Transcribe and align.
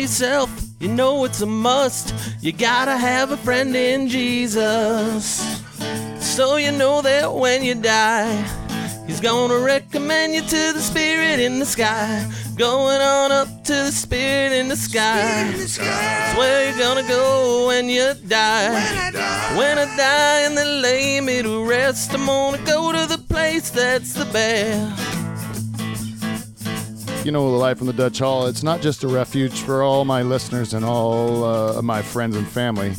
yourself. 0.00 0.50
You 0.80 0.88
know 0.88 1.24
it's 1.24 1.40
a 1.42 1.46
must. 1.46 2.14
You 2.40 2.52
gotta 2.52 2.96
have 2.96 3.30
a 3.32 3.36
friend 3.36 3.76
in 3.76 4.08
Jesus. 4.08 5.40
So 6.18 6.56
you 6.56 6.72
know 6.72 7.02
that 7.02 7.34
when 7.34 7.62
you 7.62 7.74
die, 7.74 8.42
He's 9.06 9.20
gonna 9.20 9.58
recommend 9.58 10.34
you 10.34 10.40
to 10.40 10.72
the 10.72 10.80
spirit 10.80 11.40
in 11.40 11.58
the 11.58 11.66
sky. 11.66 12.26
Going 12.56 13.00
on 13.00 13.32
up 13.32 13.48
to 13.64 13.72
the 13.72 13.92
spirit 13.92 14.52
in 14.52 14.68
the 14.68 14.76
sky. 14.76 15.50
That's 15.50 15.78
where 16.38 16.68
you're 16.68 16.78
gonna 16.78 17.06
go 17.06 17.66
when 17.66 17.88
you 17.88 18.14
die. 18.26 18.72
When 19.56 19.78
I 19.78 19.84
die 19.96 20.40
and 20.46 20.56
they 20.56 20.64
lay 20.64 21.20
me 21.20 21.42
to 21.42 21.64
rest, 21.64 22.14
I'm 22.14 22.26
gonna 22.26 22.64
go 22.64 22.92
to 22.92 23.06
the 23.06 23.18
place 23.18 23.70
that's 23.70 24.14
the 24.14 24.26
best. 24.26 25.19
You 27.24 27.32
know, 27.32 27.46
Live 27.50 27.76
from 27.76 27.86
the 27.86 27.92
Dutch 27.92 28.18
Hall, 28.20 28.46
it's 28.46 28.62
not 28.62 28.80
just 28.80 29.04
a 29.04 29.08
refuge 29.08 29.60
for 29.60 29.82
all 29.82 30.06
my 30.06 30.22
listeners 30.22 30.72
and 30.72 30.84
all 30.84 31.44
uh, 31.44 31.76
of 31.76 31.84
my 31.84 32.00
friends 32.00 32.34
and 32.34 32.48
family, 32.48 32.94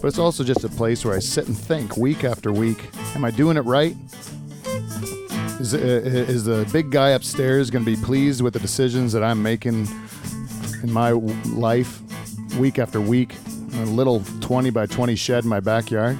but 0.00 0.04
it's 0.06 0.18
also 0.18 0.44
just 0.44 0.62
a 0.62 0.68
place 0.68 1.04
where 1.04 1.14
I 1.14 1.18
sit 1.18 1.48
and 1.48 1.58
think 1.58 1.96
week 1.96 2.22
after 2.22 2.52
week. 2.52 2.88
Am 3.16 3.24
I 3.24 3.32
doing 3.32 3.56
it 3.56 3.62
right? 3.62 3.96
Is, 5.58 5.74
uh, 5.74 5.78
is 5.78 6.44
the 6.44 6.68
big 6.72 6.90
guy 6.90 7.10
upstairs 7.10 7.68
going 7.68 7.84
to 7.84 7.90
be 7.90 8.00
pleased 8.00 8.42
with 8.42 8.52
the 8.52 8.60
decisions 8.60 9.12
that 9.12 9.24
I'm 9.24 9.42
making 9.42 9.88
in 10.84 10.92
my 10.92 11.10
w- 11.10 11.34
life 11.46 12.00
week 12.56 12.78
after 12.78 13.00
week? 13.00 13.34
A 13.74 13.84
little 13.86 14.20
20 14.40 14.70
by 14.70 14.86
20 14.86 15.16
shed 15.16 15.42
in 15.42 15.50
my 15.50 15.58
backyard. 15.60 16.16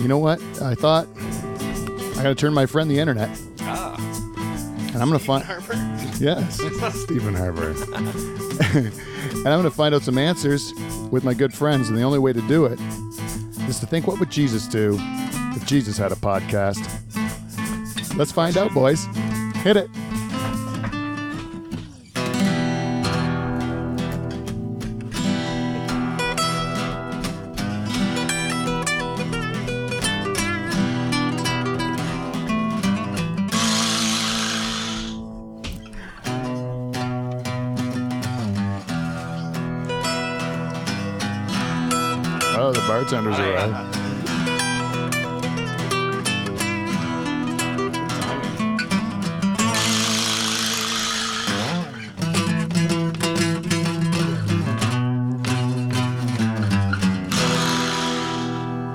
You 0.00 0.08
know 0.08 0.18
what? 0.18 0.42
I 0.60 0.74
thought 0.74 1.06
I 2.18 2.22
got 2.24 2.30
to 2.30 2.34
turn 2.34 2.52
my 2.52 2.66
friend 2.66 2.90
the 2.90 2.98
internet. 2.98 3.30
Ah. 3.60 3.94
And 4.92 5.00
I'm 5.00 5.08
going 5.08 5.20
to 5.20 5.24
find. 5.24 5.44
Yes, 6.20 6.56
Stephen 7.02 7.34
Harper. 7.34 7.70
and 7.94 8.92
I'm 9.38 9.42
going 9.44 9.62
to 9.64 9.70
find 9.70 9.94
out 9.94 10.02
some 10.02 10.18
answers 10.18 10.72
with 11.10 11.24
my 11.24 11.32
good 11.32 11.52
friends. 11.54 11.88
And 11.88 11.96
the 11.96 12.02
only 12.02 12.18
way 12.18 12.32
to 12.32 12.42
do 12.42 12.66
it 12.66 12.78
is 13.68 13.80
to 13.80 13.86
think 13.86 14.06
what 14.06 14.20
would 14.20 14.30
Jesus 14.30 14.66
do 14.66 14.98
if 15.56 15.64
Jesus 15.66 15.96
had 15.96 16.12
a 16.12 16.16
podcast? 16.16 16.86
Let's 18.16 18.32
find 18.32 18.58
out, 18.58 18.72
boys. 18.74 19.06
Hit 19.62 19.76
it. 19.76 19.88
The 43.10 43.16
bartenders. 43.16 43.36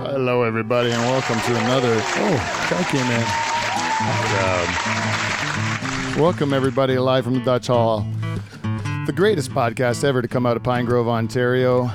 Hello, 0.08 0.44
everybody, 0.44 0.92
and 0.92 1.02
welcome 1.02 1.40
to 1.42 1.56
another. 1.60 2.00
Oh, 2.00 2.68
guy 2.70 2.84
came 2.84 3.12
in. 3.12 3.22
Um, 6.16 6.22
welcome, 6.22 6.54
everybody, 6.54 6.98
live 6.98 7.26
from 7.26 7.34
the 7.34 7.42
Dutch 7.42 7.68
Hall, 7.68 8.08
the 9.08 9.14
greatest 9.14 9.52
podcast 9.52 10.06
ever 10.06 10.22
to 10.22 10.30
come 10.30 10.46
out 10.46 10.56
of 10.56 10.64
Pine 10.64 10.86
Grove, 10.86 11.10
Ontario. 11.10 11.92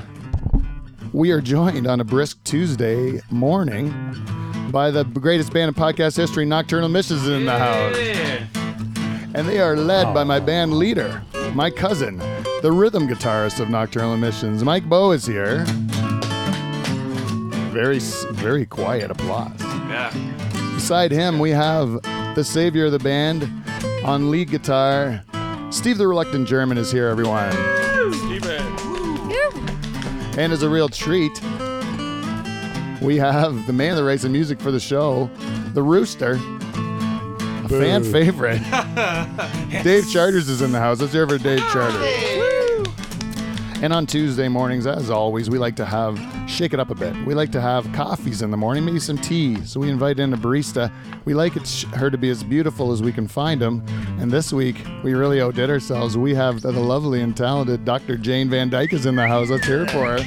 We 1.13 1.31
are 1.31 1.41
joined 1.41 1.87
on 1.87 1.99
a 1.99 2.05
brisk 2.05 2.41
Tuesday 2.45 3.19
morning 3.29 3.89
by 4.71 4.91
the 4.91 5.03
greatest 5.03 5.51
band 5.51 5.67
in 5.67 5.73
podcast 5.73 6.15
history, 6.15 6.45
Nocturnal 6.45 6.85
Emissions, 6.85 7.27
in 7.27 7.45
the 7.45 7.59
house. 7.59 7.97
And 9.33 9.45
they 9.45 9.59
are 9.59 9.75
led 9.75 10.13
by 10.13 10.23
my 10.23 10.37
oh. 10.37 10.45
band 10.45 10.73
leader, 10.75 11.21
my 11.53 11.69
cousin, 11.69 12.17
the 12.61 12.71
rhythm 12.71 13.09
guitarist 13.09 13.59
of 13.59 13.69
Nocturnal 13.69 14.13
Emissions. 14.13 14.63
Mike 14.63 14.87
Bow 14.87 15.11
is 15.11 15.25
here. 15.25 15.65
Very, 17.73 17.99
very 17.99 18.65
quiet 18.65 19.11
applause. 19.11 19.59
Yeah. 19.59 20.13
Beside 20.73 21.11
him, 21.11 21.39
we 21.39 21.49
have 21.49 22.01
the 22.35 22.43
savior 22.43 22.85
of 22.85 22.93
the 22.93 22.99
band 22.99 23.51
on 24.05 24.31
lead 24.31 24.49
guitar. 24.49 25.21
Steve 25.71 25.97
the 25.97 26.07
Reluctant 26.07 26.47
German 26.47 26.77
is 26.77 26.89
here, 26.89 27.09
everyone. 27.09 27.80
And 30.37 30.53
as 30.53 30.63
a 30.63 30.69
real 30.69 30.89
treat, 30.89 31.41
we 33.01 33.17
have 33.17 33.67
the 33.67 33.73
man 33.73 33.95
that 33.95 34.03
writes 34.03 34.23
the 34.23 34.29
music 34.29 34.59
for 34.61 34.71
the 34.71 34.79
show, 34.79 35.29
the 35.73 35.83
Rooster, 35.83 36.33
a 36.35 37.69
fan 37.69 38.03
favorite. 38.03 38.61
Dave 39.83 40.09
Charters 40.09 40.47
is 40.49 40.61
in 40.61 40.71
the 40.71 40.79
house. 40.79 41.01
Let's 41.01 41.13
hear 41.13 41.23
it 41.23 41.29
for 41.29 41.37
Dave 41.37 41.59
Charters. 41.71 42.30
And 43.81 43.91
on 43.93 44.05
Tuesday 44.05 44.47
mornings, 44.47 44.85
as 44.85 45.09
always, 45.09 45.49
we 45.49 45.57
like 45.57 45.75
to 45.77 45.85
have 45.85 46.19
shake 46.47 46.71
it 46.71 46.79
up 46.79 46.91
a 46.91 46.95
bit. 46.95 47.15
We 47.25 47.33
like 47.33 47.51
to 47.53 47.61
have 47.61 47.91
coffees 47.93 48.43
in 48.43 48.51
the 48.51 48.57
morning, 48.57 48.85
maybe 48.85 48.99
some 48.99 49.17
tea. 49.17 49.59
So 49.65 49.79
we 49.79 49.89
invite 49.89 50.19
in 50.19 50.33
a 50.33 50.37
barista. 50.37 50.91
We 51.25 51.33
like 51.33 51.55
it, 51.55 51.67
her 51.95 52.11
to 52.11 52.17
be 52.17 52.29
as 52.29 52.43
beautiful 52.43 52.91
as 52.91 53.01
we 53.01 53.11
can 53.11 53.27
find 53.27 53.59
them. 53.59 53.83
And 54.19 54.29
this 54.29 54.53
week, 54.53 54.85
we 55.03 55.15
really 55.15 55.41
outdid 55.41 55.71
ourselves. 55.71 56.15
We 56.15 56.35
have 56.35 56.61
the, 56.61 56.71
lovely 56.71 57.21
and 57.21 57.35
talented 57.35 57.83
Dr. 57.83 58.17
Jane 58.17 58.51
Van 58.51 58.69
Dyke 58.69 58.93
is 58.93 59.07
in 59.07 59.15
the 59.15 59.27
house. 59.27 59.49
Let's 59.49 59.65
hear 59.65 59.81
it 59.81 59.89
for 59.89 60.15
her. 60.15 60.19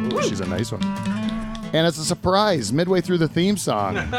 Ooh, 0.00 0.22
she's 0.22 0.40
a 0.40 0.46
nice 0.46 0.72
one. 0.72 0.82
And 1.74 1.86
it's 1.86 1.98
a 1.98 2.04
surprise 2.06 2.72
midway 2.72 3.02
through 3.02 3.18
the 3.18 3.28
theme 3.28 3.58
song. 3.58 3.94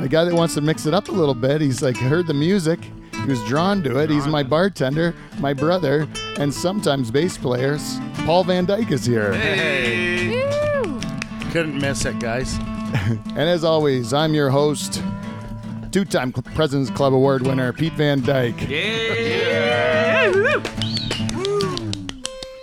the 0.00 0.08
guy 0.08 0.22
that 0.22 0.34
wants 0.34 0.54
to 0.54 0.60
mix 0.60 0.86
it 0.86 0.94
up 0.94 1.08
a 1.08 1.12
little 1.12 1.34
bit, 1.34 1.60
he's 1.60 1.82
like 1.82 1.96
heard 1.96 2.28
the 2.28 2.34
music. 2.34 2.78
He 3.26 3.30
was 3.30 3.42
drawn 3.42 3.82
to 3.82 3.98
it. 3.98 4.08
He's 4.08 4.28
my 4.28 4.44
bartender, 4.44 5.12
my 5.40 5.52
brother, 5.52 6.06
and 6.38 6.54
sometimes 6.54 7.10
bass 7.10 7.36
players. 7.36 7.98
Paul 8.18 8.44
Van 8.44 8.64
Dyke 8.64 8.92
is 8.92 9.04
here. 9.04 9.32
Hey. 9.32 10.48
Couldn't 11.50 11.76
miss 11.76 12.04
it, 12.04 12.20
guys. 12.20 12.56
And 13.10 13.40
as 13.40 13.64
always, 13.64 14.12
I'm 14.12 14.32
your 14.32 14.48
host, 14.48 15.02
two 15.90 16.04
time 16.04 16.30
President's 16.30 16.88
Club 16.88 17.12
Award 17.12 17.42
winner, 17.42 17.72
Pete 17.72 17.94
Van 17.94 18.22
Dyke. 18.22 18.60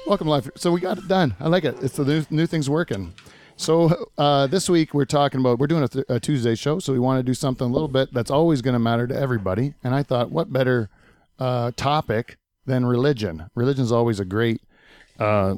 Welcome, 0.08 0.28
life. 0.28 0.50
So 0.56 0.72
we 0.72 0.80
got 0.80 0.98
it 0.98 1.10
done. 1.10 1.36
I 1.42 1.50
like 1.50 1.66
it. 1.66 1.76
It's 1.84 1.98
the 1.98 2.06
new, 2.06 2.26
new 2.30 2.48
thing's 2.48 2.70
working. 2.70 3.14
So 3.64 4.10
uh, 4.18 4.48
this 4.48 4.70
week 4.70 4.94
we're 4.94 5.06
talking 5.06 5.40
about 5.40 5.58
we're 5.58 5.68
doing 5.68 5.84
a, 5.84 5.88
th- 5.88 6.06
a 6.10 6.20
Tuesday 6.20 6.54
show, 6.54 6.80
so 6.80 6.92
we 6.92 7.00
want 7.00 7.20
to 7.20 7.24
do 7.24 7.34
something 7.34 7.66
a 7.66 7.72
little 7.72 7.88
bit 7.88 8.14
that's 8.14 8.30
always 8.30 8.62
going 8.62 8.74
to 8.74 8.80
matter 8.80 9.08
to 9.08 9.16
everybody. 9.16 9.74
And 9.86 9.96
I 9.96 10.04
thought, 10.04 10.32
what 10.32 10.52
better 10.52 10.90
uh, 11.40 11.72
topic 11.78 12.38
than 12.66 12.86
religion? 12.86 13.50
Religion's 13.56 13.94
always 13.94 14.20
a 14.20 14.26
great 14.26 14.62
uh, 15.18 15.56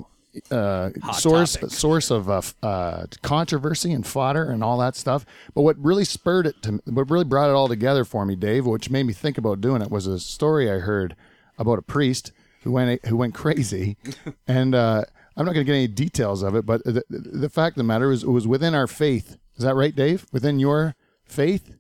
uh, 0.52 0.92
source 1.14 1.54
topic. 1.54 1.72
source 1.72 2.12
of 2.12 2.30
uh, 2.30 2.42
uh, 2.62 3.08
controversy 3.24 3.92
and 3.92 4.06
fodder 4.06 4.52
and 4.52 4.64
all 4.64 4.78
that 4.78 4.96
stuff. 4.96 5.26
But 5.56 5.64
what 5.64 5.76
really 5.84 6.06
spurred 6.06 6.46
it 6.46 6.62
to, 6.62 6.80
what 6.86 7.10
really 7.10 7.26
brought 7.26 7.50
it 7.50 7.54
all 7.54 7.68
together 7.68 8.06
for 8.06 8.24
me, 8.24 8.36
Dave, 8.36 8.68
which 8.68 8.92
made 8.92 9.08
me 9.08 9.14
think 9.14 9.40
about 9.40 9.62
doing 9.62 9.82
it, 9.82 9.90
was 9.90 10.06
a 10.06 10.20
story 10.20 10.70
I 10.70 10.78
heard 10.78 11.16
about 11.58 11.80
a 11.80 11.82
priest 11.82 12.32
who 12.62 12.72
went 12.72 13.04
who 13.08 13.18
went 13.18 13.34
crazy, 13.34 13.98
and 14.48 14.76
uh, 14.76 15.06
I'm 15.38 15.46
not 15.46 15.54
going 15.54 15.66
to 15.66 15.72
get 15.72 15.78
any 15.78 15.88
details 15.88 16.44
of 16.44 16.56
it, 16.56 16.66
but 16.66 16.84
the, 16.84 17.04
the 17.10 17.50
fact 17.50 17.74
of 17.74 17.78
the 17.78 17.84
matter 17.84 18.12
is, 18.12 18.24
it 18.24 18.30
was 18.30 18.48
within 18.48 18.74
our 18.74 18.88
faith. 18.88 19.38
Is 19.58 19.64
that 19.64 19.76
right, 19.76 19.96
Dave? 19.96 20.26
Within 20.32 20.60
your 20.60 20.96
faith, 21.24 21.76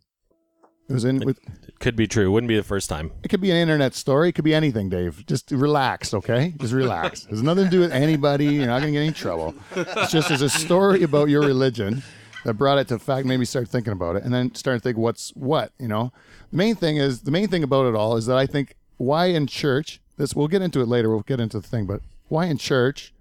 it 0.90 0.94
was 0.94 1.06
in. 1.06 1.20
With, 1.20 1.40
Could 1.80 1.96
be 1.96 2.08
true. 2.08 2.32
Wouldn't 2.32 2.48
be 2.48 2.58
the 2.58 2.64
first 2.64 2.90
time. 2.90 3.12
it 3.24 3.30
could 3.30 3.42
be 3.42 3.52
an 3.52 3.58
internet 3.58 3.96
story. 3.96 4.30
It 4.30 4.34
could 4.34 4.46
be 4.46 4.54
anything, 4.54 4.90
Dave. 4.90 5.26
Just 5.26 5.52
relax, 5.52 6.14
okay? 6.14 6.54
Just 6.58 6.74
relax. 6.74 7.26
There's 7.26 7.42
nothing 7.42 7.66
to 7.66 7.70
do 7.70 7.80
with 7.80 7.92
anybody. 7.92 8.46
You're 8.46 8.68
not 8.68 8.82
going 8.82 8.94
to 8.94 9.00
get 9.00 9.06
any 9.06 9.14
trouble. 9.14 9.56
It's 9.76 10.12
just 10.12 10.32
as 10.32 10.42
a 10.42 10.50
story 10.50 11.04
about 11.04 11.30
your 11.30 11.42
religion 11.42 12.04
that 12.44 12.54
brought 12.54 12.78
it 12.78 12.88
to 12.90 13.00
fact, 13.00 13.26
made 13.26 13.38
me 13.38 13.46
start 13.46 13.68
thinking 13.68 13.94
about 13.94 14.16
it, 14.16 14.24
and 14.24 14.34
then 14.34 14.54
start 14.54 14.78
to 14.78 14.84
think 14.84 14.98
what's 14.98 15.32
what. 15.32 15.72
You 15.80 15.88
know, 15.88 16.14
the 16.52 16.58
main 16.58 16.76
thing 16.76 16.98
is 16.98 17.22
the 17.22 17.32
main 17.32 17.48
thing 17.48 17.64
about 17.64 17.88
it 17.88 17.96
all 17.96 18.16
is 18.16 18.28
that 18.28 18.38
I 18.38 18.46
think 18.46 18.76
why 18.98 19.26
in 19.28 19.48
church. 19.48 20.02
This 20.18 20.36
we'll 20.36 20.48
get 20.48 20.62
into 20.62 20.82
it 20.82 20.88
later. 20.88 21.10
We'll 21.10 21.22
get 21.22 21.40
into 21.40 21.60
the 21.60 21.68
thing, 21.68 21.86
but 21.86 22.02
why 22.28 22.46
in 22.46 22.58
church 22.58 23.12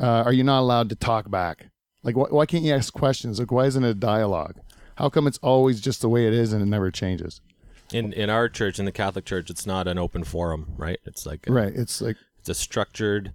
uh, 0.00 0.22
are 0.24 0.32
you 0.32 0.44
not 0.44 0.60
allowed 0.60 0.88
to 0.90 0.96
talk 0.96 1.30
back? 1.30 1.66
Like, 2.02 2.16
why, 2.16 2.26
why 2.28 2.46
can't 2.46 2.64
you 2.64 2.74
ask 2.74 2.92
questions? 2.92 3.38
Like, 3.38 3.50
why 3.50 3.66
isn't 3.66 3.84
it 3.84 3.90
a 3.90 3.94
dialogue? 3.94 4.56
How 4.96 5.08
come 5.08 5.26
it's 5.26 5.38
always 5.38 5.80
just 5.80 6.00
the 6.00 6.08
way 6.08 6.26
it 6.26 6.34
is 6.34 6.52
and 6.52 6.62
it 6.62 6.66
never 6.66 6.90
changes? 6.90 7.40
In 7.92 8.12
in 8.12 8.30
our 8.30 8.48
church, 8.48 8.78
in 8.78 8.84
the 8.84 8.92
Catholic 8.92 9.24
Church, 9.24 9.50
it's 9.50 9.66
not 9.66 9.86
an 9.88 9.98
open 9.98 10.24
forum, 10.24 10.72
right? 10.76 10.98
It's 11.04 11.26
like 11.26 11.46
a, 11.46 11.52
Right. 11.52 11.72
It's 11.74 12.00
like 12.00 12.16
it's 12.38 12.48
a 12.48 12.54
structured, 12.54 13.34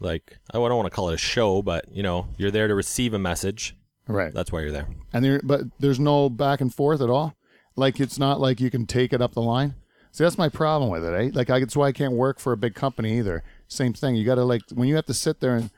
like 0.00 0.38
I 0.50 0.58
don't 0.58 0.76
want 0.76 0.86
to 0.86 0.94
call 0.94 1.08
it 1.10 1.14
a 1.14 1.18
show, 1.18 1.62
but 1.62 1.86
you 1.90 2.02
know, 2.02 2.28
you're 2.36 2.50
there 2.50 2.68
to 2.68 2.74
receive 2.74 3.12
a 3.14 3.18
message. 3.18 3.76
right. 4.06 4.32
That's 4.32 4.52
why 4.52 4.60
you're 4.60 4.72
there. 4.72 4.88
And 5.12 5.24
there, 5.24 5.40
but 5.42 5.62
there's 5.80 5.98
no 6.00 6.28
back 6.30 6.60
and 6.60 6.72
forth 6.72 7.00
at 7.00 7.10
all. 7.10 7.34
Like 7.76 8.00
it's 8.00 8.18
not 8.18 8.40
like 8.40 8.60
you 8.60 8.70
can 8.70 8.86
take 8.86 9.12
it 9.12 9.20
up 9.20 9.32
the 9.34 9.42
line. 9.42 9.74
See, 10.12 10.24
that's 10.24 10.38
my 10.38 10.48
problem 10.48 10.90
with 10.90 11.04
it, 11.04 11.12
eh? 11.14 11.30
Like, 11.34 11.50
I, 11.50 11.58
it's 11.58 11.76
why 11.76 11.88
I 11.88 11.92
can't 11.92 12.14
work 12.14 12.40
for 12.40 12.52
a 12.52 12.56
big 12.56 12.74
company 12.74 13.18
either. 13.18 13.44
Same 13.68 13.92
thing. 13.92 14.16
You 14.16 14.24
got 14.24 14.36
to 14.36 14.44
like 14.44 14.62
when 14.72 14.88
you 14.88 14.96
have 14.96 15.06
to 15.06 15.14
sit 15.14 15.40
there 15.40 15.54
and 15.54 15.70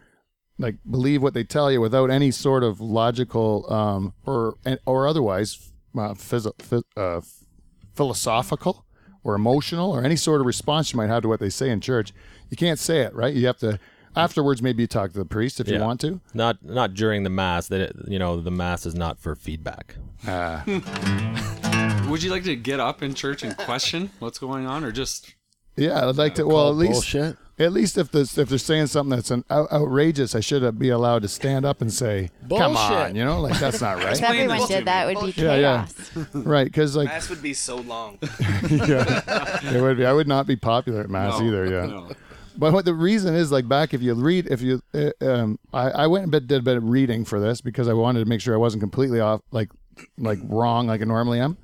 like 0.61 0.77
believe 0.89 1.23
what 1.23 1.35
they 1.35 1.45
tell 1.45 1.71
you 1.73 1.81
without 1.81 2.11
any 2.11 2.31
sort 2.31 2.62
of 2.62 2.81
logical 2.81 3.71
um, 3.73 4.12
or 4.27 4.55
or 4.87 5.09
otherwise 5.09 5.73
uh, 5.97 6.15
phys- 6.15 6.53
phys- 6.59 6.83
uh, 6.97 7.21
philosophical 7.95 8.85
or 9.25 9.35
emotional 9.35 9.91
or 9.91 10.05
any 10.05 10.17
sort 10.17 10.41
of 10.41 10.47
response 10.47 10.93
you 10.93 10.97
might 10.97 11.09
have 11.09 11.23
to 11.23 11.29
what 11.29 11.41
they 11.41 11.51
say 11.51 11.71
in 11.71 11.81
church. 11.81 12.12
You 12.51 12.57
can't 12.57 12.79
say 12.79 13.01
it, 13.01 13.15
right? 13.15 13.35
You 13.35 13.47
have 13.47 13.59
to 13.59 13.79
afterwards 14.17 14.61
maybe 14.62 14.83
you 14.83 14.87
talk 14.87 15.12
to 15.12 15.19
the 15.19 15.25
priest 15.25 15.61
if 15.61 15.69
you 15.69 15.79
want 15.81 16.01
to. 16.01 16.21
Not 16.35 16.63
not 16.65 16.95
during 16.95 17.23
the 17.25 17.31
mass. 17.31 17.69
That 17.69 17.81
it, 17.81 17.97
you 18.06 18.19
know 18.19 18.41
the 18.41 18.51
mass 18.51 18.87
is 18.87 18.95
not 18.95 19.19
for 19.19 19.35
feedback. 19.35 19.97
Uh, 20.27 20.63
Would 22.09 22.23
you 22.23 22.31
like 22.31 22.45
to 22.45 22.56
get 22.56 22.81
up 22.81 23.03
in 23.03 23.15
church 23.15 23.43
and 23.43 23.56
question 23.56 24.11
what's 24.19 24.39
going 24.39 24.67
on, 24.67 24.85
or 24.85 24.93
just 24.93 25.35
yeah, 25.77 26.06
I'd 26.09 26.17
like 26.17 26.35
to. 26.37 26.47
Well, 26.47 26.69
at 26.69 26.77
least 26.77 26.93
bullshit. 26.93 27.37
At 27.61 27.73
least 27.73 27.99
if 27.99 28.11
this, 28.11 28.39
if 28.39 28.49
they're 28.49 28.59
saying 28.59 28.87
something 28.87 29.15
that's 29.15 29.31
an 29.31 29.45
out- 29.51 29.71
outrageous, 29.71 30.35
I 30.35 30.41
should 30.41 30.79
be 30.79 30.89
allowed 30.89 31.23
to 31.23 31.29
stand 31.29 31.67
up 31.67 31.83
and 31.83 31.93
say, 31.93 32.31
"Come 32.49 32.77
on," 32.77 33.15
you 33.15 33.25
know, 33.25 33.41
like 33.41 33.61
that's 33.61 33.81
not 33.83 33.99
right. 33.99 34.17
If 34.17 34.23
everyone 34.23 34.67
did 34.67 34.87
that, 34.87 35.11
it 35.11 35.17
would 35.17 35.37
be 35.37 35.43
Yeah, 35.43 35.55
yeah. 35.57 35.87
chaos. 35.87 36.27
right? 36.35 36.65
Because 36.65 36.97
like, 36.97 37.09
Mass 37.09 37.29
would 37.29 37.43
be 37.43 37.53
so 37.53 37.77
long. 37.77 38.19
yeah, 38.71 39.75
it 39.75 39.81
would 39.83 39.99
be. 39.99 40.07
I 40.07 40.12
would 40.12 40.27
not 40.29 40.47
be 40.47 40.57
popular 40.57 41.03
at 41.03 41.11
mass 41.11 41.39
No, 41.39 41.47
either. 41.47 41.67
Yeah. 41.67 41.87
no. 41.87 42.11
But 42.57 42.73
what 42.73 42.85
the 42.85 42.95
reason 42.95 43.35
is, 43.35 43.53
like 43.53 43.69
back 43.69 43.95
if 43.95 44.03
you 44.03 44.15
read, 44.15 44.47
if 44.51 44.61
you, 44.61 44.83
uh, 44.93 45.11
um, 45.21 45.59
I, 45.73 45.91
I 45.91 46.06
went 46.09 46.25
and 46.25 46.33
bit- 46.33 46.47
did 46.47 46.59
a 46.61 46.63
bit 46.63 46.77
of 46.77 46.85
reading 46.85 47.25
for 47.25 47.41
this 47.41 47.61
because 47.61 47.89
I 47.89 47.93
wanted 47.93 48.21
to 48.21 48.27
make 48.27 48.41
sure 48.41 48.55
I 48.55 48.59
wasn't 48.59 48.81
completely 48.83 49.21
off, 49.21 49.41
like, 49.51 49.71
like 50.19 50.39
wrong, 50.45 50.87
like 50.89 51.01
I 51.01 51.05
normally 51.05 51.41
am. 51.41 51.56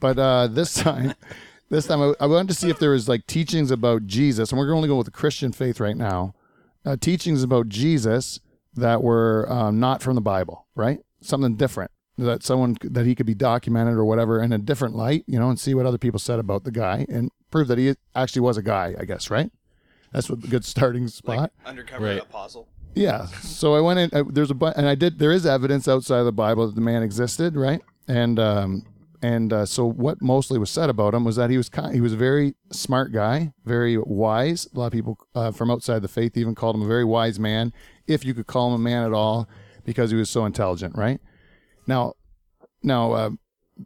But 0.00 0.18
uh, 0.18 0.48
this 0.48 0.74
time, 0.82 1.14
this 1.72 1.86
time 1.86 2.02
I, 2.02 2.12
I 2.20 2.26
wanted 2.26 2.48
to 2.48 2.54
see 2.54 2.70
if 2.70 2.78
there 2.78 2.90
was 2.90 3.08
like 3.08 3.26
teachings 3.26 3.70
about 3.70 4.06
Jesus, 4.06 4.50
and 4.52 4.58
we're 4.58 4.72
only 4.74 4.88
going 4.88 4.98
with 4.98 5.06
the 5.06 5.10
Christian 5.10 5.52
faith 5.52 5.80
right 5.80 5.96
now. 5.96 6.34
Uh, 6.84 6.96
teachings 6.96 7.42
about 7.42 7.68
Jesus 7.68 8.40
that 8.74 9.02
were 9.02 9.46
um, 9.50 9.78
not 9.80 10.02
from 10.02 10.14
the 10.14 10.20
Bible, 10.20 10.66
right? 10.74 10.98
Something 11.20 11.56
different 11.56 11.90
that 12.18 12.42
someone 12.42 12.76
that 12.82 13.06
he 13.06 13.14
could 13.14 13.24
be 13.26 13.34
documented 13.34 13.94
or 13.94 14.04
whatever 14.04 14.42
in 14.42 14.52
a 14.52 14.58
different 14.58 14.94
light, 14.94 15.24
you 15.26 15.38
know, 15.38 15.48
and 15.48 15.58
see 15.58 15.74
what 15.74 15.86
other 15.86 15.96
people 15.98 16.20
said 16.20 16.38
about 16.38 16.64
the 16.64 16.70
guy 16.70 17.06
and 17.08 17.30
prove 17.50 17.68
that 17.68 17.78
he 17.78 17.94
actually 18.14 18.42
was 18.42 18.56
a 18.58 18.62
guy. 18.62 18.94
I 18.98 19.04
guess, 19.04 19.30
right? 19.30 19.50
That's 20.12 20.28
what 20.28 20.44
a 20.44 20.48
good 20.48 20.64
starting 20.64 21.08
spot. 21.08 21.36
Like 21.38 21.50
undercover 21.64 22.04
Right. 22.06 22.20
apostle. 22.20 22.68
Yeah. 22.94 23.26
So 23.42 23.74
I 23.74 23.80
went 23.80 23.98
in. 23.98 24.10
Uh, 24.12 24.24
there's 24.28 24.50
a 24.50 24.54
bu- 24.54 24.66
and 24.76 24.86
I 24.86 24.94
did. 24.94 25.18
There 25.18 25.32
is 25.32 25.46
evidence 25.46 25.88
outside 25.88 26.18
of 26.18 26.26
the 26.26 26.32
Bible 26.32 26.66
that 26.66 26.74
the 26.74 26.82
man 26.82 27.02
existed, 27.02 27.56
right? 27.56 27.80
And 28.08 28.38
um 28.38 28.84
and 29.22 29.52
uh, 29.52 29.64
so 29.64 29.86
what 29.86 30.20
mostly 30.20 30.58
was 30.58 30.68
said 30.68 30.90
about 30.90 31.14
him 31.14 31.24
was 31.24 31.36
that 31.36 31.48
he 31.48 31.56
was 31.56 31.68
kind, 31.68 31.94
he 31.94 32.00
was 32.00 32.12
a 32.12 32.16
very 32.16 32.56
smart 32.72 33.12
guy, 33.12 33.52
very 33.64 33.96
wise. 33.96 34.68
A 34.74 34.78
lot 34.78 34.86
of 34.86 34.92
people 34.92 35.16
uh, 35.36 35.52
from 35.52 35.70
outside 35.70 36.02
the 36.02 36.08
faith 36.08 36.36
even 36.36 36.56
called 36.56 36.74
him 36.74 36.82
a 36.82 36.88
very 36.88 37.04
wise 37.04 37.38
man, 37.38 37.72
if 38.08 38.24
you 38.24 38.34
could 38.34 38.48
call 38.48 38.68
him 38.68 38.74
a 38.74 38.78
man 38.78 39.04
at 39.04 39.12
all, 39.12 39.48
because 39.84 40.10
he 40.10 40.16
was 40.16 40.28
so 40.28 40.44
intelligent, 40.44 40.96
right? 40.96 41.20
Now, 41.86 42.14
now 42.82 43.12
uh, 43.12 43.30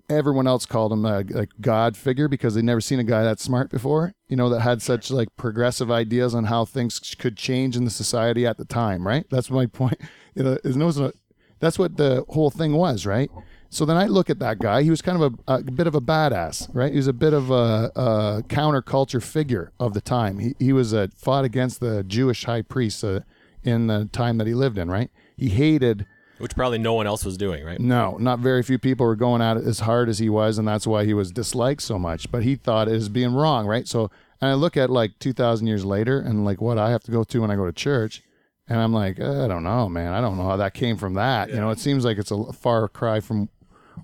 everyone 0.08 0.46
else 0.46 0.64
called 0.64 0.90
him 0.90 1.04
a 1.04 1.22
like 1.28 1.50
God 1.60 1.98
figure 1.98 2.28
because 2.28 2.54
they'd 2.54 2.64
never 2.64 2.80
seen 2.80 2.98
a 2.98 3.04
guy 3.04 3.22
that 3.22 3.38
smart 3.38 3.70
before. 3.70 4.14
You 4.28 4.36
know, 4.36 4.48
that 4.48 4.60
had 4.60 4.80
such 4.80 5.10
like 5.10 5.28
progressive 5.36 5.90
ideas 5.90 6.34
on 6.34 6.44
how 6.44 6.64
things 6.64 6.98
could 7.18 7.36
change 7.36 7.76
in 7.76 7.84
the 7.84 7.90
society 7.90 8.46
at 8.46 8.56
the 8.56 8.64
time. 8.64 9.06
Right. 9.06 9.26
That's 9.30 9.50
my 9.50 9.66
point. 9.66 10.00
Is 10.34 10.76
no, 10.76 11.12
that's 11.60 11.78
what 11.78 11.98
the 11.98 12.24
whole 12.30 12.50
thing 12.50 12.72
was. 12.72 13.04
Right. 13.04 13.30
So 13.76 13.84
then 13.84 13.98
I 13.98 14.06
look 14.06 14.30
at 14.30 14.38
that 14.38 14.58
guy. 14.58 14.82
He 14.84 14.88
was 14.88 15.02
kind 15.02 15.22
of 15.22 15.34
a, 15.46 15.56
a 15.56 15.62
bit 15.62 15.86
of 15.86 15.94
a 15.94 16.00
badass, 16.00 16.70
right? 16.72 16.90
He 16.90 16.96
was 16.96 17.08
a 17.08 17.12
bit 17.12 17.34
of 17.34 17.50
a, 17.50 17.92
a 17.94 18.42
counterculture 18.48 19.22
figure 19.22 19.70
of 19.78 19.92
the 19.92 20.00
time. 20.00 20.38
He 20.38 20.54
he 20.58 20.72
was 20.72 20.94
uh, 20.94 21.08
fought 21.14 21.44
against 21.44 21.80
the 21.80 22.02
Jewish 22.02 22.46
high 22.46 22.62
priest 22.62 23.04
uh, 23.04 23.20
in 23.64 23.88
the 23.88 24.08
time 24.12 24.38
that 24.38 24.46
he 24.46 24.54
lived 24.54 24.78
in, 24.78 24.90
right? 24.90 25.10
He 25.36 25.50
hated 25.50 26.06
Which 26.38 26.54
probably 26.54 26.78
no 26.78 26.94
one 26.94 27.06
else 27.06 27.22
was 27.22 27.36
doing, 27.36 27.66
right? 27.66 27.78
no, 27.78 28.16
not 28.16 28.38
very 28.38 28.62
few 28.62 28.78
people 28.78 29.04
were 29.04 29.14
going 29.14 29.42
at 29.42 29.58
it 29.58 29.64
as 29.66 29.80
hard 29.80 30.08
as 30.08 30.20
he 30.20 30.30
was, 30.30 30.56
and 30.56 30.66
that's 30.66 30.86
why 30.86 31.04
he 31.04 31.12
was 31.12 31.30
disliked 31.30 31.82
so 31.82 31.98
much. 31.98 32.32
But 32.32 32.44
he 32.44 32.56
thought 32.56 32.88
it 32.88 32.94
as 32.94 33.10
being 33.10 33.34
wrong, 33.34 33.66
right? 33.66 33.86
So, 33.86 34.10
and 34.40 34.50
I 34.50 34.54
look 34.54 34.78
at 34.78 34.88
like 34.88 35.18
2,000 35.18 35.66
years 35.66 35.84
later 35.84 36.18
and 36.18 36.46
like 36.46 36.62
what 36.62 36.78
I 36.78 36.88
have 36.92 37.02
to 37.02 37.10
go 37.10 37.24
to 37.24 37.40
when 37.42 37.50
I 37.50 37.56
go 37.56 37.66
to 37.66 37.72
church, 37.72 38.22
and 38.68 38.80
I'm 38.80 38.94
like, 38.94 39.20
uh, 39.20 39.44
I 39.44 39.48
don't 39.48 39.64
know, 39.64 39.86
man. 39.90 40.14
I 40.14 40.22
don't 40.22 40.38
know 40.38 40.44
how 40.44 40.56
that 40.56 40.72
came 40.72 40.96
from 40.96 41.12
that. 41.14 41.50
You 41.50 41.56
know, 41.56 41.68
it 41.68 41.78
seems 41.78 42.06
like 42.06 42.16
it's 42.16 42.30
a 42.30 42.52
far 42.54 42.88
cry 42.88 43.20
from 43.20 43.50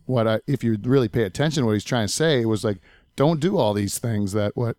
what 0.06 0.26
I, 0.28 0.40
if 0.46 0.62
you 0.64 0.76
really 0.82 1.08
pay 1.08 1.22
attention 1.24 1.62
to 1.62 1.66
what 1.66 1.72
he's 1.72 1.84
trying 1.84 2.06
to 2.06 2.12
say, 2.12 2.40
it 2.40 2.46
was 2.46 2.64
like, 2.64 2.78
don't 3.16 3.40
do 3.40 3.58
all 3.58 3.74
these 3.74 3.98
things 3.98 4.32
that 4.32 4.56
what, 4.56 4.76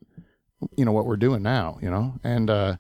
you 0.76 0.86
know, 0.86 0.92
what 0.92 1.06
we're 1.06 1.18
doing 1.18 1.42
now, 1.44 1.78
you 1.82 1.90
know? 1.90 2.16
And, 2.24 2.50
uh, 2.50 2.76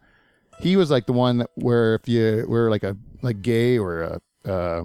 he 0.59 0.75
was 0.75 0.89
like 0.91 1.05
the 1.07 1.13
one 1.13 1.39
that 1.39 1.49
where 1.55 1.95
if 1.95 2.07
you 2.07 2.45
were 2.47 2.69
like 2.69 2.83
a, 2.83 2.95
like 3.21 3.41
gay 3.41 3.77
or 3.77 4.01
a, 4.03 4.49
uh, 4.49 4.83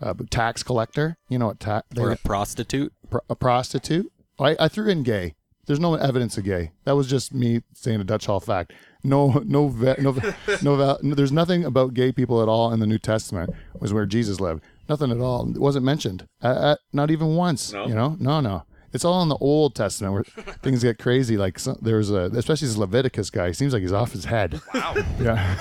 a 0.00 0.14
tax 0.30 0.62
collector, 0.62 1.16
you 1.28 1.38
know 1.38 1.48
what 1.48 1.60
ta- 1.60 1.82
Or 1.98 2.10
a 2.10 2.16
prostitute. 2.16 2.92
pro- 3.10 3.20
a 3.30 3.36
prostitute. 3.36 4.10
I, 4.40 4.56
I 4.58 4.68
threw 4.68 4.88
in 4.88 5.02
gay. 5.02 5.34
There's 5.66 5.78
no 5.78 5.94
evidence 5.94 6.36
of 6.38 6.44
gay. 6.44 6.72
That 6.84 6.96
was 6.96 7.06
just 7.08 7.32
me 7.32 7.60
saying 7.72 8.00
a 8.00 8.04
Dutch 8.04 8.26
Hall 8.26 8.40
fact. 8.40 8.72
No, 9.04 9.42
no, 9.46 9.68
ve- 9.68 9.94
no, 10.00 10.16
no, 10.62 10.74
no. 11.00 11.14
There's 11.14 11.30
nothing 11.30 11.64
about 11.64 11.94
gay 11.94 12.10
people 12.10 12.42
at 12.42 12.48
all 12.48 12.72
in 12.72 12.80
the 12.80 12.86
New 12.86 12.98
Testament. 12.98 13.50
Was 13.78 13.92
where 13.92 14.06
Jesus 14.06 14.40
lived. 14.40 14.64
Nothing 14.92 15.10
at 15.10 15.20
all. 15.20 15.50
It 15.50 15.58
wasn't 15.58 15.86
mentioned. 15.86 16.28
Uh, 16.42 16.48
uh, 16.48 16.76
not 16.92 17.10
even 17.10 17.34
once. 17.34 17.72
You 17.72 17.94
know? 17.94 18.14
No, 18.20 18.40
no. 18.40 18.64
It's 18.92 19.06
all 19.06 19.22
in 19.22 19.30
the 19.30 19.38
Old 19.38 19.74
Testament 19.74 20.12
where 20.12 20.22
things 20.62 20.82
get 20.82 20.98
crazy. 20.98 21.38
Like 21.38 21.58
some, 21.58 21.78
there's 21.80 22.10
a, 22.10 22.24
especially 22.34 22.68
this 22.68 22.76
Leviticus 22.76 23.30
guy. 23.30 23.46
He 23.46 23.54
seems 23.54 23.72
like 23.72 23.80
he's 23.80 23.94
off 23.94 24.12
his 24.12 24.26
head. 24.26 24.60
Wow. 24.74 24.94
Yeah. 25.18 25.56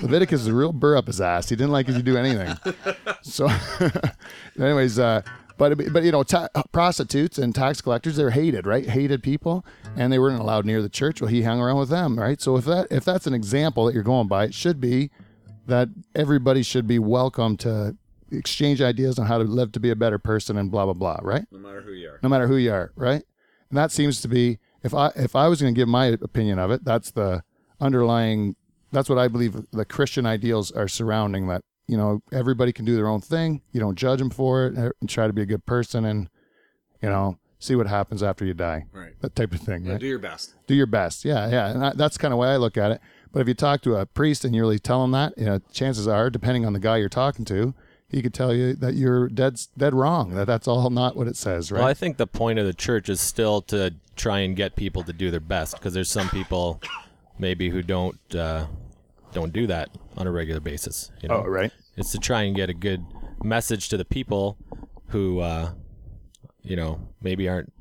Leviticus 0.00 0.40
is 0.40 0.46
a 0.48 0.52
real 0.52 0.72
burr 0.72 0.96
up 0.96 1.06
his 1.06 1.20
ass. 1.20 1.48
He 1.48 1.54
didn't 1.54 1.70
like 1.70 1.88
if 1.88 1.94
you 1.96 2.02
do 2.02 2.16
anything. 2.16 2.56
So, 3.22 3.48
anyways, 4.60 4.98
uh, 4.98 5.22
but 5.56 5.78
but 5.92 6.02
you 6.02 6.12
know, 6.12 6.24
ta- 6.24 6.48
prostitutes 6.72 7.38
and 7.38 7.54
tax 7.54 7.80
collectors 7.80 8.16
they're 8.16 8.30
hated, 8.30 8.66
right? 8.66 8.86
Hated 8.86 9.22
people, 9.22 9.64
and 9.96 10.12
they 10.12 10.18
weren't 10.18 10.40
allowed 10.40 10.66
near 10.66 10.82
the 10.82 10.90
church. 10.90 11.22
Well, 11.22 11.30
he 11.30 11.42
hung 11.42 11.58
around 11.58 11.78
with 11.78 11.88
them, 11.88 12.18
right? 12.18 12.38
So 12.38 12.56
if 12.56 12.66
that 12.66 12.88
if 12.90 13.02
that's 13.04 13.26
an 13.26 13.32
example 13.32 13.86
that 13.86 13.94
you're 13.94 14.02
going 14.02 14.28
by, 14.28 14.44
it 14.44 14.52
should 14.54 14.78
be 14.78 15.10
that 15.66 15.88
everybody 16.14 16.62
should 16.62 16.86
be 16.86 16.98
welcome 16.98 17.56
to 17.58 17.96
exchange 18.36 18.80
ideas 18.80 19.18
on 19.18 19.26
how 19.26 19.38
to 19.38 19.44
live 19.44 19.72
to 19.72 19.80
be 19.80 19.90
a 19.90 19.96
better 19.96 20.18
person 20.18 20.56
and 20.56 20.70
blah 20.70 20.84
blah 20.84 20.94
blah, 20.94 21.18
right? 21.22 21.44
no 21.50 21.58
matter 21.58 21.80
who 21.82 21.92
you 21.92 22.08
are. 22.08 22.20
no 22.22 22.28
matter 22.28 22.46
who 22.46 22.56
you 22.56 22.72
are, 22.72 22.92
right? 22.96 23.22
And 23.70 23.78
that 23.78 23.92
seems 23.92 24.20
to 24.20 24.28
be 24.28 24.58
if 24.82 24.94
I 24.94 25.10
if 25.16 25.34
I 25.34 25.48
was 25.48 25.60
going 25.60 25.74
to 25.74 25.78
give 25.78 25.88
my 25.88 26.06
opinion 26.06 26.58
of 26.58 26.70
it, 26.70 26.84
that's 26.84 27.10
the 27.10 27.42
underlying. 27.80 28.56
That's 28.92 29.08
what 29.08 29.18
I 29.18 29.28
believe 29.28 29.56
the 29.72 29.84
Christian 29.84 30.26
ideals 30.26 30.70
are 30.70 30.88
surrounding 30.88 31.48
that. 31.48 31.62
You 31.86 31.96
know, 31.96 32.22
everybody 32.32 32.72
can 32.72 32.84
do 32.84 32.94
their 32.96 33.08
own 33.08 33.20
thing. 33.20 33.60
You 33.72 33.80
don't 33.80 33.96
judge 33.96 34.18
them 34.18 34.30
for 34.30 34.66
it, 34.66 34.78
er, 34.78 34.94
and 35.00 35.10
try 35.10 35.26
to 35.26 35.32
be 35.32 35.42
a 35.42 35.46
good 35.46 35.66
person, 35.66 36.04
and 36.04 36.30
you 37.02 37.08
know, 37.10 37.38
see 37.58 37.74
what 37.74 37.86
happens 37.86 38.22
after 38.22 38.44
you 38.44 38.54
die. 38.54 38.86
Right. 38.92 39.20
That 39.20 39.34
type 39.34 39.52
of 39.52 39.60
thing. 39.60 39.84
Yeah, 39.84 39.92
right? 39.92 40.00
do 40.00 40.06
your 40.06 40.18
best. 40.18 40.54
do 40.66 40.74
your 40.74 40.86
best. 40.86 41.24
Yeah, 41.24 41.48
yeah, 41.50 41.70
and 41.70 41.82
that, 41.82 41.96
that's 41.96 42.16
kind 42.16 42.32
of 42.32 42.38
way 42.38 42.48
I 42.48 42.56
look 42.56 42.76
at 42.76 42.90
it. 42.92 43.00
But 43.32 43.40
if 43.40 43.48
you 43.48 43.54
talk 43.54 43.82
to 43.82 43.96
a 43.96 44.06
priest 44.06 44.44
and 44.44 44.54
you 44.54 44.62
really 44.62 44.78
tell 44.78 45.02
him 45.02 45.10
that, 45.10 45.36
you 45.36 45.46
know, 45.46 45.58
chances 45.72 46.06
are, 46.06 46.30
depending 46.30 46.64
on 46.64 46.72
the 46.72 46.78
guy 46.78 46.98
you're 46.98 47.08
talking 47.08 47.44
to, 47.46 47.74
he 48.14 48.22
could 48.22 48.32
tell 48.34 48.54
you 48.54 48.74
that 48.74 48.94
you're 48.94 49.28
dead 49.28 49.60
dead 49.76 49.92
wrong. 49.92 50.34
That 50.34 50.46
that's 50.46 50.68
all 50.68 50.88
not 50.90 51.16
what 51.16 51.26
it 51.26 51.36
says, 51.36 51.72
right? 51.72 51.80
Well, 51.80 51.88
I 51.88 51.94
think 51.94 52.16
the 52.16 52.26
point 52.26 52.58
of 52.58 52.66
the 52.66 52.74
church 52.74 53.08
is 53.08 53.20
still 53.20 53.60
to 53.62 53.94
try 54.14 54.38
and 54.40 54.54
get 54.54 54.76
people 54.76 55.02
to 55.02 55.12
do 55.12 55.30
their 55.30 55.40
best 55.40 55.74
because 55.74 55.94
there's 55.94 56.10
some 56.10 56.28
people 56.28 56.80
maybe 57.38 57.70
who 57.70 57.82
don't 57.82 58.18
uh, 58.34 58.66
don't 59.32 59.52
do 59.52 59.66
that 59.66 59.90
on 60.16 60.26
a 60.26 60.30
regular 60.30 60.60
basis. 60.60 61.10
You 61.20 61.28
know? 61.28 61.42
oh, 61.44 61.48
right. 61.48 61.72
It's 61.96 62.12
to 62.12 62.18
try 62.18 62.42
and 62.42 62.54
get 62.54 62.70
a 62.70 62.74
good 62.74 63.04
message 63.42 63.88
to 63.88 63.96
the 63.96 64.04
people 64.04 64.56
who, 65.08 65.40
uh, 65.40 65.72
you 66.62 66.76
know, 66.76 67.00
maybe 67.20 67.48
aren't 67.48 67.72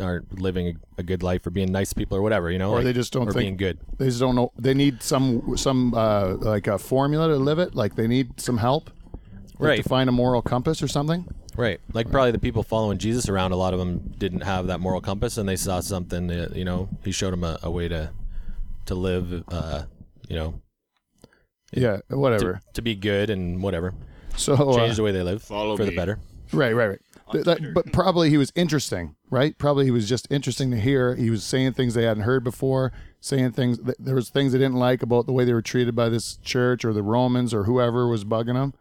aren't 0.00 0.40
living 0.40 0.68
a, 0.68 1.00
a 1.00 1.02
good 1.02 1.22
life 1.22 1.46
or 1.46 1.50
being 1.50 1.70
nice 1.70 1.92
people 1.92 2.16
or 2.18 2.22
whatever. 2.22 2.50
You 2.50 2.58
know, 2.58 2.70
Or 2.72 2.76
like- 2.76 2.84
they 2.84 2.92
just 2.92 3.12
don't 3.12 3.28
or 3.28 3.32
think 3.32 3.40
being 3.42 3.56
good. 3.56 3.78
They 3.98 4.06
just 4.06 4.20
don't 4.20 4.34
know. 4.36 4.52
They 4.58 4.74
need 4.74 5.02
some 5.02 5.56
some 5.56 5.94
uh, 5.94 6.34
like 6.36 6.66
a 6.66 6.78
formula 6.78 7.28
to 7.28 7.36
live 7.36 7.58
it. 7.58 7.74
Like 7.74 7.94
they 7.96 8.06
need 8.06 8.40
some 8.40 8.58
help, 8.58 8.90
like 9.58 9.68
Right. 9.68 9.82
To 9.82 9.88
find 9.88 10.08
a 10.08 10.12
moral 10.12 10.42
compass 10.42 10.82
or 10.82 10.88
something. 10.88 11.26
Right. 11.56 11.80
Like 11.92 12.10
probably 12.10 12.30
the 12.30 12.38
people 12.38 12.62
following 12.62 12.98
Jesus 12.98 13.28
around, 13.28 13.52
a 13.52 13.56
lot 13.56 13.72
of 13.72 13.78
them 13.80 14.14
didn't 14.18 14.42
have 14.42 14.68
that 14.68 14.78
moral 14.80 15.00
compass, 15.00 15.36
and 15.38 15.48
they 15.48 15.56
saw 15.56 15.80
something. 15.80 16.28
That, 16.28 16.54
you 16.54 16.64
know, 16.64 16.88
he 17.04 17.10
showed 17.12 17.32
them 17.32 17.42
a, 17.44 17.58
a 17.62 17.70
way 17.70 17.88
to 17.88 18.10
to 18.86 18.94
live. 18.94 19.44
Uh, 19.48 19.82
you 20.28 20.36
know, 20.36 20.60
Yeah, 21.72 21.98
whatever. 22.08 22.60
to 22.74 22.82
be 22.82 22.94
good 22.94 23.30
and 23.30 23.62
whatever. 23.62 23.94
so 24.36 24.54
uh, 24.54 24.94
the 24.94 25.02
way 25.02 25.12
they 25.12 25.22
live 25.22 25.42
Follow 25.42 25.76
for 25.76 25.84
the 25.84 25.94
better. 25.96 26.18
Right, 26.52 26.72
right, 26.72 26.86
right. 26.88 27.00
Th- 27.32 27.44
that- 27.44 27.74
but 27.74 27.92
probably 27.92 28.30
he 28.30 28.36
was 28.38 28.52
interesting, 28.54 29.16
right? 29.30 29.56
Probably 29.58 29.84
he 29.84 29.90
was 29.90 30.08
just 30.08 30.26
interesting 30.30 30.70
to 30.70 30.78
hear. 30.80 31.14
He 31.14 31.28
was 31.28 31.44
saying 31.44 31.72
things 31.74 31.94
they 31.94 32.04
hadn't 32.04 32.22
heard 32.22 32.42
before, 32.44 32.92
saying 33.20 33.52
things. 33.52 33.78
That, 33.80 33.96
there 33.98 34.14
was 34.14 34.30
things 34.30 34.52
they 34.52 34.58
didn't 34.58 34.76
like 34.78 35.02
about 35.02 35.26
the 35.26 35.32
way 35.32 35.44
they 35.44 35.52
were 35.52 35.60
treated 35.62 35.94
by 35.94 36.08
this 36.08 36.36
church 36.38 36.84
or 36.84 36.92
the 36.94 37.02
Romans 37.02 37.52
or 37.52 37.64
whoever 37.64 38.08
was 38.08 38.24
bugging 38.24 38.54
them. 38.54 38.72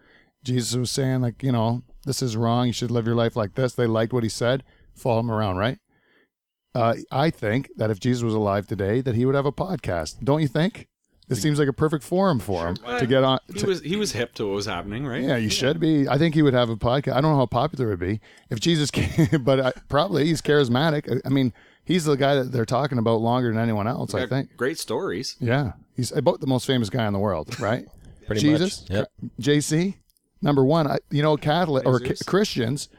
Jesus 0.44 0.76
was 0.76 0.92
saying 0.92 1.22
like, 1.22 1.44
you 1.44 1.52
know, 1.52 1.84
this 2.06 2.22
is 2.22 2.38
wrong. 2.38 2.68
You 2.68 2.74
should 2.74 2.92
live 2.92 3.06
your 3.06 3.16
life 3.16 3.36
like 3.36 3.56
this. 3.56 3.74
They 3.74 3.88
liked 3.88 4.14
what 4.14 4.24
he 4.24 4.30
said. 4.30 4.64
Follow 4.96 5.20
him 5.20 5.32
around, 5.32 5.58
right? 5.58 5.78
uh, 6.76 6.96
I 7.12 7.30
think 7.32 7.70
that 7.78 7.90
if 7.90 8.00
Jesus 8.00 8.24
was 8.24 8.34
alive 8.36 8.68
today, 8.68 9.02
that 9.02 9.16
he 9.16 9.26
would 9.26 9.34
have 9.36 9.46
a 9.48 9.52
podcast. 9.52 10.24
Don't 10.24 10.42
you 10.42 10.48
think? 10.48 10.88
This 11.28 11.42
seems 11.42 11.60
like 11.60 11.68
a 11.68 11.74
perfect 11.74 12.04
forum 12.06 12.40
for 12.40 12.68
him 12.70 12.76
to 13.00 13.06
get 13.06 13.22
on. 13.24 13.40
He 13.54 13.66
was 13.66 13.82
he 13.82 13.98
was 13.98 14.14
hip 14.14 14.34
to 14.36 14.46
what 14.46 14.54
was 14.56 14.66
happening, 14.66 15.06
right? 15.06 15.22
yeah, 15.22 15.36
you 15.36 15.50
should 15.50 15.78
be. 15.78 16.08
I 16.08 16.18
think 16.18 16.36
he 16.36 16.42
would 16.42 16.54
have 16.54 16.70
a 16.70 16.78
podcast. 16.78 17.14
I 17.14 17.22
don't 17.22 17.32
know 17.32 17.38
how 17.38 17.46
popular 17.48 17.88
it 17.88 17.90
would 17.90 18.00
be 18.00 18.22
if 18.50 18.62
Jesus 18.62 18.90
came, 19.00 19.44
but 19.44 19.60
I, 19.60 19.74
probably 19.90 20.26
he's 20.28 20.42
charismatic. 20.42 21.12
I- 21.12 21.28
I 21.28 21.30
mean, 21.30 21.52
he's 21.84 22.06
the 22.06 22.16
guy 22.16 22.36
that 22.36 22.54
they're 22.54 22.64
talking 22.66 22.98
about 22.98 23.20
longer 23.20 23.50
than 23.52 23.60
anyone 23.62 23.88
else. 23.90 24.14
I 24.14 24.26
think. 24.26 24.56
Great 24.56 24.78
stories. 24.80 25.36
Yeah, 25.42 25.74
he's 25.98 26.14
about 26.14 26.40
the 26.40 26.48
most 26.48 26.66
famous 26.66 26.90
guy 26.90 27.06
in 27.08 27.12
the 27.14 27.20
world, 27.20 27.60
right? 27.60 27.86
Pretty 28.28 28.40
Jesus, 28.42 28.84
much. 28.84 28.92
Yep. 28.92 29.08
JC, 29.42 29.96
number 30.42 30.64
one. 30.64 30.88
I, 30.88 30.98
you 31.10 31.22
know, 31.24 31.38
Catholic 31.38 31.86
or 31.86 32.00
Jesus. 32.00 32.24
Christians, 32.24 32.90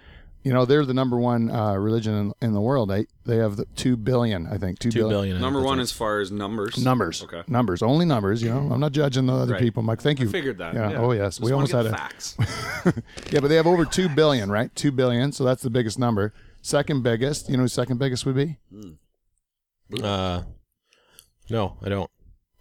you 0.45 0.52
know, 0.52 0.64
they're 0.64 0.85
the 0.85 0.95
number 0.95 1.18
one 1.18 1.50
uh, 1.50 1.75
religion 1.75 2.14
in, 2.14 2.33
in 2.49 2.52
the 2.54 2.61
world. 2.61 2.88
They 2.90 3.07
they 3.26 3.37
have 3.37 3.57
the 3.57 3.64
two 3.76 3.97
billion, 3.97 4.47
I 4.47 4.57
think, 4.59 4.78
two 4.78 4.90
Two 4.90 5.09
billion. 5.09 5.37
I 5.37 5.40
Number 5.40 5.61
one 5.62 5.80
as 5.80 5.92
far 5.92 6.21
as 6.21 6.30
numbers. 6.30 6.83
numbers. 6.83 7.23
Okay. 7.23 7.42
numbers, 7.49 7.83
only 7.83 8.07
numbers. 8.07 8.42
You 8.42 8.50
know, 8.50 8.68
I'm 8.73 8.80
not 8.80 8.92
judging 8.92 9.26
the 9.26 9.35
other 9.35 9.52
Right. 9.54 9.61
people, 9.62 9.83
Mike. 9.83 10.00
Thank 10.00 10.21
you. 10.21 10.28
Figured 10.28 10.59
that. 10.59 10.75
Yeah. 10.75 10.95
Oh 10.97 11.12
yes, 11.12 11.37
Just 11.38 11.45
we 11.45 11.52
almost 11.52 11.73
get 11.73 11.85
had 11.85 11.95
a 11.95 11.97
facts. 11.97 12.37
yeah, 13.30 13.40
but 13.40 13.49
they 13.49 13.57
have 13.57 13.66
over 13.66 13.85
two 13.85 14.09
billion, 14.09 14.50
right? 14.50 14.75
Two 14.75 14.92
billion, 14.92 15.33
so 15.33 15.45
that's 15.45 15.62
the 15.62 15.71
biggest 15.71 15.99
number. 15.99 16.33
Second 16.62 17.02
biggest, 17.02 17.49
you 17.49 17.57
know, 17.57 17.62
who 17.64 17.68
second 17.68 17.99
biggest 17.99 18.25
would 18.26 18.35
be. 18.37 18.59
it. 19.90 20.04
Uh, 20.04 20.42
no, 21.50 21.78
I 21.83 21.88
don't. 21.88 22.11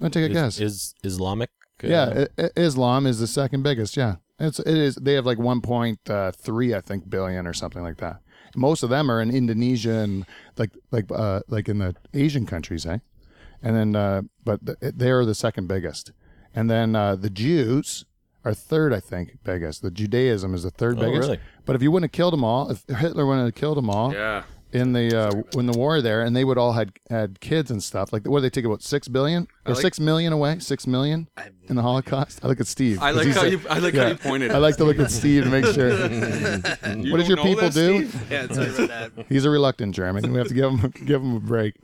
I'll 0.01 0.09
take 0.09 0.23
a 0.25 0.27
Is, 0.27 0.33
guess. 0.33 0.59
is 0.59 0.95
Islamic? 1.03 1.49
uh, 1.83 1.87
yeah, 1.87 2.25
I- 2.37 2.43
I- 2.43 2.49
Islam 2.55 3.05
is 3.07 3.19
the 3.19 3.27
second 3.27 3.63
biggest. 3.63 3.97
Yeah, 3.97 4.15
it's 4.39 4.59
it 4.59 4.67
is. 4.77 4.95
They 4.95 5.13
have 5.13 5.25
like 5.25 5.37
1.3, 5.37 6.75
I 6.77 6.81
think, 6.81 7.09
billion 7.09 7.47
or 7.47 7.53
something 7.53 7.81
like 7.83 7.97
that. 7.97 8.21
Most 8.55 8.81
of 8.83 8.89
them 8.89 9.11
are 9.11 9.21
in 9.21 9.29
Indonesia 9.29 9.91
and 9.99 10.25
like 10.57 10.71
like 10.91 11.05
uh 11.13 11.41
like 11.47 11.69
in 11.69 11.79
the 11.79 11.95
Asian 12.13 12.45
countries, 12.45 12.85
eh? 12.85 12.99
And 13.61 13.75
then, 13.75 13.95
uh, 13.95 14.21
but 14.43 14.65
th- 14.65 14.77
they're 14.95 15.25
the 15.25 15.33
second 15.35 15.67
biggest. 15.67 16.11
And 16.55 16.69
then 16.69 16.95
uh, 16.95 17.15
the 17.15 17.29
Jews 17.29 18.05
are 18.45 18.53
third, 18.53 18.93
I 18.93 18.99
think, 18.99 19.37
biggest. 19.43 19.81
The 19.81 19.89
Judaism 19.91 20.53
is 20.53 20.63
the 20.63 20.69
third 20.69 20.97
Oh, 20.97 21.01
biggest. 21.01 21.27
really? 21.29 21.39
But 21.65 21.75
if 21.75 21.81
you 21.81 21.91
wouldn't 21.91 22.11
have 22.11 22.15
killed 22.15 22.33
them 22.33 22.43
all, 22.43 22.69
if 22.69 22.83
Hitler 22.87 23.25
wouldn't 23.25 23.45
have 23.47 23.55
killed 23.55 23.77
them 23.77 23.89
all, 23.89 24.13
yeah. 24.13 24.43
In 24.73 24.91
the 24.91 25.17
uh, 25.17 25.31
when 25.53 25.65
the 25.65 25.77
war 25.77 26.01
there, 26.01 26.21
and 26.21 26.35
they 26.35 26.43
would 26.43 26.57
all 26.57 26.73
had 26.73 26.91
had 27.09 27.39
kids 27.39 27.71
and 27.71 27.81
stuff. 27.81 28.11
Like, 28.11 28.27
what 28.27 28.39
did 28.41 28.51
they 28.51 28.55
take 28.61 28.65
about 28.65 28.81
six 28.83 29.07
billion 29.07 29.47
or 29.65 29.73
like- 29.73 29.81
six 29.81 29.99
million 29.99 30.33
away? 30.33 30.59
Six 30.59 30.85
million 30.85 31.29
in 31.69 31.75
the 31.77 31.81
Holocaust. 31.81 32.39
I 32.43 32.47
look 32.47 32.59
at 32.59 32.67
Steve. 32.67 32.99
I 33.01 33.11
like 33.11 33.27
how 33.29 33.43
a- 33.43 33.47
you 33.47 33.61
I 33.69 33.79
like 33.79 33.93
yeah. 33.93 34.03
how 34.03 34.09
you 34.09 34.15
pointed. 34.17 34.51
I 34.51 34.57
like 34.57 34.75
to 34.77 34.83
look 34.83 34.99
at 34.99 35.09
Steve 35.09 35.45
to 35.45 35.49
make 35.49 35.65
sure. 35.73 35.89
You 35.91 37.11
what 37.11 37.17
did 37.17 37.27
your 37.27 37.37
people 37.37 37.69
that, 37.69 37.73
do? 37.73 38.09
Yeah. 38.29 39.23
He's 39.29 39.45
a 39.45 39.49
reluctant 39.49 39.95
German. 39.95 40.31
We 40.31 40.37
have 40.37 40.47
to 40.49 40.53
give 40.53 40.69
him 40.71 40.91
give 41.05 41.21
him 41.21 41.35
a 41.37 41.39
break. 41.39 41.75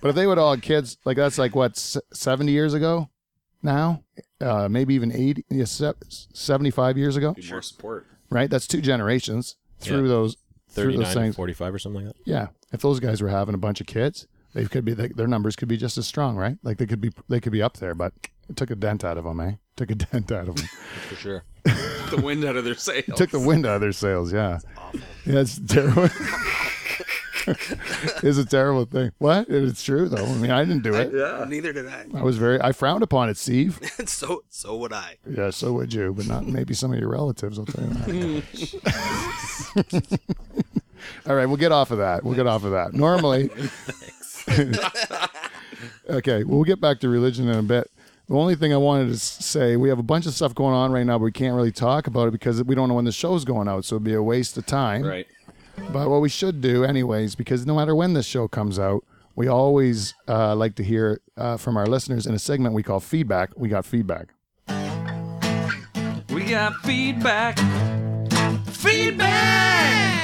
But 0.00 0.08
if 0.10 0.14
they 0.14 0.26
would 0.26 0.38
all 0.38 0.52
had 0.54 0.62
kids, 0.62 0.98
like 1.04 1.16
that's 1.16 1.36
like 1.38 1.54
what 1.56 1.76
seventy 2.12 2.52
years 2.52 2.74
ago, 2.74 3.10
now, 3.62 4.04
uh, 4.40 4.68
maybe 4.68 4.94
even 4.94 5.10
eighty, 5.12 5.44
yeah, 5.50 5.64
seventy-five 5.64 6.96
years 6.96 7.16
ago, 7.16 7.34
Need 7.36 7.50
More 7.50 7.62
support. 7.62 8.06
right? 8.30 8.48
That's 8.48 8.66
two 8.66 8.80
generations 8.80 9.56
through 9.80 10.02
Yeah. 10.02 10.08
those 10.08 10.36
through 10.70 10.96
39 11.02 11.28
to 11.28 11.32
45 11.34 11.74
or 11.74 11.78
something 11.78 12.06
like 12.06 12.14
that. 12.14 12.22
Yeah, 12.24 12.48
if 12.72 12.80
those 12.80 13.00
guys 13.00 13.20
were 13.22 13.28
having 13.28 13.54
a 13.54 13.58
bunch 13.58 13.80
of 13.80 13.86
kids, 13.86 14.26
they 14.54 14.64
could 14.64 14.84
be 14.84 14.94
their 14.94 15.26
numbers 15.28 15.56
could 15.56 15.68
be 15.68 15.76
just 15.76 15.96
as 15.98 16.06
strong, 16.06 16.36
right? 16.36 16.56
Like 16.62 16.78
they 16.78 16.86
could 16.86 17.00
be 17.00 17.10
they 17.28 17.40
could 17.40 17.52
be 17.52 17.62
up 17.62 17.76
there, 17.78 17.94
but 17.94 18.12
it 18.48 18.56
took 18.56 18.70
a 18.70 18.76
dent 18.76 19.04
out 19.04 19.16
of 19.18 19.24
them, 19.24 19.40
eh? 19.40 19.52
Took 19.76 19.90
a 19.90 19.94
dent 20.10 20.32
out 20.32 20.48
of 20.48 20.56
them. 20.56 20.66
For 21.08 21.14
sure. 21.16 21.44
The 22.10 22.20
wind 22.20 22.44
out 22.44 22.56
of 22.56 22.64
their 22.64 22.74
sails. 22.74 23.04
took 23.14 23.30
the 23.30 23.38
wind 23.38 23.64
out 23.64 23.76
of 23.76 23.80
their 23.82 23.92
sails. 23.92 24.32
Yeah, 24.32 24.58
Awful. 24.76 24.98
yeah, 25.24 25.40
it's 25.42 25.60
terrible. 25.64 26.08
it's 27.46 28.36
a 28.38 28.44
terrible 28.44 28.84
thing. 28.84 29.12
What? 29.18 29.48
It's 29.48 29.84
true 29.84 30.08
though. 30.08 30.24
I 30.24 30.34
mean, 30.34 30.50
I 30.50 30.64
didn't 30.64 30.82
do 30.82 30.92
it. 30.94 31.12
Yeah. 31.14 31.44
Neither 31.48 31.72
did 31.72 31.86
I. 31.86 32.06
I 32.14 32.22
was 32.24 32.36
very. 32.36 32.60
I 32.60 32.72
frowned 32.72 33.04
upon 33.04 33.28
it, 33.28 33.36
Steve. 33.36 33.78
so 34.06 34.42
so 34.48 34.76
would 34.78 34.92
I. 34.92 35.18
Yeah, 35.24 35.50
so 35.50 35.72
would 35.74 35.94
you, 35.94 36.12
but 36.12 36.26
not 36.26 36.46
maybe 36.46 36.74
some 36.74 36.92
of 36.92 36.98
your 36.98 37.10
relatives. 37.10 37.60
I'll 37.60 37.66
tell 37.66 37.84
you 38.12 38.42
that. 38.42 40.20
All 41.26 41.34
right, 41.34 41.46
we'll 41.46 41.56
get 41.56 41.72
off 41.72 41.90
of 41.90 41.98
that. 41.98 42.24
We'll 42.24 42.34
get 42.34 42.46
off 42.46 42.64
of 42.64 42.72
that. 42.72 42.92
Normally, 42.94 43.50
okay, 46.08 46.44
well, 46.44 46.56
we'll 46.58 46.64
get 46.64 46.80
back 46.80 47.00
to 47.00 47.08
religion 47.08 47.48
in 47.48 47.56
a 47.56 47.62
bit. 47.62 47.90
The 48.28 48.36
only 48.36 48.54
thing 48.54 48.72
I 48.72 48.76
wanted 48.76 49.08
to 49.08 49.18
say, 49.18 49.76
we 49.76 49.88
have 49.88 49.98
a 49.98 50.04
bunch 50.04 50.24
of 50.26 50.34
stuff 50.34 50.54
going 50.54 50.74
on 50.74 50.92
right 50.92 51.04
now, 51.04 51.18
but 51.18 51.24
we 51.24 51.32
can't 51.32 51.56
really 51.56 51.72
talk 51.72 52.06
about 52.06 52.28
it 52.28 52.30
because 52.30 52.62
we 52.62 52.76
don't 52.76 52.88
know 52.88 52.94
when 52.94 53.04
the 53.04 53.12
show's 53.12 53.44
going 53.44 53.66
out, 53.66 53.84
so 53.84 53.96
it'd 53.96 54.04
be 54.04 54.14
a 54.14 54.22
waste 54.22 54.56
of 54.56 54.66
time. 54.66 55.02
Right. 55.02 55.26
But 55.92 56.08
what 56.08 56.20
we 56.20 56.28
should 56.28 56.60
do, 56.60 56.84
anyways, 56.84 57.34
because 57.34 57.66
no 57.66 57.74
matter 57.74 57.94
when 57.94 58.12
this 58.12 58.26
show 58.26 58.46
comes 58.46 58.78
out, 58.78 59.04
we 59.34 59.48
always 59.48 60.14
uh, 60.28 60.54
like 60.54 60.74
to 60.76 60.84
hear 60.84 61.20
uh, 61.36 61.56
from 61.56 61.76
our 61.76 61.86
listeners 61.86 62.26
in 62.26 62.34
a 62.34 62.38
segment 62.38 62.74
we 62.74 62.82
call 62.82 63.00
feedback. 63.00 63.50
We 63.56 63.68
got 63.68 63.84
feedback. 63.84 64.34
We 66.28 66.44
got 66.44 66.76
feedback. 66.84 67.58
Feedback. 68.66 70.19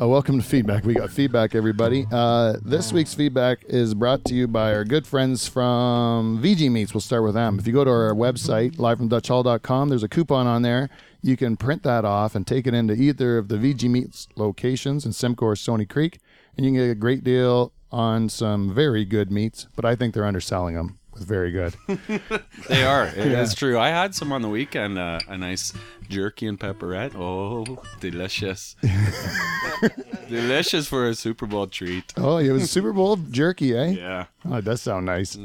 Uh, 0.00 0.08
welcome 0.08 0.40
to 0.40 0.46
Feedback. 0.46 0.84
We 0.84 0.94
got 0.94 1.10
feedback, 1.10 1.54
everybody. 1.54 2.06
Uh, 2.10 2.54
this 2.64 2.90
week's 2.90 3.12
feedback 3.12 3.64
is 3.66 3.92
brought 3.92 4.24
to 4.26 4.34
you 4.34 4.48
by 4.48 4.72
our 4.72 4.82
good 4.82 5.06
friends 5.06 5.46
from 5.46 6.40
VG 6.42 6.70
Meats. 6.70 6.94
We'll 6.94 7.02
start 7.02 7.22
with 7.22 7.34
them. 7.34 7.58
If 7.58 7.66
you 7.66 7.74
go 7.74 7.84
to 7.84 7.90
our 7.90 8.14
website, 8.14 8.76
livefromdutchhall.com, 8.76 9.90
there's 9.90 10.02
a 10.02 10.08
coupon 10.08 10.46
on 10.46 10.62
there. 10.62 10.88
You 11.20 11.36
can 11.36 11.54
print 11.58 11.82
that 11.82 12.06
off 12.06 12.34
and 12.34 12.46
take 12.46 12.66
it 12.66 12.72
into 12.72 12.94
either 12.94 13.36
of 13.36 13.48
the 13.48 13.56
VG 13.56 13.90
Meats 13.90 14.26
locations 14.36 15.04
in 15.04 15.12
Simcoe 15.12 15.44
or 15.44 15.56
Stony 15.56 15.84
Creek, 15.84 16.18
and 16.56 16.64
you 16.64 16.72
can 16.72 16.80
get 16.80 16.90
a 16.90 16.94
great 16.94 17.22
deal 17.22 17.74
on 17.92 18.30
some 18.30 18.74
very 18.74 19.04
good 19.04 19.30
meats, 19.30 19.66
but 19.76 19.84
I 19.84 19.96
think 19.96 20.14
they're 20.14 20.24
underselling 20.24 20.76
them 20.76 20.99
with 21.12 21.26
very 21.26 21.50
good. 21.50 21.74
They 22.68 22.84
are. 22.84 23.10
It's 23.16 23.54
true. 23.54 23.78
I 23.78 23.88
had 23.88 24.14
some 24.14 24.32
on 24.32 24.42
the 24.42 24.48
weekend. 24.48 24.98
Uh, 24.98 25.18
a 25.28 25.36
nice 25.36 25.72
jerky 26.08 26.46
and 26.46 26.58
pepperette. 26.58 27.14
Oh, 27.16 27.82
delicious. 28.00 28.76
delicious 30.28 30.86
for 30.86 31.08
a 31.08 31.14
Super 31.14 31.46
Bowl 31.46 31.66
treat. 31.66 32.12
oh, 32.16 32.38
it 32.38 32.50
was 32.50 32.70
Super 32.70 32.92
Bowl 32.92 33.16
jerky, 33.16 33.76
eh? 33.76 33.88
Yeah. 33.90 34.26
Oh, 34.44 34.56
it 34.56 34.64
does 34.64 34.82
sound 34.82 35.06
nice. 35.06 35.36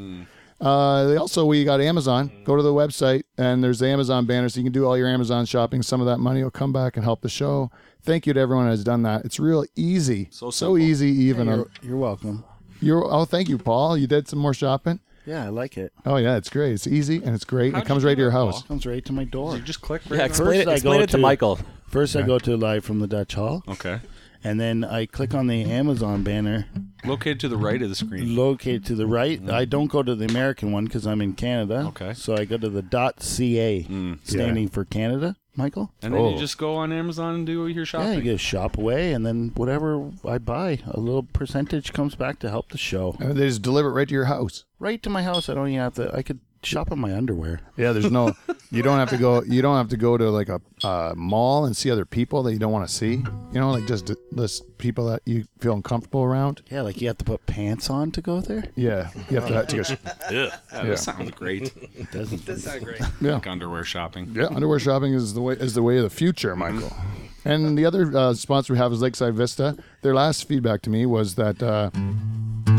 Uh, 0.60 1.04
they 1.04 1.16
also, 1.16 1.44
we 1.44 1.64
got 1.64 1.80
Amazon. 1.80 2.30
Go 2.44 2.56
to 2.56 2.62
the 2.62 2.72
website, 2.72 3.24
and 3.36 3.62
there's 3.62 3.78
the 3.80 3.88
Amazon 3.88 4.24
banner, 4.26 4.48
so 4.48 4.58
you 4.60 4.64
can 4.64 4.72
do 4.72 4.86
all 4.86 4.96
your 4.96 5.08
Amazon 5.08 5.44
shopping. 5.46 5.82
Some 5.82 6.00
of 6.00 6.06
that 6.06 6.18
money 6.18 6.42
will 6.42 6.50
come 6.50 6.72
back 6.72 6.96
and 6.96 7.04
help 7.04 7.20
the 7.20 7.28
show. 7.28 7.70
Thank 8.02 8.26
you 8.26 8.32
to 8.32 8.40
everyone 8.40 8.66
who 8.66 8.70
has 8.70 8.84
done 8.84 9.02
that. 9.02 9.24
It's 9.24 9.38
real 9.40 9.64
easy. 9.74 10.28
So 10.30 10.50
so 10.50 10.76
easy. 10.76 11.08
Even 11.08 11.48
You're, 11.48 11.66
you're 11.82 11.96
welcome. 11.96 12.44
you're. 12.80 13.04
Oh, 13.04 13.24
thank 13.24 13.48
you, 13.48 13.58
Paul. 13.58 13.96
You 13.98 14.06
did 14.06 14.28
some 14.28 14.38
more 14.38 14.54
shopping. 14.54 15.00
Yeah, 15.26 15.44
I 15.44 15.48
like 15.48 15.76
it. 15.76 15.92
Oh 16.04 16.16
yeah, 16.16 16.36
it's 16.36 16.48
great. 16.48 16.72
It's 16.72 16.86
easy 16.86 17.16
and 17.22 17.34
it's 17.34 17.44
great. 17.44 17.74
How'd 17.74 17.82
it 17.82 17.86
comes 17.86 18.02
you 18.04 18.08
right 18.08 18.14
do 18.14 18.16
to 18.16 18.22
your 18.22 18.30
that, 18.30 18.36
house. 18.38 18.62
Paul? 18.62 18.68
Comes 18.68 18.86
right 18.86 19.04
to 19.04 19.12
my 19.12 19.24
door. 19.24 19.56
You 19.56 19.62
just 19.62 19.80
click 19.80 20.02
Yeah, 20.06 20.12
right 20.18 20.20
on- 20.22 20.26
explain 20.26 20.60
it, 20.60 20.64
First 20.64 20.68
I 20.68 20.72
explain 20.74 20.98
go 20.98 21.02
it 21.02 21.06
to 21.08 21.12
to- 21.12 21.18
Michael. 21.18 21.58
First, 21.88 22.16
I 22.16 22.22
go 22.22 22.38
to 22.38 22.56
live 22.56 22.84
from 22.84 22.98
the 23.00 23.06
Dutch 23.06 23.34
Hall, 23.34 23.62
Okay. 23.68 24.00
And 24.46 24.60
then 24.60 24.84
I 24.84 25.06
click 25.06 25.34
on 25.34 25.48
the 25.48 25.64
Amazon 25.64 26.22
banner 26.22 26.66
Located 27.04 27.40
to 27.40 27.48
the 27.48 27.56
right 27.56 27.82
of 27.82 27.88
the 27.88 27.94
screen. 27.94 28.36
located 28.36 28.84
to 28.86 28.94
the 28.94 29.06
right. 29.06 29.40
I 29.50 29.64
don't 29.64 29.88
go 29.88 30.02
to 30.02 30.14
the 30.14 30.26
American 30.26 30.72
one 30.72 30.84
because 30.84 31.06
I'm 31.06 31.20
in 31.20 31.34
Canada. 31.34 31.86
Okay. 31.88 32.14
So 32.14 32.36
I 32.36 32.44
go 32.44 32.56
to 32.56 32.68
the 32.68 32.82
.ca, 32.82 33.84
mm. 33.84 34.18
standing 34.24 34.68
for 34.68 34.84
Canada. 34.84 35.36
Michael. 35.56 35.90
And 36.02 36.12
then 36.12 36.20
Oh. 36.20 36.32
you 36.32 36.38
just 36.38 36.58
go 36.58 36.76
on 36.76 36.92
Amazon 36.92 37.34
and 37.34 37.46
do 37.46 37.66
your 37.66 37.86
shopping. 37.86 38.08
Yeah, 38.08 38.16
you 38.16 38.22
get 38.22 38.40
shop 38.40 38.76
away, 38.76 39.14
and 39.14 39.24
then 39.24 39.52
whatever 39.54 40.10
I 40.22 40.36
buy, 40.36 40.80
a 40.86 41.00
little 41.00 41.22
percentage 41.22 41.94
comes 41.94 42.14
back 42.14 42.38
to 42.40 42.50
help 42.50 42.68
the 42.68 42.78
show. 42.78 43.16
And 43.20 43.36
they 43.36 43.48
just 43.48 43.62
deliver 43.62 43.88
it 43.88 43.92
right 43.92 44.08
to 44.08 44.14
your 44.14 44.26
house. 44.26 44.64
Right 44.78 45.02
to 45.02 45.08
my 45.08 45.22
house. 45.22 45.48
I 45.48 45.54
don't 45.54 45.68
even 45.68 45.80
have 45.80 45.94
to. 45.94 46.14
I 46.14 46.22
could 46.22 46.40
shop 46.62 46.90
in 46.90 46.98
my 46.98 47.14
underwear. 47.14 47.60
Yeah, 47.76 47.92
there's 47.92 48.10
no. 48.10 48.34
you 48.70 48.82
don't 48.82 48.98
have 48.98 49.10
to 49.10 49.16
go. 49.18 49.42
You 49.42 49.62
don't 49.62 49.76
have 49.76 49.88
to 49.88 49.96
go 49.96 50.16
to 50.16 50.30
like 50.30 50.48
a 50.48 50.60
uh, 50.84 51.14
mall 51.16 51.64
and 51.64 51.76
see 51.76 51.90
other 51.90 52.04
people 52.04 52.42
that 52.44 52.52
you 52.52 52.58
don't 52.58 52.72
want 52.72 52.88
to 52.88 52.94
see. 52.94 53.14
You 53.52 53.60
know, 53.60 53.70
like 53.70 53.86
just 53.86 54.10
list 54.32 54.64
people 54.78 55.06
that 55.08 55.22
you 55.24 55.44
feel 55.60 55.74
uncomfortable 55.74 56.22
around. 56.22 56.62
Yeah, 56.70 56.82
like 56.82 57.00
you 57.00 57.08
have 57.08 57.18
to 57.18 57.24
put 57.24 57.46
pants 57.46 57.88
on 57.90 58.10
to 58.12 58.20
go 58.20 58.40
there. 58.40 58.64
Yeah, 58.74 59.10
you 59.30 59.40
have 59.40 59.48
to 59.48 59.66
take 59.66 59.80
a. 59.80 59.84
sh- 59.84 59.96
Yeah, 60.30 60.56
that 60.72 60.98
sounds 60.98 61.30
great. 61.32 61.72
It 61.96 62.10
doesn't. 62.10 62.44
That 62.46 62.58
sounds 62.60 62.84
great. 62.84 63.00
Yeah, 63.20 63.34
like 63.34 63.46
underwear 63.46 63.84
shopping. 63.84 64.32
yeah. 64.34 64.46
Underwear 64.46 64.78
shopping 64.78 65.14
is 65.14 65.34
the 65.34 65.40
way 65.42 65.54
is 65.54 65.74
the 65.74 65.82
way 65.82 65.96
of 65.98 66.02
the 66.02 66.10
future, 66.10 66.54
Michael. 66.56 66.92
And 67.44 67.78
the 67.78 67.84
other 67.86 68.10
uh, 68.16 68.34
sponsor 68.34 68.72
we 68.72 68.78
have 68.80 68.92
is 68.92 69.00
Lakeside 69.00 69.34
Vista. 69.36 69.76
Their 70.02 70.14
last 70.16 70.48
feedback 70.48 70.82
to 70.82 70.90
me 70.90 71.06
was 71.06 71.36
that 71.36 71.62
uh, 71.62 71.90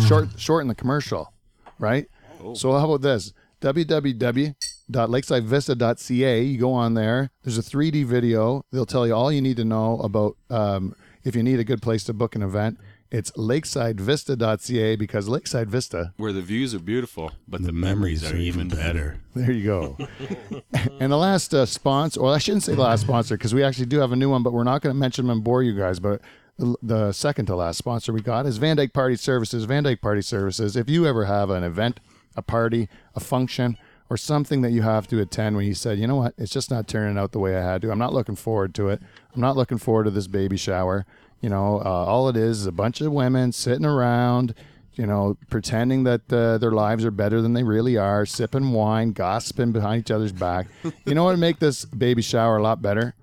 short 0.05 0.27
shorten 0.37 0.67
the 0.67 0.75
commercial, 0.75 1.31
right? 1.79 2.07
So 2.53 2.73
how 2.73 2.83
about 2.85 3.01
this? 3.01 3.31
www.lakesidevista.ca. 3.61 6.41
You 6.41 6.57
go 6.57 6.73
on 6.73 6.93
there. 6.93 7.31
There's 7.43 7.57
a 7.57 7.61
3D 7.61 8.05
video. 8.05 8.63
They'll 8.71 8.85
tell 8.85 9.07
you 9.07 9.15
all 9.15 9.31
you 9.31 9.41
need 9.41 9.57
to 9.57 9.65
know 9.65 9.99
about 9.99 10.37
um, 10.49 10.95
if 11.23 11.35
you 11.35 11.43
need 11.43 11.59
a 11.59 11.63
good 11.63 11.81
place 11.81 12.03
to 12.05 12.13
book 12.13 12.35
an 12.35 12.43
event. 12.43 12.79
It's 13.09 13.31
lakesidevista.ca 13.31 14.97
because 14.97 15.29
Lakeside 15.29 15.69
Vista, 15.69 16.11
Where 16.17 16.33
the 16.33 16.41
views 16.41 16.75
are 16.75 16.79
beautiful, 16.79 17.31
but 17.47 17.63
the, 17.63 17.71
memories 17.71 18.29
are 18.29 18.35
even 18.35 18.67
better. 18.67 19.21
there 19.33 19.51
you 19.51 19.63
go. 19.63 19.97
and 20.99 21.11
the 21.11 21.17
last 21.17 21.53
uh, 21.53 21.65
sponsor, 21.65 22.21
well, 22.21 22.33
I 22.33 22.37
shouldn't 22.37 22.63
say 22.63 22.75
the 22.75 22.81
last 22.81 23.01
sponsor 23.01 23.37
because 23.37 23.53
we 23.53 23.63
actually 23.63 23.85
do 23.85 23.99
have 23.99 24.11
a 24.11 24.17
new 24.17 24.29
one, 24.29 24.43
but 24.43 24.51
we're 24.51 24.65
not 24.65 24.81
going 24.81 24.93
to 24.93 24.99
mention 24.99 25.25
them 25.25 25.37
and 25.37 25.43
bore 25.43 25.63
you 25.63 25.73
guys. 25.73 26.01
But 26.01 26.19
the, 26.57 26.75
the 26.81 27.11
second 27.13 27.45
to 27.45 27.55
last 27.55 27.77
sponsor 27.77 28.11
we 28.11 28.21
got 28.21 28.45
is 28.45 28.57
Van 28.57 28.75
Dyke 28.75 28.91
Party 28.91 29.15
Services. 29.15 29.63
Van 29.63 29.83
Dyke 29.83 30.01
Party 30.01 30.21
Services. 30.21 30.75
If 30.75 30.89
you 30.89 31.07
ever 31.07 31.25
have 31.25 31.49
an 31.49 31.63
event, 31.63 32.01
a 32.37 32.41
party, 32.41 32.87
a 33.15 33.19
function, 33.19 33.77
or 34.09 34.15
something 34.15 34.61
that 34.61 34.71
you 34.71 34.83
have 34.83 35.07
to 35.07 35.19
attend 35.19 35.57
when 35.57 35.65
you 35.65 35.73
said, 35.73 35.99
you 35.99 36.07
know 36.07 36.15
what, 36.15 36.33
it's 36.37 36.51
just 36.51 36.71
not 36.71 36.87
turning 36.87 37.17
out 37.17 37.33
the 37.33 37.39
way 37.39 37.57
I 37.57 37.61
had 37.61 37.81
to. 37.81 37.91
I'm 37.91 37.99
not 37.99 38.13
looking 38.13 38.35
forward 38.35 38.73
to 38.75 38.89
it. 38.89 39.01
I'm 39.35 39.41
not 39.41 39.57
looking 39.57 39.77
forward 39.77 40.05
to 40.05 40.11
this 40.11 40.27
baby 40.27 40.55
shower. 40.55 41.05
You 41.41 41.49
know, 41.49 41.79
uh, 41.79 42.05
all 42.05 42.29
it 42.29 42.37
is 42.37 42.61
is 42.61 42.65
a 42.65 42.71
bunch 42.71 43.01
of 43.01 43.11
women 43.11 43.51
sitting 43.51 43.85
around, 43.85 44.53
you 44.93 45.05
know, 45.05 45.37
pretending 45.49 46.03
that 46.05 46.31
uh, 46.31 46.57
their 46.57 46.71
lives 46.71 47.05
are 47.05 47.11
better 47.11 47.41
than 47.41 47.53
they 47.53 47.63
really 47.63 47.97
are, 47.97 48.25
sipping 48.25 48.71
wine, 48.71 49.11
gossiping 49.11 49.71
behind 49.71 49.99
each 49.99 50.11
other's 50.11 50.31
back. 50.31 50.67
you 51.05 51.13
know 51.13 51.25
what 51.25 51.31
would 51.31 51.39
make 51.39 51.59
this 51.59 51.85
baby 51.85 52.21
shower 52.21 52.57
a 52.57 52.63
lot 52.63 52.81
better? 52.81 53.13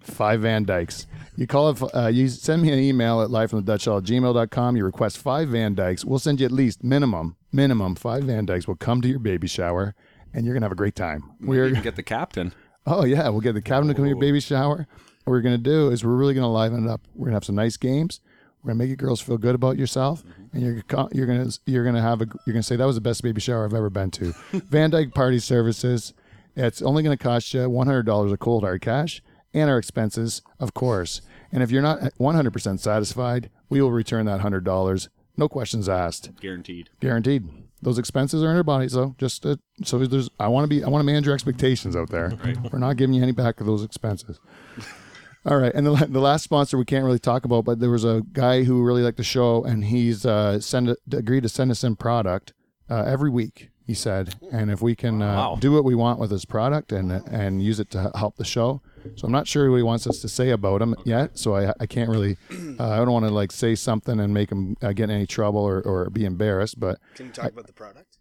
Five 0.00 0.40
Van 0.40 0.64
Dykes. 0.64 1.06
You 1.36 1.46
call 1.46 1.70
it, 1.70 1.82
uh, 1.94 2.08
you 2.08 2.28
send 2.28 2.62
me 2.62 2.72
an 2.72 2.78
email 2.78 3.22
at 3.22 3.30
livefromthedutchhall 3.30 3.98
at 3.98 4.04
gmail.com. 4.04 4.76
You 4.76 4.84
request 4.84 5.18
five 5.18 5.48
Van 5.48 5.74
Dykes. 5.74 6.04
We'll 6.04 6.18
send 6.18 6.40
you 6.40 6.46
at 6.46 6.52
least 6.52 6.82
minimum, 6.84 7.36
minimum 7.52 7.94
five 7.94 8.24
Van 8.24 8.44
Dykes 8.46 8.66
will 8.66 8.76
come 8.76 9.00
to 9.02 9.08
your 9.08 9.18
baby 9.18 9.46
shower 9.46 9.94
and 10.32 10.44
you're 10.44 10.54
going 10.54 10.62
to 10.62 10.66
have 10.66 10.72
a 10.72 10.76
great 10.76 10.94
time. 10.94 11.32
We 11.40 11.56
We're, 11.58 11.70
can 11.70 11.82
get 11.82 11.96
the 11.96 12.02
captain. 12.02 12.52
Oh 12.86 13.04
yeah, 13.04 13.28
we'll 13.28 13.40
get 13.40 13.54
the 13.54 13.62
cabin 13.62 13.88
to 13.88 13.94
come 13.94 14.04
to 14.04 14.08
your 14.08 14.18
baby 14.18 14.40
shower. 14.40 14.86
What 15.24 15.32
we're 15.32 15.42
gonna 15.42 15.58
do 15.58 15.90
is 15.90 16.02
we're 16.04 16.16
really 16.16 16.34
gonna 16.34 16.50
liven 16.50 16.86
it 16.86 16.90
up. 16.90 17.02
We're 17.14 17.26
gonna 17.26 17.36
have 17.36 17.44
some 17.44 17.54
nice 17.54 17.76
games. 17.76 18.20
We're 18.62 18.68
gonna 18.68 18.78
make 18.78 18.88
you 18.88 18.96
girls 18.96 19.20
feel 19.20 19.36
good 19.38 19.54
about 19.54 19.76
yourself, 19.76 20.24
and 20.52 20.62
you're 20.62 20.82
you're 21.12 21.26
gonna 21.26 21.50
you're 21.66 21.84
gonna 21.84 22.00
have 22.00 22.22
a 22.22 22.26
you're 22.46 22.54
gonna 22.54 22.62
say 22.62 22.76
that 22.76 22.86
was 22.86 22.96
the 22.96 23.02
best 23.02 23.22
baby 23.22 23.40
shower 23.40 23.64
I've 23.64 23.74
ever 23.74 23.90
been 23.90 24.10
to. 24.12 24.34
Van 24.52 24.90
Dyke 24.90 25.14
Party 25.14 25.38
Services. 25.38 26.14
It's 26.56 26.80
only 26.80 27.02
gonna 27.02 27.18
cost 27.18 27.52
you 27.52 27.68
one 27.68 27.86
hundred 27.86 28.06
dollars 28.06 28.32
of 28.32 28.38
cold 28.38 28.62
hard 28.62 28.80
cash 28.80 29.22
and 29.54 29.68
our 29.70 29.78
expenses, 29.78 30.42
of 30.58 30.74
course. 30.74 31.20
And 31.52 31.62
if 31.62 31.70
you're 31.70 31.82
not 31.82 32.12
one 32.16 32.34
hundred 32.34 32.52
percent 32.52 32.80
satisfied, 32.80 33.50
we 33.68 33.80
will 33.80 33.90
return 33.92 34.26
that 34.26 34.40
hundred 34.40 34.64
dollars, 34.64 35.08
no 35.36 35.48
questions 35.48 35.88
asked 35.88 36.30
Guaranteed. 36.40 36.90
guaranteed. 37.00 37.48
Those 37.82 37.98
expenses 37.98 38.42
are 38.42 38.50
in 38.50 38.56
our 38.56 38.62
bodies, 38.62 38.92
though. 38.92 39.14
Just 39.16 39.46
uh, 39.46 39.56
so 39.84 39.98
there's, 39.98 40.28
I 40.38 40.48
want 40.48 40.64
to 40.64 40.68
be, 40.68 40.84
I 40.84 40.88
want 40.88 41.00
to 41.00 41.06
manage 41.06 41.24
your 41.24 41.34
expectations 41.34 41.96
out 41.96 42.10
there. 42.10 42.30
We're 42.70 42.78
not 42.78 42.96
giving 42.98 43.14
you 43.14 43.22
any 43.22 43.32
back 43.32 43.58
of 43.60 43.66
those 43.66 43.82
expenses. 43.82 44.38
All 45.46 45.56
right, 45.56 45.72
and 45.74 45.86
the, 45.86 46.06
the 46.06 46.20
last 46.20 46.44
sponsor 46.44 46.76
we 46.76 46.84
can't 46.84 47.06
really 47.06 47.18
talk 47.18 47.46
about, 47.46 47.64
but 47.64 47.80
there 47.80 47.88
was 47.88 48.04
a 48.04 48.20
guy 48.34 48.64
who 48.64 48.82
really 48.84 49.00
liked 49.00 49.16
the 49.16 49.24
show, 49.24 49.64
and 49.64 49.86
he's 49.86 50.26
uh, 50.26 50.60
send 50.60 50.94
agreed 51.10 51.42
to 51.44 51.48
send 51.48 51.70
us 51.70 51.82
in 51.82 51.96
product 51.96 52.52
uh, 52.90 53.04
every 53.06 53.30
week. 53.30 53.69
He 53.90 53.94
said, 53.94 54.36
and 54.52 54.70
if 54.70 54.80
we 54.80 54.94
can 54.94 55.20
uh, 55.20 55.34
Wow. 55.34 55.56
do 55.58 55.72
what 55.72 55.82
we 55.82 55.96
want 55.96 56.20
with 56.20 56.30
his 56.30 56.44
product 56.44 56.92
and 56.92 57.10
and 57.10 57.60
use 57.60 57.80
it 57.80 57.90
to 57.90 58.12
help 58.14 58.36
the 58.36 58.44
show. 58.44 58.82
So 59.16 59.26
I'm 59.26 59.32
not 59.32 59.48
sure 59.48 59.68
what 59.68 59.78
he 59.78 59.82
wants 59.82 60.06
us 60.06 60.20
to 60.20 60.28
say 60.28 60.50
about 60.50 60.80
him 60.80 60.94
yet. 61.04 61.36
So 61.36 61.56
I 61.56 61.72
I 61.80 61.86
can't 61.86 62.08
really, 62.08 62.36
uh, 62.78 62.88
I 62.88 62.96
don't 62.98 63.10
want 63.10 63.24
to 63.26 63.32
like 63.32 63.50
say 63.50 63.74
something 63.74 64.20
and 64.20 64.32
make 64.32 64.48
him 64.52 64.76
uh, 64.80 64.92
get 64.92 65.10
in 65.10 65.16
any 65.16 65.26
trouble 65.26 65.60
or, 65.60 65.80
or 65.82 66.08
be 66.08 66.24
embarrassed. 66.24 66.78
But 66.78 67.00
Can 67.16 67.26
you 67.26 67.32
talk 67.32 67.50
about 67.50 67.66
the 67.66 67.72
product? 67.72 68.18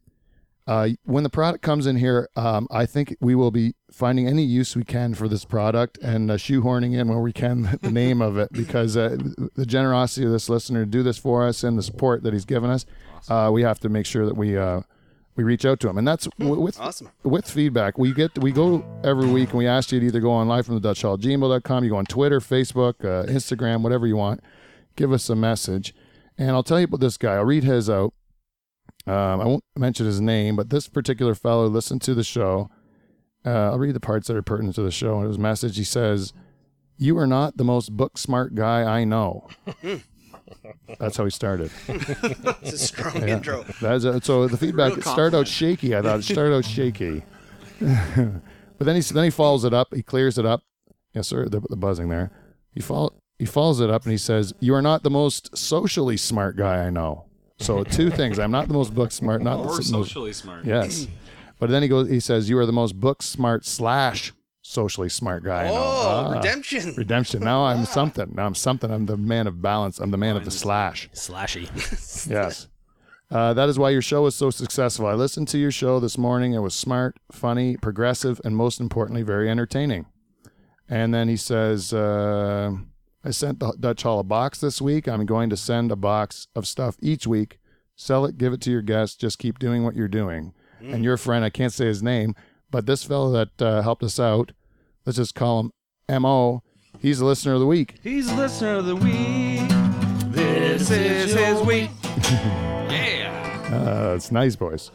uh, 0.66 0.90
when 1.04 1.24
the 1.24 1.30
product 1.30 1.62
comes 1.64 1.86
in 1.86 1.98
here, 1.98 2.30
um, 2.36 2.68
I 2.72 2.88
think 2.88 3.16
we 3.22 3.36
will 3.36 3.52
be 3.52 3.76
finding 3.92 4.28
any 4.28 4.44
use 4.44 4.76
we 4.76 4.84
can 4.84 5.14
for 5.14 5.28
this 5.28 5.46
product 5.46 6.00
and 6.02 6.32
uh, 6.32 6.36
shoehorning 6.38 6.98
in 7.00 7.08
where 7.10 7.20
we 7.20 7.32
can 7.34 7.78
the 7.84 7.92
name 7.92 8.24
of 8.24 8.40
it 8.40 8.52
because 8.54 8.98
uh, 8.98 9.18
the 9.54 9.68
generosity 9.68 10.26
of 10.26 10.32
this 10.32 10.50
listener 10.50 10.84
to 10.86 10.90
do 10.90 11.04
this 11.04 11.20
for 11.20 11.46
us 11.48 11.64
and 11.64 11.78
the 11.78 11.84
support 11.84 12.24
that 12.24 12.34
he's 12.34 12.46
given 12.46 12.72
us, 12.72 12.88
uh, 13.30 13.52
we 13.54 13.62
have 13.62 13.80
to 13.82 13.90
make 13.90 14.08
sure 14.08 14.26
that 14.26 14.36
we 14.36 14.58
uh, 14.58 14.82
we 15.40 15.44
reach 15.46 15.64
out 15.66 15.80
to 15.80 15.88
them, 15.88 15.98
and 15.98 16.06
that's 16.06 16.28
w- 16.38 16.60
with 16.60 16.78
Awesome. 16.82 17.10
with 17.24 17.50
feedback. 17.50 17.98
We 17.98 18.12
get 18.14 18.38
we 18.40 18.52
go 18.52 18.84
every 19.06 19.28
week 19.30 19.50
and 19.52 19.58
we 19.60 19.68
ask 19.68 19.90
you 19.94 20.02
to 20.02 20.06
either 20.06 20.20
go 20.20 20.32
on 20.32 20.50
live 20.50 20.66
from 20.66 20.76
the 20.76 20.82
Dutch 20.82 21.02
Hall 21.02 21.18
gmail.com, 21.18 21.84
you 21.86 21.90
go 21.92 21.96
on 21.96 22.06
Twitter, 22.06 22.42
Facebook, 22.42 22.96
uh, 23.06 23.26
Instagram, 23.32 23.82
whatever 23.82 24.06
you 24.06 24.18
want. 24.18 24.42
Give 24.98 25.14
us 25.14 25.30
a 25.30 25.36
message, 25.38 25.96
and 26.38 26.52
I'll 26.52 26.62
tell 26.64 26.78
you 26.78 26.84
about 26.86 27.00
this 27.00 27.16
guy. 27.16 27.36
I'll 27.36 27.46
read 27.46 27.64
his 27.64 27.90
out. 27.90 28.14
Um, 29.08 29.40
I 29.42 29.46
won't 29.46 29.64
mention 29.78 30.06
his 30.06 30.20
name, 30.20 30.58
but 30.58 30.70
this 30.72 30.90
particular 30.90 31.34
fellow 31.36 31.68
listened 31.68 32.02
to 32.02 32.14
the 32.14 32.24
show. 32.24 32.70
Uh, 33.46 33.72
I'll 33.72 33.80
read 33.80 33.96
the 33.96 34.02
parts 34.02 34.28
that 34.28 34.36
are 34.36 34.42
pertinent 34.42 34.76
to 34.76 34.82
the 34.82 34.92
show. 34.92 35.22
In 35.22 35.28
his 35.28 35.40
message, 35.40 35.78
he 35.78 35.86
says, 35.86 36.34
"You 36.98 37.18
are 37.18 37.26
not 37.28 37.56
the 37.56 37.64
most 37.64 37.96
book 37.96 38.18
smart 38.18 38.56
guy 38.56 38.84
I 38.84 39.06
know." 39.06 39.48
That's 41.00 41.18
how 41.18 41.24
he 41.26 41.30
started. 41.32 41.72
It's 42.62 42.74
a 42.74 42.78
strong 42.78 43.28
intro. 43.28 43.64
That's 43.82 44.04
a, 44.04 44.22
so 44.22 44.48
the 44.48 44.58
feedback 44.58 44.98
it 44.98 45.04
started 45.04 45.38
out 45.38 45.48
shaky. 45.48 45.96
I 45.96 46.02
thought 46.02 46.20
it 46.20 46.24
started 46.24 46.56
out 46.56 46.66
shaky, 46.66 47.24
but 47.80 48.42
then 48.80 48.96
he 48.96 49.02
then 49.02 49.24
he 49.24 49.30
follows 49.30 49.64
it 49.64 49.74
up. 49.74 49.94
He 49.94 50.04
clears 50.04 50.38
it 50.38 50.46
up. 50.46 50.62
Yes, 51.14 51.28
sir. 51.28 51.48
The, 51.48 51.60
the 51.62 51.76
buzzing 51.76 52.10
there. 52.10 52.32
He 52.74 52.82
follow, 52.82 53.14
he 53.38 53.46
follows 53.46 53.80
it 53.80 53.90
up 53.90 54.04
and 54.04 54.12
he 54.12 54.18
says, 54.18 54.54
"You 54.60 54.76
are 54.76 54.82
not 54.82 55.04
the 55.04 55.10
most 55.10 55.58
socially 55.58 56.18
smart 56.18 56.56
guy 56.58 56.86
I 56.86 56.90
know." 56.90 57.26
So 57.60 57.84
two 57.84 58.10
things. 58.20 58.38
I'm 58.40 58.52
not 58.52 58.68
the 58.68 58.74
most 58.74 58.94
book 58.94 59.12
smart. 59.12 59.42
Not 59.42 59.58
the 59.58 59.64
Or 59.64 59.76
most, 59.78 59.90
socially 59.90 60.34
smart. 60.34 60.66
Yes, 60.66 61.08
but 61.60 61.70
then 61.70 61.82
he 61.82 61.88
goes. 61.88 62.10
He 62.10 62.20
says, 62.20 62.50
"You 62.50 62.58
are 62.60 62.66
the 62.66 62.74
most 62.74 63.00
book 63.00 63.24
smart 63.24 63.66
slash 63.66 64.34
socially 64.70 65.10
smart 65.10 65.44
guy 65.44 65.64
I 65.64 65.68
know." 65.68 65.74
Oh, 65.76 66.24
Ah, 66.28 66.32
redemption. 66.38 66.94
redemption. 66.96 67.42
Now 67.44 67.66
I'm 67.66 67.86
something. 68.00 68.32
Now 68.36 68.46
I'm 68.46 68.56
something. 68.56 68.92
I'm 68.92 69.06
the 69.06 69.18
man 69.18 69.48
of 69.48 69.62
balance. 69.62 70.00
I'm 70.00 70.12
the 70.12 70.18
man 70.18 70.38
of 70.38 70.46
the 70.46 70.52
slash. 70.52 71.10
Slashy. 71.14 71.66
Yes. 72.30 72.68
Uh, 73.32 73.54
that 73.54 73.70
is 73.70 73.78
why 73.78 73.92
your 73.92 74.02
show 74.02 74.26
is 74.26 74.34
so 74.36 74.50
successful. 74.50 75.06
I 75.06 75.14
listened 75.14 75.48
to 75.50 75.58
your 75.60 75.70
show 75.72 76.00
this 76.00 76.18
morning. 76.18 76.54
It 76.54 76.60
was 76.60 76.74
smart, 76.74 77.18
funny, 77.32 77.78
progressive, 77.78 78.42
and 78.44 78.56
most 78.56 78.80
importantly, 78.80 79.22
very 79.22 79.48
entertaining. 79.50 80.08
And 80.90 81.14
then 81.14 81.28
he 81.30 81.38
says, 81.38 81.94
uh, 81.94 82.72
I 83.24 83.30
sent 83.30 83.60
the 83.60 83.74
Dutch 83.80 84.02
Hall 84.02 84.20
a 84.20 84.24
box 84.24 84.60
this 84.60 84.82
week. 84.82 85.08
I'm 85.08 85.28
going 85.28 85.52
to 85.52 85.58
send 85.58 85.92
a 85.92 85.96
box 85.96 86.48
of 86.56 86.68
stuff 86.68 86.98
each 87.02 87.28
week. 87.28 87.60
Sell 87.96 88.26
it, 88.26 88.40
give 88.40 88.52
it 88.52 88.62
to 88.62 88.72
your 88.72 88.82
guests. 88.82 89.16
Just 89.16 89.38
keep 89.38 89.60
doing 89.60 89.84
what 89.84 89.96
you're 89.96 90.08
doing. 90.08 90.54
And 90.82 91.04
your 91.04 91.18
friend, 91.18 91.46
I 91.46 91.50
can't 91.52 91.74
say 91.74 91.86
his 91.86 92.02
name, 92.02 92.34
but 92.72 92.88
this 92.88 93.04
fellow 93.04 93.32
that 93.34 93.62
uh, 93.62 93.82
helped 93.84 94.02
us 94.02 94.20
out, 94.20 94.54
let's 95.06 95.18
just 95.18 95.36
call 95.36 95.60
him 95.60 95.72
M.O., 96.08 96.64
he's 97.00 97.20
the 97.20 97.26
listener 97.26 97.54
of 97.54 97.60
the 97.60 97.66
week. 97.68 97.96
He's 98.04 98.28
the 98.28 98.36
listener 98.36 98.76
of 98.76 98.86
the 98.86 98.96
week. 98.96 99.70
This 100.34 100.90
is 100.92 101.34
his 101.34 101.62
week. 101.62 101.90
yeah. 102.32 103.70
Uh, 103.72 104.16
it's 104.16 104.32
nice, 104.32 104.56
boys. 104.56 104.92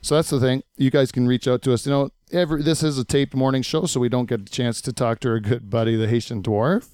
So 0.00 0.14
that's 0.14 0.30
the 0.30 0.40
thing. 0.40 0.62
You 0.76 0.90
guys 0.90 1.10
can 1.12 1.26
reach 1.26 1.48
out 1.48 1.62
to 1.62 1.72
us. 1.72 1.84
You 1.84 1.92
know, 1.92 2.10
every 2.32 2.62
this 2.62 2.82
is 2.82 2.98
a 2.98 3.04
taped 3.04 3.34
morning 3.34 3.62
show, 3.62 3.86
so 3.86 4.00
we 4.00 4.08
don't 4.08 4.26
get 4.28 4.40
a 4.40 4.44
chance 4.44 4.80
to 4.82 4.92
talk 4.92 5.20
to 5.20 5.28
our 5.28 5.40
good 5.40 5.68
buddy, 5.68 5.96
the 5.96 6.08
Haitian 6.08 6.42
dwarf. 6.42 6.88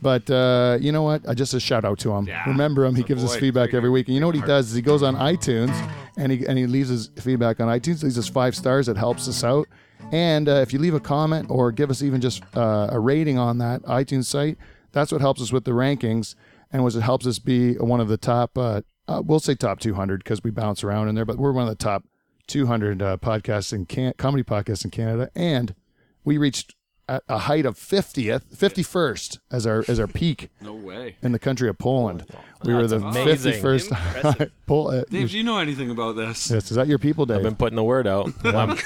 But 0.00 0.30
uh, 0.30 0.78
you 0.80 0.92
know 0.92 1.02
what? 1.02 1.28
I 1.28 1.34
just 1.34 1.54
a 1.54 1.60
shout 1.60 1.84
out 1.84 1.98
to 2.00 2.12
him. 2.12 2.28
Remember 2.46 2.84
him? 2.84 2.94
He 2.94 3.02
gives 3.02 3.24
us 3.24 3.34
feedback 3.36 3.74
every 3.74 3.90
week. 3.90 4.06
And 4.06 4.14
you 4.14 4.20
know 4.20 4.26
what 4.28 4.36
he 4.36 4.42
does? 4.42 4.68
Is 4.68 4.74
he 4.74 4.82
goes 4.82 5.02
on 5.02 5.16
iTunes 5.16 5.74
and 6.16 6.30
he 6.30 6.46
and 6.46 6.58
he 6.58 6.66
leaves 6.66 6.88
his 6.88 7.08
feedback 7.18 7.58
on 7.60 7.68
iTunes. 7.68 8.02
Leaves 8.02 8.18
us 8.18 8.28
five 8.28 8.54
stars. 8.54 8.88
It 8.88 8.96
helps 8.96 9.26
us 9.26 9.42
out. 9.42 9.66
And 10.12 10.48
uh, 10.48 10.54
if 10.56 10.72
you 10.72 10.78
leave 10.78 10.94
a 10.94 11.00
comment 11.00 11.50
or 11.50 11.70
give 11.72 11.90
us 11.90 12.02
even 12.02 12.20
just 12.20 12.42
uh, 12.56 12.88
a 12.90 12.98
rating 12.98 13.38
on 13.38 13.58
that 13.58 13.82
iTunes 13.82 14.24
site, 14.24 14.58
that's 14.92 15.12
what 15.12 15.20
helps 15.20 15.40
us 15.40 15.52
with 15.52 15.64
the 15.64 15.70
rankings 15.72 16.34
and 16.72 16.82
was 16.84 16.96
it 16.96 17.00
helps 17.02 17.26
us 17.26 17.38
be 17.38 17.74
one 17.74 18.00
of 18.00 18.08
the 18.08 18.16
top. 18.16 18.56
Uh, 18.56 18.82
uh, 19.08 19.22
we'll 19.24 19.40
say 19.40 19.54
top 19.54 19.80
200 19.80 20.22
because 20.22 20.42
we 20.44 20.50
bounce 20.50 20.84
around 20.84 21.08
in 21.08 21.14
there, 21.14 21.24
but 21.24 21.36
we're 21.36 21.52
one 21.52 21.64
of 21.64 21.68
the 21.68 21.74
top 21.84 22.04
200 22.46 23.02
uh, 23.02 23.16
podcasts 23.16 23.72
in 23.72 23.86
can- 23.86 24.14
comedy 24.18 24.42
podcasts 24.42 24.84
in 24.84 24.90
Canada, 24.90 25.30
and 25.34 25.74
we 26.24 26.38
reached 26.38 26.74
a, 27.08 27.20
a 27.28 27.38
height 27.38 27.66
of 27.66 27.76
50th, 27.76 28.42
51st 28.54 29.38
as 29.50 29.66
our 29.66 29.84
as 29.88 29.98
our 29.98 30.06
peak 30.06 30.48
No 30.60 30.74
way. 30.74 31.16
in 31.22 31.32
the 31.32 31.38
country 31.40 31.68
of 31.68 31.76
Poland. 31.78 32.24
We 32.64 32.72
were 32.74 32.86
the 32.86 32.96
amazing. 32.96 33.54
51st. 33.54 34.50
Pol- 34.66 34.90
uh, 34.90 35.04
Dave, 35.10 35.30
do 35.30 35.36
you 35.36 35.42
know 35.42 35.58
anything 35.58 35.90
about 35.90 36.14
this? 36.14 36.50
yes, 36.50 36.70
is 36.70 36.76
that 36.76 36.86
your 36.86 36.98
people, 36.98 37.26
Dave? 37.26 37.38
I've 37.38 37.42
been 37.42 37.56
putting 37.56 37.76
the 37.76 37.82
word 37.84 38.06
out. 38.06 38.30
My, 38.44 38.78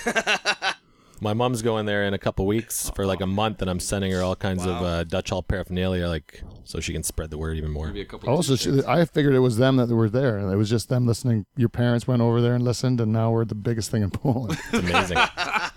my 1.24 1.32
mom's 1.32 1.62
going 1.62 1.86
there 1.86 2.04
in 2.04 2.12
a 2.12 2.18
couple 2.18 2.46
weeks 2.46 2.90
for 2.94 3.06
like 3.06 3.22
a 3.22 3.26
month, 3.26 3.62
and 3.62 3.70
I'm 3.70 3.80
sending 3.80 4.12
her 4.12 4.22
all 4.22 4.36
kinds 4.36 4.64
of 4.66 4.76
uh, 4.82 5.04
Dutch 5.04 5.30
Hall 5.30 5.42
paraphernalia, 5.42 6.06
like 6.06 6.42
so 6.64 6.80
she 6.80 6.92
can 6.92 7.02
spread 7.02 7.30
the 7.30 7.38
word 7.38 7.56
even 7.56 7.70
more. 7.70 7.86
Maybe 7.86 8.02
a 8.02 8.04
couple. 8.04 8.28
Oh, 8.28 8.42
so 8.42 8.56
she, 8.56 8.82
I 8.86 9.06
figured 9.06 9.34
it 9.34 9.38
was 9.40 9.56
them 9.56 9.76
that 9.78 9.88
were 9.88 10.10
there. 10.10 10.38
It 10.38 10.56
was 10.56 10.68
just 10.68 10.90
them 10.90 11.06
listening. 11.06 11.46
Your 11.56 11.70
parents 11.70 12.06
went 12.06 12.20
over 12.20 12.42
there 12.42 12.54
and 12.54 12.62
listened, 12.62 13.00
and 13.00 13.10
now 13.10 13.30
we're 13.30 13.46
the 13.46 13.54
biggest 13.54 13.90
thing 13.90 14.02
in 14.02 14.10
Poland. 14.10 14.58
It's 14.70 14.72
amazing. 14.90 15.16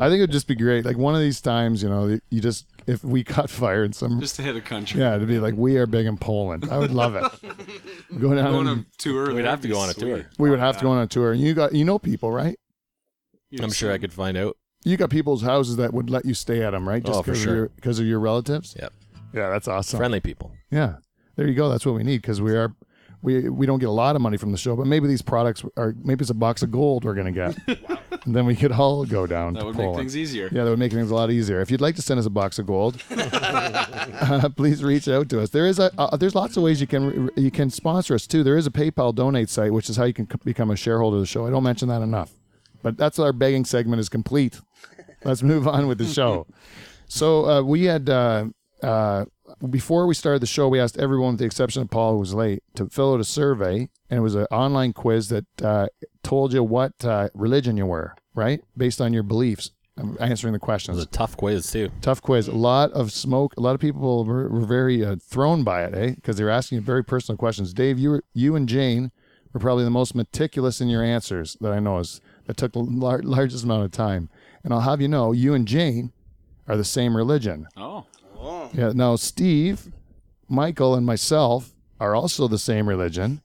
I 0.00 0.08
think 0.08 0.18
it 0.18 0.20
would 0.20 0.32
just 0.32 0.46
be 0.48 0.54
great. 0.54 0.86
Like 0.86 0.96
one 0.96 1.14
of 1.14 1.20
these 1.20 1.42
times, 1.42 1.82
you 1.82 1.90
know, 1.90 2.18
you 2.30 2.40
just 2.40 2.66
if 2.86 3.04
we 3.04 3.22
caught 3.22 3.50
fire 3.50 3.84
in 3.84 3.92
some, 3.92 4.20
just 4.20 4.36
to 4.36 4.42
hit 4.42 4.56
a 4.56 4.62
country. 4.62 5.00
yeah, 5.00 5.16
it'd 5.16 5.28
be 5.28 5.38
like 5.38 5.54
we 5.54 5.76
are 5.76 5.86
big 5.86 6.06
in 6.06 6.16
Poland. 6.16 6.66
I 6.70 6.78
would 6.78 6.92
love 6.92 7.14
it. 7.14 7.22
Go 8.18 8.34
down. 8.34 8.52
Going 8.52 8.58
and- 8.60 8.68
on 8.68 8.86
tour. 8.96 9.26
We'd 9.26 9.44
that'd 9.44 9.46
have 9.46 9.60
to 9.60 9.68
be 9.68 9.74
go 9.74 9.80
on 9.80 9.90
a 9.90 9.92
sweet. 9.92 10.04
tour. 10.06 10.30
we 10.38 10.48
would 10.48 10.60
have 10.60 10.78
to 10.78 10.84
go 10.84 10.90
on 10.92 11.02
a 11.02 11.06
tour, 11.06 11.32
and 11.32 11.40
you 11.40 11.52
got 11.52 11.74
you 11.74 11.84
know 11.84 11.98
people, 11.98 12.32
right? 12.32 12.58
You 13.50 13.60
I'm 13.62 13.72
sure 13.72 13.92
I 13.92 13.98
could 13.98 14.12
find 14.12 14.36
out. 14.36 14.56
You 14.84 14.96
got 14.96 15.10
people's 15.10 15.42
houses 15.42 15.76
that 15.76 15.92
would 15.92 16.08
let 16.08 16.24
you 16.24 16.32
stay 16.34 16.62
at 16.62 16.70
them, 16.70 16.88
right? 16.88 17.02
Just 17.02 17.18
Oh, 17.18 17.22
for 17.22 17.32
because 17.32 17.42
sure. 17.42 17.52
of 17.52 17.56
your, 17.58 17.68
because 17.76 17.98
of 17.98 18.06
your 18.06 18.20
relatives. 18.20 18.74
Yep. 18.78 18.92
Yeah, 19.34 19.50
that's 19.50 19.68
awesome. 19.68 19.98
Friendly 19.98 20.20
people. 20.20 20.52
Yeah. 20.70 20.96
there 21.36 21.46
you 21.46 21.54
go. 21.54 21.68
That's 21.68 21.84
what 21.84 21.94
we 21.94 22.02
need 22.02 22.22
because 22.22 22.40
we 22.40 22.52
are 22.56 22.74
we 23.22 23.48
we 23.50 23.66
don't 23.66 23.78
get 23.80 23.88
a 23.90 23.92
lot 23.92 24.16
of 24.16 24.22
money 24.22 24.38
from 24.38 24.50
the 24.52 24.56
show, 24.58 24.74
but 24.74 24.86
maybe 24.86 25.06
these 25.06 25.20
products 25.20 25.62
are 25.76 25.94
maybe 26.02 26.22
it's 26.22 26.30
a 26.30 26.34
box 26.34 26.62
of 26.62 26.70
gold 26.70 27.04
we're 27.04 27.12
gonna 27.14 27.30
get, 27.30 27.54
and 28.24 28.34
then 28.34 28.46
we 28.46 28.56
could 28.56 28.72
all 28.72 29.04
go 29.04 29.26
down. 29.26 29.52
That 29.52 29.60
to 29.60 29.66
would 29.66 29.74
Poland. 29.76 29.92
make 29.96 30.00
things 30.04 30.16
easier. 30.16 30.48
Yeah, 30.50 30.64
that 30.64 30.70
would 30.70 30.78
make 30.78 30.90
things 30.92 31.10
a 31.10 31.14
lot 31.14 31.30
easier. 31.30 31.60
If 31.60 31.70
you'd 31.70 31.82
like 31.82 31.96
to 31.96 32.02
send 32.02 32.18
us 32.18 32.24
a 32.24 32.30
box 32.30 32.58
of 32.58 32.64
gold, 32.66 33.02
uh, 33.10 34.48
please 34.56 34.82
reach 34.82 35.06
out 35.08 35.28
to 35.28 35.40
us. 35.42 35.50
There 35.50 35.66
is 35.66 35.78
a 35.78 35.90
uh, 35.98 36.16
there's 36.16 36.34
lots 36.34 36.56
of 36.56 36.62
ways 36.62 36.80
you 36.80 36.86
can 36.86 37.30
you 37.36 37.50
can 37.50 37.68
sponsor 37.70 38.14
us 38.14 38.26
too. 38.26 38.42
There 38.42 38.56
is 38.56 38.66
a 38.66 38.70
PayPal 38.70 39.14
donate 39.14 39.50
site, 39.50 39.72
which 39.72 39.90
is 39.90 39.96
how 39.96 40.04
you 40.04 40.14
can 40.14 40.26
c- 40.28 40.38
become 40.44 40.70
a 40.70 40.76
shareholder 40.76 41.16
of 41.16 41.20
the 41.22 41.26
show. 41.26 41.46
I 41.46 41.50
don't 41.50 41.62
mention 41.62 41.88
that 41.88 42.02
enough, 42.02 42.32
but 42.82 42.96
that's 42.96 43.18
our 43.18 43.32
begging 43.32 43.64
segment 43.64 44.00
is 44.00 44.08
complete. 44.08 44.60
Let's 45.24 45.42
move 45.42 45.68
on 45.68 45.86
with 45.86 45.98
the 45.98 46.06
show. 46.06 46.46
So 47.06 47.48
uh, 47.48 47.62
we 47.62 47.84
had 47.84 48.08
uh, 48.08 48.46
uh, 48.82 49.24
before 49.68 50.06
we 50.06 50.14
started 50.14 50.40
the 50.40 50.46
show, 50.46 50.68
we 50.68 50.80
asked 50.80 50.96
everyone, 50.98 51.32
with 51.32 51.40
the 51.40 51.44
exception 51.46 51.82
of 51.82 51.90
Paul, 51.90 52.12
who 52.12 52.18
was 52.18 52.34
late, 52.34 52.62
to 52.74 52.88
fill 52.88 53.14
out 53.14 53.20
a 53.20 53.24
survey, 53.24 53.88
and 54.08 54.18
it 54.18 54.20
was 54.20 54.34
an 54.34 54.46
online 54.50 54.92
quiz 54.92 55.28
that 55.28 55.44
uh, 55.62 55.88
told 56.22 56.52
you 56.52 56.62
what 56.62 57.04
uh, 57.04 57.28
religion 57.34 57.76
you 57.76 57.86
were, 57.86 58.14
right, 58.34 58.62
based 58.76 59.00
on 59.00 59.12
your 59.12 59.22
beliefs. 59.22 59.72
um, 59.98 60.16
Answering 60.20 60.52
the 60.52 60.58
questions. 60.58 60.96
It 60.96 61.00
was 61.00 61.06
a 61.06 61.10
tough 61.10 61.36
quiz 61.36 61.70
too. 61.70 61.90
tough 62.00 62.22
quiz. 62.22 62.48
A 62.48 62.52
lot 62.52 62.92
of 62.92 63.12
smoke. 63.12 63.54
A 63.56 63.60
lot 63.60 63.74
of 63.74 63.80
people 63.80 64.24
were, 64.24 64.48
were 64.48 64.64
very 64.64 65.04
uh, 65.04 65.16
thrown 65.20 65.64
by 65.64 65.84
it, 65.84 65.94
eh? 65.94 66.14
Because 66.14 66.36
they 66.36 66.44
were 66.44 66.50
asking 66.50 66.76
you 66.76 66.82
very 66.82 67.04
personal 67.04 67.36
questions. 67.36 67.74
Dave, 67.74 67.98
you 67.98 68.10
were, 68.10 68.24
you 68.32 68.54
and 68.56 68.68
Jane 68.68 69.10
were 69.52 69.60
probably 69.60 69.84
the 69.84 69.90
most 69.90 70.14
meticulous 70.14 70.80
in 70.80 70.88
your 70.88 71.02
answers 71.02 71.56
that 71.60 71.72
I 71.72 71.80
know 71.80 71.98
is 71.98 72.20
that 72.50 72.56
took 72.56 72.72
the 72.72 72.80
lar- 72.80 73.22
largest 73.22 73.62
amount 73.62 73.84
of 73.84 73.92
time. 73.92 74.28
And 74.64 74.74
I'll 74.74 74.80
have 74.80 75.00
you 75.00 75.06
know, 75.06 75.30
you 75.30 75.54
and 75.54 75.68
Jane 75.68 76.12
are 76.66 76.76
the 76.76 76.84
same 76.84 77.16
religion. 77.16 77.68
Oh, 77.76 78.06
Yeah. 78.72 78.90
Now, 78.92 79.14
Steve, 79.14 79.92
Michael, 80.48 80.96
and 80.96 81.06
myself 81.06 81.76
are 82.00 82.16
also 82.16 82.48
the 82.48 82.58
same 82.58 82.88
religion. 82.88 83.40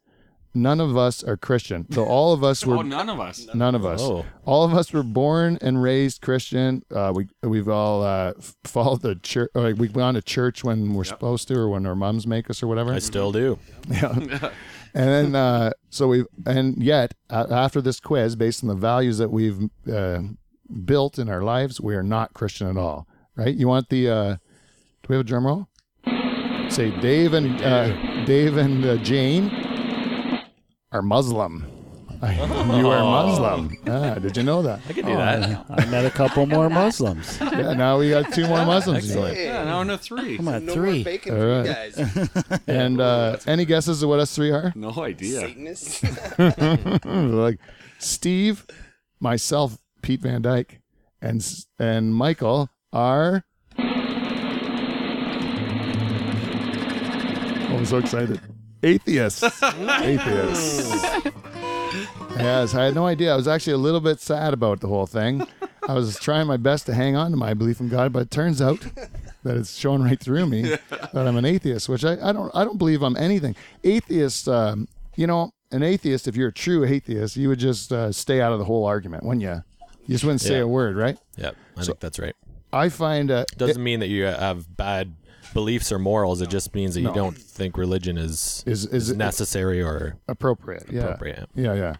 None 0.55 0.79
of 0.81 0.97
us 0.97 1.21
are 1.23 1.37
Christian, 1.37 1.85
though 1.89 2.05
all 2.05 2.33
of 2.33 2.43
us 2.43 2.65
were 2.67 2.77
oh, 2.77 2.81
none 2.81 3.09
of 3.09 3.19
us. 3.19 3.45
None 3.53 3.75
of 3.75 3.85
us. 3.85 4.01
Oh. 4.01 4.25
All 4.45 4.63
of 4.63 4.73
us 4.73 4.91
were 4.91 5.03
born 5.03 5.59
and 5.61 5.83
raised 5.83 6.21
Christian. 6.21 6.81
Uh, 6.89 7.11
we 7.13 7.27
we've 7.43 7.67
all 7.67 8.01
uh, 8.01 8.33
followed 8.63 9.01
the 9.01 9.15
church. 9.15 9.51
We've 9.53 9.93
gone 9.93 10.13
to 10.15 10.21
church 10.21 10.63
when 10.63 10.93
we're 10.93 11.03
supposed 11.03 11.49
to, 11.49 11.55
or 11.55 11.67
when 11.69 11.85
our 11.85 11.95
moms 11.95 12.25
make 12.25 12.49
us, 12.49 12.63
or 12.63 12.67
whatever. 12.67 12.93
I 12.93 12.99
still 12.99 13.31
do. 13.33 13.59
and 14.95 15.09
then 15.09 15.35
uh, 15.35 15.71
so 15.89 16.07
we've 16.07 16.25
and 16.45 16.81
yet 16.81 17.13
uh, 17.29 17.45
after 17.51 17.81
this 17.81 17.99
quiz, 17.99 18.35
based 18.35 18.63
on 18.63 18.69
the 18.69 18.75
values 18.75 19.17
that 19.17 19.29
we've 19.29 19.69
uh, 19.91 20.21
built 20.85 21.19
in 21.19 21.29
our 21.29 21.43
lives, 21.43 21.81
we 21.81 21.95
are 21.95 22.03
not 22.03 22.33
Christian 22.33 22.67
at 22.67 22.77
all. 22.77 23.05
Right? 23.35 23.53
You 23.53 23.67
want 23.67 23.89
the? 23.89 24.09
Uh, 24.09 24.33
do 25.03 25.07
we 25.09 25.15
have 25.17 25.25
a 25.25 25.27
drum 25.27 25.45
roll? 25.45 25.67
Say 26.69 26.91
Dave 27.01 27.33
and 27.33 27.61
uh, 27.61 28.23
Dave 28.25 28.55
and 28.55 28.85
uh, 28.85 28.95
Jane 28.97 29.51
are 30.93 31.01
Muslim. 31.01 31.74
You 32.21 32.89
are 32.89 33.03
Muslim. 33.25 33.77
Ah, 33.87 34.15
did 34.15 34.35
you 34.37 34.43
know 34.43 34.61
that? 34.61 34.79
I 34.89 34.93
can 34.93 35.05
do 35.05 35.15
that. 35.15 35.65
I 35.69 35.85
met 35.85 36.05
a 36.05 36.09
couple 36.09 36.45
more 36.45 36.69
Muslims. 36.69 37.37
Yeah, 37.41 37.73
now 37.73 37.99
we 37.99 38.09
got 38.09 38.31
two 38.33 38.47
more 38.47 38.65
Muslims. 38.65 39.07
to 39.07 39.13
join. 39.13 39.35
Yeah, 39.35 39.63
now 39.63 39.81
into 39.81 39.97
three. 39.97 40.37
Come 40.37 40.47
on, 40.47 40.65
No 40.65 40.73
three. 40.73 40.95
more 40.95 41.03
bacon 41.03 41.33
All 41.33 41.39
for 41.39 41.47
you 41.47 41.53
right. 41.71 41.95
guys. 41.95 42.59
And 42.67 43.01
uh, 43.01 43.37
any 43.47 43.65
guesses 43.65 44.01
of 44.03 44.09
what 44.09 44.19
us 44.19 44.35
three 44.35 44.51
are? 44.51 44.71
No 44.75 44.91
idea. 45.03 45.41
Satanists. 45.41 46.03
like 47.05 47.59
Steve, 47.99 48.65
myself, 49.19 49.77
Pete 50.01 50.21
Van 50.21 50.41
Dyke, 50.41 50.81
and 51.21 51.41
S- 51.41 51.65
and 51.79 52.13
Michael 52.15 52.69
are. 52.93 53.43
Oh, 53.77 53.83
I'm 57.77 57.85
so 57.85 57.97
excited. 57.97 58.39
Atheists. 58.85 59.43
Atheists. 59.63 60.93
Yes, 62.37 62.75
I 62.75 62.85
had 62.85 62.95
no 62.95 63.05
idea. 63.07 63.33
I 63.33 63.35
was 63.35 63.47
actually 63.47 63.73
a 63.73 63.77
little 63.77 64.01
bit 64.01 64.19
sad 64.19 64.53
about 64.53 64.81
the 64.81 64.87
whole 64.87 65.05
thing. 65.07 65.45
I 65.87 65.93
was 65.93 66.19
trying 66.19 66.47
my 66.47 66.57
best 66.57 66.85
to 66.87 66.93
hang 66.93 67.15
on 67.15 67.31
to 67.31 67.37
my 67.37 67.53
belief 67.53 67.79
in 67.79 67.89
God, 67.89 68.11
but 68.13 68.21
it 68.23 68.31
turns 68.31 68.61
out 68.61 68.79
that 69.43 69.55
it's 69.57 69.75
shown 69.77 70.03
right 70.03 70.19
through 70.19 70.45
me 70.47 70.61
that 70.63 71.15
I'm 71.15 71.37
an 71.37 71.45
atheist, 71.45 71.87
which 71.89 72.03
I, 72.05 72.13
I 72.29 72.31
don't 72.33 72.51
I 72.55 72.63
don't 72.65 72.77
believe 72.77 73.01
I'm 73.01 73.15
anything. 73.17 73.55
Atheist, 73.83 74.47
um, 74.49 74.87
you 75.15 75.25
know, 75.27 75.51
an 75.71 75.81
atheist. 75.83 76.27
If 76.27 76.35
you're 76.35 76.49
a 76.49 76.53
true 76.53 76.83
atheist, 76.85 77.37
you 77.37 77.49
would 77.49 77.59
just 77.59 77.91
uh, 77.93 78.11
stay 78.11 78.41
out 78.41 78.51
of 78.53 78.59
the 78.59 78.65
whole 78.65 78.85
argument, 78.85 79.23
wouldn't 79.23 79.43
you? 79.43 79.63
You 80.05 80.13
just 80.13 80.23
wouldn't 80.23 80.41
say 80.41 80.57
Yeah. 80.57 80.63
a 80.63 80.67
word, 80.67 80.95
right? 80.95 81.17
Yep, 81.37 81.55
I 81.77 81.83
think 81.83 81.99
that's 81.99 82.19
right. 82.19 82.35
I 82.73 82.89
find 82.89 83.31
uh, 83.31 83.45
Doesn't 83.57 83.81
mean 83.81 84.01
that 84.01 84.07
you 84.09 84.25
have 84.25 84.75
bad 84.75 85.15
beliefs 85.53 85.91
or 85.91 85.99
morals. 85.99 86.41
It 86.41 86.49
just 86.49 86.73
means 86.75 86.95
that 86.95 87.01
No. 87.01 87.09
you 87.09 87.15
don't 87.15 87.37
think 87.37 87.77
religion 87.77 88.17
is 88.17 88.63
Is- 88.65 88.85
is 88.85 89.09
it- 89.11 89.17
necessary 89.17 89.81
or 89.81 90.17
appropriate. 90.27 90.85
Yeah. 90.91 91.01
Appropriate. 91.03 91.49
Yeah, 91.55 91.73
yeah. 91.73 91.95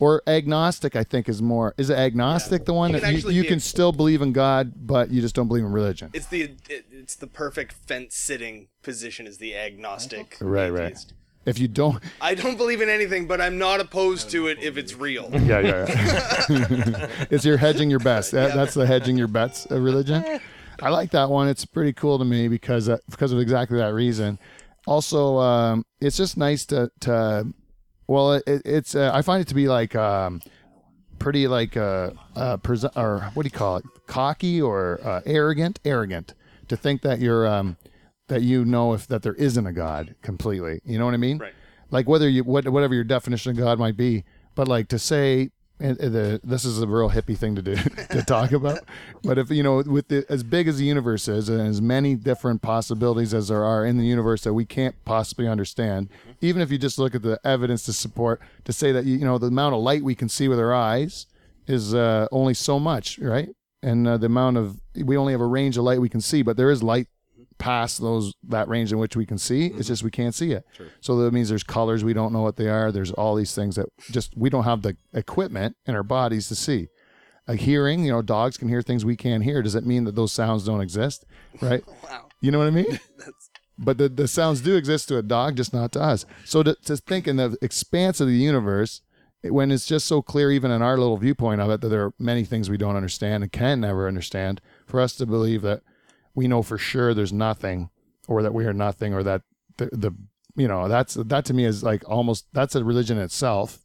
Or 0.00 0.22
agnostic, 0.28 0.94
I 0.94 1.02
think, 1.02 1.28
is 1.28 1.42
more. 1.42 1.74
Is 1.76 1.90
it 1.90 1.98
agnostic 1.98 2.64
the 2.66 2.72
one 2.72 2.90
It 2.90 2.92
that 2.94 3.00
can 3.02 3.10
you, 3.10 3.16
actually 3.18 3.34
you 3.34 3.42
be- 3.42 3.48
can 3.48 3.58
still 3.60 3.90
believe 3.90 4.22
in 4.22 4.32
God, 4.32 4.72
but 4.86 5.10
you 5.10 5.20
just 5.20 5.34
don't 5.34 5.48
believe 5.48 5.64
in 5.64 5.72
religion? 5.72 6.10
it's 6.14 6.26
the 6.26 6.42
it, 6.68 6.84
it's 6.92 7.16
the 7.16 7.26
perfect 7.26 7.72
fence 7.72 8.14
sitting 8.14 8.68
position 8.82 9.26
is 9.26 9.38
the 9.38 9.56
agnostic. 9.56 10.36
Right, 10.40 10.70
right. 10.70 10.84
atheist. 10.92 11.14
If 11.46 11.58
you 11.58 11.66
don't, 11.66 12.02
I 12.20 12.34
don't 12.34 12.56
believe 12.58 12.80
in 12.82 12.88
anything, 12.90 13.26
but 13.26 13.40
I'm 13.40 13.56
not 13.58 13.80
opposed 13.80 14.28
to 14.30 14.48
it 14.48 14.58
if 14.62 14.76
it's 14.76 14.94
real. 14.94 15.30
yeah, 15.32 15.60
yeah. 15.60 15.86
yeah. 15.88 17.06
it's 17.30 17.44
your 17.44 17.56
hedging 17.56 17.88
your 17.90 18.00
bets. 18.00 18.30
That, 18.38 18.54
That's 18.54 18.74
the 18.74 18.86
hedging 18.86 19.16
your 19.16 19.28
bets 19.28 19.64
of 19.66 19.82
religion. 19.82 20.22
I 20.80 20.90
like 20.90 21.10
that 21.12 21.30
one. 21.30 21.48
It's 21.48 21.64
pretty 21.64 21.92
cool 21.92 22.18
to 22.18 22.24
me 22.24 22.48
because 22.48 22.88
uh, 22.88 22.98
because 23.10 23.32
of 23.32 23.38
exactly 23.38 23.78
that 23.78 23.94
reason. 23.94 24.38
Also, 24.86 25.38
um, 25.38 25.84
it's 26.00 26.16
just 26.16 26.36
nice 26.36 26.64
to 26.66 26.90
to. 27.00 27.52
Well, 28.06 28.34
it, 28.34 28.44
it's 28.46 28.94
uh, 28.94 29.10
I 29.12 29.22
find 29.22 29.42
it 29.42 29.48
to 29.48 29.54
be 29.54 29.68
like 29.68 29.94
um, 29.94 30.40
pretty 31.18 31.46
like 31.48 31.76
uh, 31.76 32.10
uh 32.36 32.56
pres- 32.58 32.84
or 32.96 33.30
what 33.34 33.42
do 33.42 33.46
you 33.46 33.58
call 33.58 33.76
it? 33.76 33.84
Cocky 34.06 34.62
or 34.62 35.00
uh, 35.02 35.20
arrogant? 35.26 35.80
Arrogant 35.84 36.34
to 36.68 36.76
think 36.76 37.02
that 37.02 37.18
you're 37.18 37.46
um 37.46 37.76
that 38.28 38.42
you 38.42 38.64
know 38.64 38.92
if 38.92 39.06
that 39.08 39.22
there 39.22 39.34
isn't 39.34 39.66
a 39.66 39.72
God 39.72 40.14
completely. 40.22 40.80
You 40.84 40.98
know 40.98 41.04
what 41.04 41.14
I 41.14 41.18
mean? 41.18 41.38
Right. 41.38 41.54
Like 41.90 42.08
whether 42.08 42.28
you 42.28 42.44
what, 42.44 42.68
whatever 42.68 42.94
your 42.94 43.04
definition 43.04 43.50
of 43.50 43.58
God 43.58 43.78
might 43.78 43.96
be, 43.96 44.24
but 44.54 44.68
like 44.68 44.88
to 44.88 44.98
say 44.98 45.50
and 45.80 45.96
the 45.98 46.40
this 46.42 46.64
is 46.64 46.80
a 46.80 46.86
real 46.86 47.10
hippie 47.10 47.36
thing 47.36 47.54
to 47.54 47.62
do 47.62 47.76
to 48.10 48.22
talk 48.22 48.52
about. 48.52 48.80
But 49.22 49.38
if 49.38 49.50
you 49.50 49.62
know, 49.62 49.82
with 49.86 50.08
the, 50.08 50.24
as 50.28 50.42
big 50.42 50.68
as 50.68 50.78
the 50.78 50.84
universe 50.84 51.28
is, 51.28 51.48
and 51.48 51.60
as 51.60 51.80
many 51.80 52.14
different 52.14 52.62
possibilities 52.62 53.34
as 53.34 53.48
there 53.48 53.64
are 53.64 53.84
in 53.84 53.98
the 53.98 54.04
universe 54.04 54.42
that 54.42 54.54
we 54.54 54.64
can't 54.64 54.94
possibly 55.04 55.46
understand, 55.46 56.08
even 56.40 56.62
if 56.62 56.70
you 56.70 56.78
just 56.78 56.98
look 56.98 57.14
at 57.14 57.22
the 57.22 57.38
evidence 57.44 57.84
to 57.84 57.92
support 57.92 58.40
to 58.64 58.72
say 58.72 58.92
that 58.92 59.04
you 59.04 59.18
know 59.18 59.38
the 59.38 59.46
amount 59.46 59.74
of 59.74 59.80
light 59.80 60.02
we 60.02 60.14
can 60.14 60.28
see 60.28 60.48
with 60.48 60.58
our 60.58 60.74
eyes 60.74 61.26
is 61.66 61.94
uh, 61.94 62.26
only 62.32 62.54
so 62.54 62.78
much, 62.78 63.18
right? 63.18 63.50
And 63.82 64.08
uh, 64.08 64.16
the 64.16 64.26
amount 64.26 64.56
of 64.56 64.80
we 64.96 65.16
only 65.16 65.32
have 65.32 65.40
a 65.40 65.46
range 65.46 65.76
of 65.76 65.84
light 65.84 66.00
we 66.00 66.08
can 66.08 66.20
see, 66.20 66.42
but 66.42 66.56
there 66.56 66.70
is 66.70 66.82
light 66.82 67.06
past 67.58 68.00
those 68.00 68.34
that 68.48 68.68
range 68.68 68.92
in 68.92 68.98
which 68.98 69.16
we 69.16 69.26
can 69.26 69.38
see. 69.38 69.66
It's 69.66 69.74
mm-hmm. 69.74 69.82
just 69.82 70.02
we 70.02 70.10
can't 70.10 70.34
see 70.34 70.52
it. 70.52 70.64
So 71.00 71.16
that 71.18 71.32
means 71.32 71.48
there's 71.48 71.62
colors 71.62 72.04
we 72.04 72.12
don't 72.12 72.32
know 72.32 72.42
what 72.42 72.56
they 72.56 72.68
are. 72.68 72.90
There's 72.90 73.12
all 73.12 73.34
these 73.34 73.54
things 73.54 73.76
that 73.76 73.88
just 74.10 74.36
we 74.36 74.50
don't 74.50 74.64
have 74.64 74.82
the 74.82 74.96
equipment 75.12 75.76
in 75.86 75.94
our 75.94 76.02
bodies 76.02 76.48
to 76.48 76.54
see. 76.54 76.88
A 77.46 77.56
hearing, 77.56 78.04
you 78.04 78.12
know, 78.12 78.22
dogs 78.22 78.58
can 78.58 78.68
hear 78.68 78.82
things 78.82 79.04
we 79.04 79.16
can't 79.16 79.42
hear. 79.42 79.62
Does 79.62 79.74
it 79.74 79.86
mean 79.86 80.04
that 80.04 80.14
those 80.14 80.32
sounds 80.32 80.64
don't 80.64 80.80
exist? 80.80 81.24
Right? 81.60 81.82
Wow. 82.04 82.28
You 82.40 82.52
know 82.52 82.58
what 82.58 82.68
I 82.68 82.70
mean? 82.70 83.00
but 83.78 83.98
the, 83.98 84.08
the 84.08 84.28
sounds 84.28 84.60
do 84.60 84.76
exist 84.76 85.08
to 85.08 85.18
a 85.18 85.22
dog, 85.22 85.56
just 85.56 85.72
not 85.72 85.90
to 85.92 86.00
us. 86.00 86.24
So 86.44 86.62
to, 86.62 86.76
to 86.84 86.96
think 86.96 87.26
in 87.26 87.36
the 87.36 87.56
expanse 87.62 88.20
of 88.20 88.28
the 88.28 88.34
universe, 88.34 89.00
when 89.42 89.70
it's 89.70 89.86
just 89.86 90.06
so 90.06 90.20
clear, 90.20 90.50
even 90.50 90.70
in 90.70 90.82
our 90.82 90.98
little 90.98 91.16
viewpoint 91.16 91.60
of 91.60 91.70
it, 91.70 91.80
that 91.80 91.88
there 91.88 92.04
are 92.04 92.14
many 92.18 92.44
things 92.44 92.68
we 92.68 92.76
don't 92.76 92.96
understand 92.96 93.42
and 93.42 93.52
can 93.52 93.80
never 93.80 94.06
understand, 94.06 94.60
for 94.86 95.00
us 95.00 95.14
to 95.16 95.26
believe 95.26 95.62
that 95.62 95.82
we 96.38 96.46
know 96.46 96.62
for 96.62 96.78
sure 96.78 97.14
there's 97.14 97.32
nothing, 97.32 97.90
or 98.28 98.42
that 98.42 98.54
we 98.54 98.64
are 98.64 98.72
nothing, 98.72 99.12
or 99.12 99.24
that 99.24 99.42
the, 99.76 99.86
the 99.86 100.12
you 100.54 100.68
know 100.68 100.86
that's 100.86 101.14
that 101.14 101.44
to 101.46 101.52
me 101.52 101.64
is 101.64 101.82
like 101.82 102.08
almost 102.08 102.46
that's 102.52 102.76
a 102.76 102.84
religion 102.84 103.18
itself, 103.18 103.84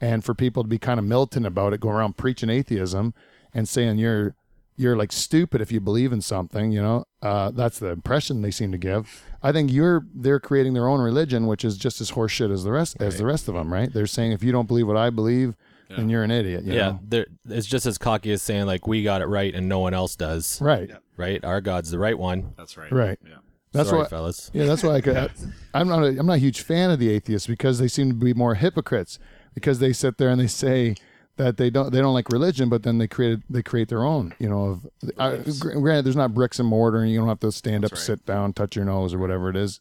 and 0.00 0.24
for 0.24 0.34
people 0.34 0.64
to 0.64 0.68
be 0.68 0.78
kind 0.78 0.98
of 0.98 1.06
militant 1.06 1.46
about 1.46 1.72
it, 1.72 1.80
go 1.80 1.90
around 1.90 2.16
preaching 2.16 2.50
atheism 2.50 3.14
and 3.54 3.68
saying 3.68 3.98
you're 3.98 4.34
you're 4.76 4.96
like 4.96 5.12
stupid 5.12 5.60
if 5.60 5.70
you 5.70 5.80
believe 5.80 6.12
in 6.12 6.20
something, 6.20 6.72
you 6.72 6.82
know. 6.82 7.04
Uh, 7.22 7.52
that's 7.52 7.78
the 7.78 7.88
impression 7.88 8.42
they 8.42 8.50
seem 8.50 8.72
to 8.72 8.78
give. 8.78 9.22
I 9.40 9.52
think 9.52 9.70
you're 9.70 10.04
they're 10.12 10.40
creating 10.40 10.74
their 10.74 10.88
own 10.88 11.00
religion, 11.00 11.46
which 11.46 11.64
is 11.64 11.76
just 11.76 12.00
as 12.00 12.10
horseshit 12.10 12.52
as 12.52 12.64
the 12.64 12.72
rest 12.72 12.96
as 12.98 13.16
the 13.18 13.26
rest 13.26 13.46
of 13.46 13.54
them, 13.54 13.72
right? 13.72 13.92
They're 13.92 14.08
saying 14.08 14.32
if 14.32 14.42
you 14.42 14.50
don't 14.50 14.66
believe 14.66 14.88
what 14.88 14.96
I 14.96 15.10
believe, 15.10 15.54
then 15.96 16.08
you're 16.08 16.24
an 16.24 16.30
idiot. 16.30 16.64
You 16.64 16.74
yeah, 16.74 16.96
know? 17.10 17.24
it's 17.48 17.66
just 17.66 17.86
as 17.86 17.98
cocky 17.98 18.32
as 18.32 18.42
saying 18.42 18.66
like 18.66 18.86
we 18.86 19.02
got 19.02 19.22
it 19.22 19.26
right 19.26 19.54
and 19.54 19.68
no 19.68 19.78
one 19.78 19.94
else 19.94 20.16
does. 20.16 20.60
right, 20.60 20.90
Right? 21.16 21.44
Our 21.44 21.60
God's 21.60 21.90
the 21.90 21.98
right 21.98 22.18
one. 22.18 22.54
That's 22.56 22.76
right. 22.76 22.90
right. 22.90 23.18
Yeah. 23.24 23.36
That's 23.72 23.88
Sorry, 23.88 24.02
why. 24.02 24.08
fellas. 24.08 24.50
Yeah, 24.52 24.66
that's 24.66 24.82
why 24.82 24.96
I 24.96 25.00
could. 25.00 25.30
I'm 25.72 25.88
not. 25.88 26.02
A, 26.04 26.08
I'm 26.08 26.26
not 26.26 26.34
a 26.34 26.38
huge 26.38 26.60
fan 26.60 26.90
of 26.90 26.98
the 26.98 27.08
atheists 27.08 27.46
because 27.46 27.78
they 27.78 27.88
seem 27.88 28.10
to 28.10 28.14
be 28.14 28.34
more 28.34 28.54
hypocrites 28.54 29.18
because 29.54 29.78
they 29.78 29.92
sit 29.92 30.18
there 30.18 30.28
and 30.28 30.38
they 30.40 30.46
say 30.46 30.94
that 31.36 31.56
they 31.56 31.70
don't 31.70 31.90
they 31.90 32.00
don't 32.00 32.12
like 32.12 32.28
religion, 32.28 32.68
but 32.68 32.82
then 32.82 32.98
they 32.98 33.08
created 33.08 33.42
they 33.48 33.62
create 33.62 33.88
their 33.88 34.04
own. 34.04 34.34
You 34.38 34.50
know, 34.50 34.64
of 34.64 34.86
I, 35.18 35.36
granted, 35.58 36.04
there's 36.04 36.16
not 36.16 36.34
bricks 36.34 36.58
and 36.58 36.68
mortar, 36.68 36.98
and 36.98 37.10
you 37.10 37.18
don't 37.18 37.28
have 37.28 37.40
to 37.40 37.52
stand 37.52 37.84
up, 37.84 37.96
sit 37.96 38.26
down, 38.26 38.52
touch 38.52 38.76
your 38.76 38.84
nose, 38.84 39.14
or 39.14 39.18
whatever 39.18 39.48
it 39.48 39.56
is. 39.56 39.80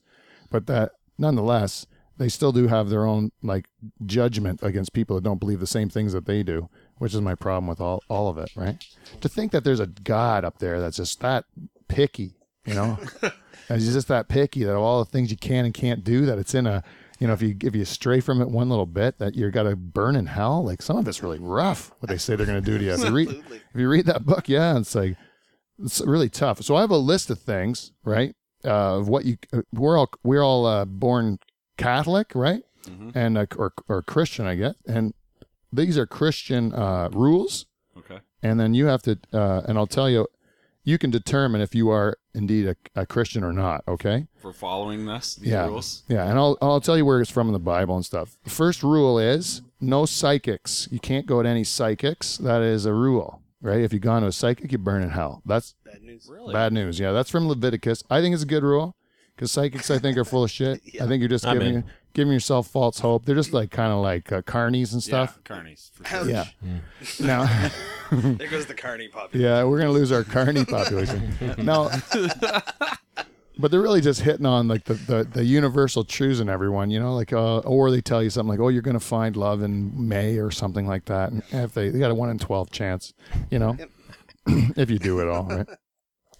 But 0.49 0.67
that 0.67 0.93
nonetheless, 1.17 1.85
they 2.17 2.29
still 2.29 2.53
do 2.53 2.67
have 2.67 2.89
their 2.89 3.05
own 3.05 3.31
like 3.43 3.65
judgment 4.05 4.61
against 4.63 4.93
people 4.93 5.15
that 5.17 5.23
don't 5.23 5.39
believe 5.39 5.59
the 5.59 5.67
same 5.67 5.89
things 5.89 6.13
that 6.13 6.25
they 6.25 6.43
do, 6.43 6.69
which 7.01 7.15
is 7.15 7.21
my 7.21 7.33
problem 7.33 7.65
with 7.65 7.81
all 7.81 8.03
all 8.09 8.29
of 8.29 8.37
it. 8.37 8.51
Right? 8.55 8.83
To 9.21 9.27
think 9.27 9.51
that 9.53 9.63
there's 9.63 9.79
a 9.79 9.87
God 9.87 10.45
up 10.45 10.59
there 10.59 10.79
that's 10.79 10.97
just 10.97 11.19
that 11.21 11.45
picky, 11.87 12.35
you 12.63 12.75
know, 12.75 12.99
and 13.21 13.81
he's 13.81 13.93
just 13.93 14.07
that 14.09 14.27
picky 14.27 14.63
that 14.63 14.75
of 14.75 14.81
all 14.81 15.03
the 15.03 15.09
things 15.09 15.31
you 15.31 15.37
can 15.37 15.65
and 15.65 15.73
can't 15.73 16.03
do, 16.03 16.27
that 16.27 16.37
it's 16.37 16.53
in 16.53 16.67
a 16.67 16.83
you 17.19 17.25
know, 17.25 17.33
if 17.33 17.41
you 17.41 17.55
if 17.63 17.75
you 17.75 17.85
stray 17.85 18.19
from 18.19 18.39
it 18.39 18.49
one 18.49 18.69
little 18.69 18.85
bit, 18.85 19.17
that 19.17 19.35
you're 19.35 19.49
gonna 19.49 19.75
burn 19.75 20.15
in 20.15 20.27
hell. 20.27 20.63
Like 20.63 20.83
some 20.83 20.97
of 20.97 21.07
it's 21.07 21.23
really 21.23 21.39
rough. 21.39 21.91
What 21.99 22.09
they 22.09 22.17
say 22.17 22.35
they're 22.35 22.45
going 22.45 22.63
to 22.63 22.71
do 22.71 22.77
to 22.77 22.83
you. 22.83 22.93
If 22.93 22.99
you 22.99 23.11
read, 23.11 23.27
Absolutely. 23.29 23.57
if 23.57 23.79
you 23.79 23.89
read 23.89 24.05
that 24.05 24.25
book, 24.25 24.47
yeah, 24.47 24.77
it's 24.77 24.93
like 24.93 25.17
it's 25.83 26.01
really 26.01 26.29
tough. 26.29 26.61
So 26.61 26.75
I 26.75 26.81
have 26.81 26.91
a 26.91 26.97
list 26.97 27.29
of 27.31 27.39
things, 27.39 27.91
right? 28.03 28.35
Uh, 28.63 28.99
of 28.99 29.07
what 29.07 29.25
you 29.25 29.37
uh, 29.53 29.61
we're 29.73 29.97
all 29.97 30.09
we're 30.23 30.43
all 30.43 30.67
uh, 30.67 30.85
born 30.85 31.39
Catholic, 31.77 32.31
right? 32.35 32.63
And 33.15 33.37
uh, 33.37 33.45
or 33.55 33.73
or 33.87 34.01
Christian, 34.01 34.45
I 34.45 34.55
guess, 34.55 34.75
And 34.87 35.13
these 35.71 35.97
are 35.97 36.05
Christian 36.05 36.73
uh, 36.73 37.09
rules, 37.11 37.65
Okay. 37.97 38.19
and 38.43 38.59
then 38.59 38.73
you 38.73 38.85
have 38.87 39.01
to. 39.03 39.17
Uh, 39.33 39.61
and 39.67 39.77
I'll 39.77 39.87
tell 39.87 40.09
you, 40.09 40.27
you 40.83 40.97
can 40.97 41.11
determine 41.11 41.61
if 41.61 41.75
you 41.75 41.89
are 41.89 42.17
indeed 42.33 42.67
a, 42.67 42.75
a 42.95 43.05
Christian 43.05 43.43
or 43.43 43.53
not. 43.53 43.83
Okay. 43.87 44.27
For 44.41 44.51
following 44.53 45.05
this, 45.05 45.35
these 45.35 45.49
Yeah. 45.51 45.67
rules. 45.67 46.03
Yeah, 46.07 46.27
and 46.29 46.37
I'll 46.39 46.57
I'll 46.61 46.81
tell 46.81 46.97
you 46.97 47.05
where 47.05 47.21
it's 47.21 47.29
from 47.31 47.47
in 47.47 47.53
the 47.53 47.59
Bible 47.59 47.95
and 47.95 48.05
stuff. 48.05 48.37
The 48.43 48.49
first 48.49 48.81
rule 48.83 49.19
is 49.19 49.61
no 49.79 50.05
psychics. 50.05 50.87
You 50.91 50.99
can't 50.99 51.25
go 51.25 51.41
to 51.43 51.47
any 51.49 51.63
psychics. 51.63 52.37
That 52.37 52.61
is 52.61 52.85
a 52.85 52.93
rule, 52.93 53.41
right? 53.61 53.81
If 53.81 53.93
you've 53.93 54.01
gone 54.01 54.21
to 54.23 54.27
a 54.29 54.31
psychic, 54.31 54.71
you 54.71 54.77
burn 54.77 55.01
in 55.03 55.09
hell. 55.09 55.41
That's 55.45 55.75
Bad 55.85 56.01
news. 56.03 56.27
Really? 56.31 56.53
bad 56.53 56.73
news. 56.73 56.99
Yeah, 56.99 57.11
that's 57.11 57.29
from 57.29 57.47
Leviticus. 57.47 58.03
I 58.09 58.21
think 58.21 58.33
it's 58.33 58.43
a 58.43 58.47
good 58.47 58.63
rule 58.63 58.95
because 59.35 59.51
psychics, 59.51 59.89
I 59.91 59.97
think, 59.99 60.17
are 60.17 60.25
full 60.25 60.43
of 60.43 60.51
shit. 60.51 60.81
I 61.01 61.05
think 61.07 61.19
you're 61.19 61.29
just 61.29 61.45
I'm 61.45 61.57
giving 61.59 61.75
in. 61.75 61.83
Giving 62.13 62.33
yourself 62.33 62.67
false 62.67 62.99
hope. 62.99 63.25
They're 63.25 63.35
just 63.35 63.53
like 63.53 63.71
kind 63.71 63.91
of 63.91 63.99
like 63.99 64.31
uh, 64.31 64.41
carnies 64.41 64.93
and 64.93 65.01
stuff. 65.01 65.39
Yeah, 65.49 65.55
carnies. 65.55 65.91
For 65.91 66.05
sure. 66.05 66.19
Ouch. 66.19 66.27
Yeah. 66.27 66.45
Now, 67.25 67.69
There 68.11 68.47
goes 68.49 68.65
the 68.65 68.73
carny 68.73 69.07
population. 69.07 69.41
yeah, 69.41 69.63
we're 69.63 69.77
gonna 69.79 69.91
lose 69.91 70.11
our 70.11 70.23
carny 70.23 70.65
population. 70.65 71.33
No, 71.57 71.89
but 73.59 73.69
they're 73.69 73.81
really 73.81 74.01
just 74.01 74.21
hitting 74.21 74.45
on 74.45 74.67
like 74.67 74.85
the, 74.85 74.93
the, 74.95 75.23
the 75.31 75.43
universal 75.43 76.03
truths 76.03 76.39
in 76.39 76.49
everyone, 76.49 76.89
you 76.89 76.99
know, 76.99 77.13
like 77.15 77.31
uh, 77.33 77.59
or 77.59 77.91
they 77.91 78.01
tell 78.01 78.23
you 78.23 78.29
something 78.29 78.49
like, 78.49 78.59
oh, 78.59 78.69
you're 78.69 78.81
gonna 78.81 78.99
find 78.99 79.35
love 79.35 79.61
in 79.61 80.07
May 80.07 80.37
or 80.37 80.51
something 80.51 80.87
like 80.87 81.05
that. 81.05 81.31
And 81.31 81.43
if 81.51 81.73
they 81.73 81.89
they 81.89 81.99
got 81.99 82.11
a 82.11 82.15
one 82.15 82.29
in 82.29 82.39
twelve 82.39 82.71
chance, 82.71 83.13
you 83.49 83.59
know, 83.59 83.77
if 84.47 84.89
you 84.89 84.97
do 84.99 85.19
it 85.19 85.27
all 85.27 85.43
right. 85.45 85.67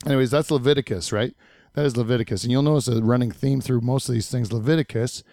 Anyways, 0.06 0.32
that's 0.32 0.50
Leviticus, 0.50 1.12
right? 1.12 1.36
That 1.74 1.86
is 1.86 1.96
Leviticus, 1.96 2.44
and 2.44 2.52
you'll 2.52 2.64
notice 2.64 2.88
a 2.88 3.02
running 3.04 3.32
theme 3.32 3.62
through 3.62 3.82
most 3.82 4.10
of 4.10 4.14
these 4.16 4.30
things. 4.30 4.52
Leviticus 4.52 5.24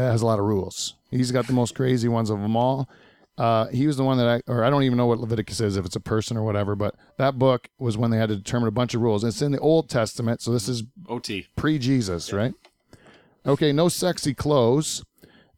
has 0.00 0.22
a 0.22 0.26
lot 0.26 0.38
of 0.38 0.44
rules. 0.44 0.94
He's 1.10 1.30
got 1.30 1.46
the 1.46 1.52
most 1.52 1.74
crazy 1.74 2.08
ones 2.08 2.30
of 2.30 2.40
them 2.40 2.56
all. 2.56 2.88
Uh, 3.38 3.66
he 3.68 3.86
was 3.86 3.96
the 3.96 4.04
one 4.04 4.18
that 4.18 4.28
I, 4.28 4.42
or 4.50 4.62
I 4.62 4.70
don't 4.70 4.82
even 4.82 4.98
know 4.98 5.06
what 5.06 5.18
Leviticus 5.18 5.60
is, 5.60 5.76
if 5.76 5.86
it's 5.86 5.96
a 5.96 6.00
person 6.00 6.36
or 6.36 6.42
whatever, 6.42 6.74
but 6.76 6.94
that 7.16 7.38
book 7.38 7.68
was 7.78 7.96
when 7.96 8.10
they 8.10 8.18
had 8.18 8.28
to 8.28 8.36
determine 8.36 8.68
a 8.68 8.72
bunch 8.72 8.94
of 8.94 9.00
rules. 9.00 9.24
It's 9.24 9.40
in 9.42 9.52
the 9.52 9.58
Old 9.58 9.88
Testament, 9.88 10.42
so 10.42 10.52
this 10.52 10.68
is 10.68 10.82
OT. 11.08 11.46
pre 11.56 11.78
Jesus, 11.78 12.32
right? 12.32 12.54
Okay, 13.46 13.72
no 13.72 13.88
sexy 13.88 14.34
clothes. 14.34 15.04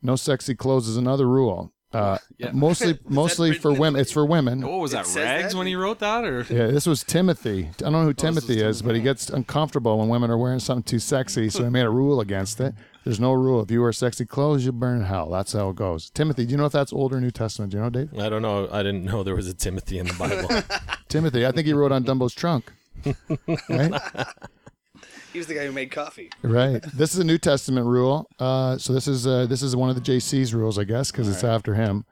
No 0.02 0.16
sexy 0.16 0.54
clothes 0.54 0.86
is 0.88 0.96
another 0.96 1.26
rule. 1.28 1.72
Uh, 1.92 2.18
Yeah. 2.38 2.50
Mostly, 2.52 2.98
mostly 3.08 3.52
for 3.54 3.72
women. 3.72 4.00
It's 4.00 4.10
for 4.10 4.26
women. 4.26 4.60
What 4.62 4.80
was 4.80 4.92
that? 4.92 5.06
Rags 5.14 5.52
that 5.52 5.58
when 5.58 5.66
he 5.66 5.76
wrote 5.76 6.00
that, 6.00 6.24
or 6.24 6.42
Yeah, 6.50 6.66
this 6.66 6.86
was 6.86 7.04
Timothy. 7.04 7.68
I 7.78 7.82
don't 7.82 7.92
know 7.92 8.02
who 8.02 8.12
this 8.12 8.22
Timothy 8.22 8.62
was 8.64 8.76
is, 8.78 8.82
but 8.82 8.94
he 8.96 9.00
gets 9.00 9.30
uncomfortable 9.30 9.98
when 9.98 10.08
women 10.08 10.30
are 10.30 10.38
wearing 10.38 10.58
something 10.58 10.82
too 10.82 10.98
sexy, 10.98 11.48
so 11.50 11.62
he 11.64 11.70
made 11.70 11.84
a 11.86 11.90
rule 11.90 12.20
against 12.20 12.60
it. 12.60 12.74
There's 13.04 13.20
no 13.20 13.32
rule. 13.32 13.60
If 13.60 13.70
you 13.70 13.82
wear 13.82 13.92
sexy 13.92 14.24
clothes, 14.24 14.64
you'll 14.64 14.72
burn 14.72 15.00
in 15.00 15.04
hell. 15.04 15.28
That's 15.28 15.52
how 15.52 15.68
it 15.68 15.76
goes. 15.76 16.08
Timothy, 16.10 16.46
do 16.46 16.52
you 16.52 16.56
know 16.56 16.64
if 16.64 16.72
that's 16.72 16.92
Old 16.92 17.12
or 17.12 17.20
New 17.20 17.30
Testament? 17.30 17.70
Do 17.70 17.76
you 17.76 17.82
know, 17.82 17.90
Dave? 17.90 18.18
I 18.18 18.30
don't 18.30 18.40
know. 18.40 18.66
I 18.72 18.82
didn't 18.82 19.04
know 19.04 19.22
there 19.22 19.36
was 19.36 19.46
a 19.46 19.54
Timothy 19.54 19.98
in 19.98 20.06
the 20.06 20.14
Bible. 20.14 20.48
Timothy, 21.08 21.46
I 21.46 21.52
think 21.52 21.66
he 21.66 21.74
wrote 21.74 21.92
on 21.92 22.02
Dumbo's 22.04 22.34
trunk. 22.34 22.72
right? 23.68 24.00
He 25.32 25.38
was 25.38 25.46
the 25.46 25.54
guy 25.54 25.66
who 25.66 25.72
made 25.72 25.90
coffee. 25.90 26.30
Right. 26.42 26.80
This 26.94 27.12
is 27.12 27.20
a 27.20 27.24
New 27.24 27.38
Testament 27.38 27.86
rule. 27.86 28.30
Uh, 28.38 28.78
so 28.78 28.92
this 28.94 29.06
is 29.06 29.26
uh, 29.26 29.46
this 29.46 29.62
is 29.62 29.76
one 29.76 29.90
of 29.90 29.96
the 29.96 30.00
JC's 30.00 30.54
rules, 30.54 30.78
I 30.78 30.84
guess, 30.84 31.10
because 31.10 31.28
it's 31.28 31.44
after 31.44 31.74
him. 31.74 32.06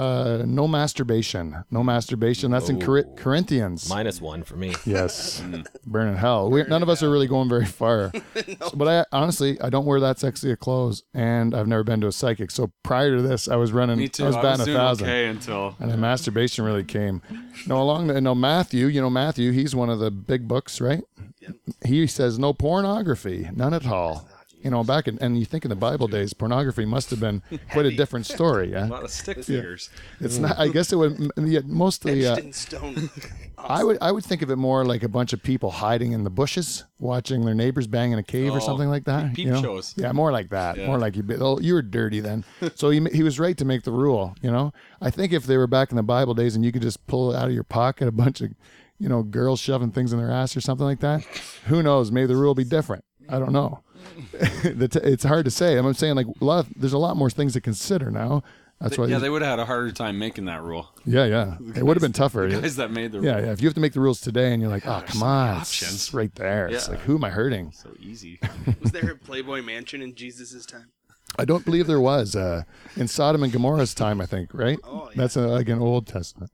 Uh, 0.00 0.42
no 0.46 0.66
masturbation. 0.66 1.62
No 1.70 1.82
masturbation. 1.84 2.50
That's 2.50 2.68
in 2.70 2.80
Cor- 2.80 3.04
Corinthians. 3.16 3.88
Minus 3.88 4.20
one 4.20 4.42
for 4.42 4.56
me. 4.56 4.74
Yes, 4.86 5.42
burn 5.86 6.08
in 6.08 6.16
hell. 6.16 6.50
We're, 6.50 6.66
none 6.66 6.82
of 6.82 6.88
us 6.88 7.02
are 7.02 7.10
really 7.10 7.26
going 7.26 7.48
very 7.48 7.66
far. 7.66 8.10
So- 8.60 8.70
but 8.74 8.88
I 8.88 9.04
honestly, 9.16 9.60
I 9.60 9.68
don't 9.70 9.84
wear 9.86 10.00
that 10.00 10.18
sexy 10.18 10.50
of 10.52 10.58
clothes, 10.58 11.02
and 11.14 11.54
I've 11.54 11.66
never 11.66 11.82
been 11.84 12.00
to 12.02 12.06
a 12.06 12.12
psychic. 12.12 12.50
So 12.50 12.72
prior 12.82 13.16
to 13.16 13.22
this, 13.22 13.48
I 13.48 13.56
was 13.56 13.72
running. 13.72 13.98
me 13.98 14.08
too. 14.08 14.24
I 14.24 14.26
was 14.28 14.36
batting 14.36 14.64
doing 14.66 14.76
a 14.76 14.80
thousand, 14.80 15.06
okay 15.08 15.26
until 15.26 15.76
and 15.78 15.90
then 15.90 16.00
masturbation 16.00 16.64
really 16.64 16.84
came. 16.84 17.20
No, 17.66 17.80
along 17.82 18.06
the 18.08 18.20
no 18.20 18.34
Matthew. 18.34 18.86
You 18.86 19.00
know 19.02 19.10
Matthew. 19.10 19.52
He's 19.52 19.74
one 19.74 19.90
of 19.90 19.98
the 19.98 20.10
big 20.10 20.48
books, 20.48 20.80
right? 20.80 21.02
Yep. 21.40 21.54
He 21.84 22.06
says 22.06 22.38
no 22.38 22.52
pornography, 22.52 23.48
none 23.52 23.74
at 23.74 23.86
all. 23.86 24.28
You 24.62 24.70
know, 24.70 24.84
back 24.84 25.08
in 25.08 25.18
and 25.22 25.38
you 25.38 25.46
think 25.46 25.64
in 25.64 25.70
the 25.70 25.76
Bible 25.76 26.06
days, 26.06 26.34
pornography 26.34 26.84
must 26.84 27.08
have 27.10 27.18
been 27.20 27.42
quite 27.72 27.86
a 27.86 27.96
different 27.96 28.26
story. 28.26 28.70
Yeah? 28.72 28.86
a 28.86 28.88
lot 28.88 29.04
of 29.04 29.10
stick 29.10 29.42
figures. 29.42 29.88
it's 30.20 30.36
not. 30.38 30.58
I 30.58 30.68
guess 30.68 30.92
it 30.92 30.96
would 30.96 31.30
yeah, 31.38 31.60
mostly. 31.64 32.26
Uh, 32.26 32.36
stone. 32.52 33.08
I 33.58 33.82
would 33.84 33.98
I 34.02 34.12
would 34.12 34.24
think 34.24 34.42
of 34.42 34.50
it 34.50 34.56
more 34.56 34.84
like 34.84 35.02
a 35.02 35.08
bunch 35.08 35.32
of 35.32 35.42
people 35.42 35.70
hiding 35.70 36.12
in 36.12 36.24
the 36.24 36.30
bushes, 36.30 36.84
watching 36.98 37.44
their 37.44 37.54
neighbors 37.54 37.86
bang 37.86 38.12
in 38.12 38.18
a 38.18 38.22
cave 38.22 38.52
or 38.52 38.56
Oh, 38.58 38.60
something 38.60 38.88
like 38.88 39.04
that. 39.04 39.34
peep 39.34 39.46
you 39.46 39.52
know? 39.52 39.62
shows. 39.62 39.94
Yeah, 39.96 40.12
more 40.12 40.30
like 40.32 40.50
that. 40.50 40.76
Yeah. 40.76 40.86
More 40.86 40.98
like 40.98 41.16
you. 41.16 41.24
Oh, 41.40 41.58
you 41.58 41.74
were 41.74 41.82
dirty 41.82 42.20
then. 42.20 42.44
so 42.74 42.90
he 42.90 43.00
he 43.12 43.22
was 43.22 43.38
right 43.40 43.56
to 43.56 43.64
make 43.64 43.82
the 43.84 43.92
rule. 43.92 44.34
You 44.42 44.50
know, 44.50 44.72
I 45.00 45.10
think 45.10 45.32
if 45.32 45.44
they 45.44 45.56
were 45.56 45.66
back 45.66 45.90
in 45.90 45.96
the 45.96 46.02
Bible 46.02 46.34
days 46.34 46.54
and 46.54 46.64
you 46.64 46.70
could 46.72 46.82
just 46.82 47.06
pull 47.06 47.34
out 47.34 47.48
of 47.48 47.54
your 47.54 47.64
pocket 47.64 48.08
a 48.08 48.12
bunch 48.12 48.40
of, 48.42 48.50
you 48.98 49.08
know, 49.08 49.22
girls 49.22 49.58
shoving 49.60 49.90
things 49.90 50.12
in 50.12 50.18
their 50.18 50.30
ass 50.30 50.54
or 50.56 50.60
something 50.60 50.86
like 50.86 51.00
that, 51.00 51.22
who 51.66 51.82
knows? 51.82 52.10
Maybe 52.12 52.26
the 52.26 52.36
rule 52.36 52.54
be 52.54 52.64
different. 52.64 53.04
I 53.28 53.38
don't 53.38 53.52
know. 53.52 53.80
The 54.62 54.88
t- 54.88 55.00
it's 55.02 55.24
hard 55.24 55.44
to 55.46 55.50
say. 55.50 55.76
I'm 55.76 55.92
saying 55.94 56.14
like 56.16 56.26
a 56.40 56.44
lot. 56.44 56.66
Of, 56.66 56.72
there's 56.76 56.92
a 56.92 56.98
lot 56.98 57.16
more 57.16 57.30
things 57.30 57.52
to 57.54 57.60
consider 57.60 58.10
now. 58.10 58.42
That's 58.80 58.96
why. 58.96 59.06
Yeah, 59.06 59.18
they 59.18 59.28
would 59.28 59.42
have 59.42 59.50
had 59.50 59.58
a 59.58 59.66
harder 59.66 59.92
time 59.92 60.18
making 60.18 60.46
that 60.46 60.62
rule. 60.62 60.88
yeah, 61.04 61.26
yeah. 61.26 61.56
It 61.76 61.84
would 61.84 61.96
have 61.96 62.02
been 62.02 62.12
tougher. 62.14 62.48
The 62.48 62.60
guys 62.62 62.76
that 62.76 62.90
made 62.90 63.12
the 63.12 63.20
Yeah, 63.20 63.34
rule. 63.36 63.44
yeah. 63.46 63.52
If 63.52 63.60
you 63.60 63.68
have 63.68 63.74
to 63.74 63.80
make 63.80 63.92
the 63.92 64.00
rules 64.00 64.20
today 64.22 64.52
and 64.52 64.62
you're 64.62 64.70
like, 64.70 64.86
oh, 64.86 65.02
come 65.06 65.22
on, 65.22 65.56
options. 65.60 65.92
it's 65.94 66.14
right 66.14 66.34
there. 66.34 66.68
It's 66.68 66.88
like, 66.88 67.00
who 67.00 67.16
am 67.16 67.24
I 67.24 67.30
hurting? 67.30 67.72
So 67.72 67.90
easy. 68.00 68.40
Was 68.80 68.90
there 68.92 69.10
a 69.10 69.16
Playboy 69.16 69.60
mansion 69.62 70.00
in 70.00 70.14
Jesus' 70.14 70.64
time? 70.64 70.90
I 71.38 71.44
don't 71.44 71.64
believe 71.64 71.86
there 71.86 72.00
was 72.00 72.34
uh, 72.34 72.62
in 72.96 73.06
Sodom 73.06 73.42
and 73.44 73.52
Gomorrah's 73.52 73.94
time. 73.94 74.20
I 74.20 74.26
think 74.26 74.52
right. 74.54 74.78
Oh, 74.82 75.08
yeah. 75.10 75.16
That's 75.16 75.36
uh 75.36 75.46
like 75.48 75.68
an 75.68 75.78
Old 75.80 76.06
Testament. 76.06 76.50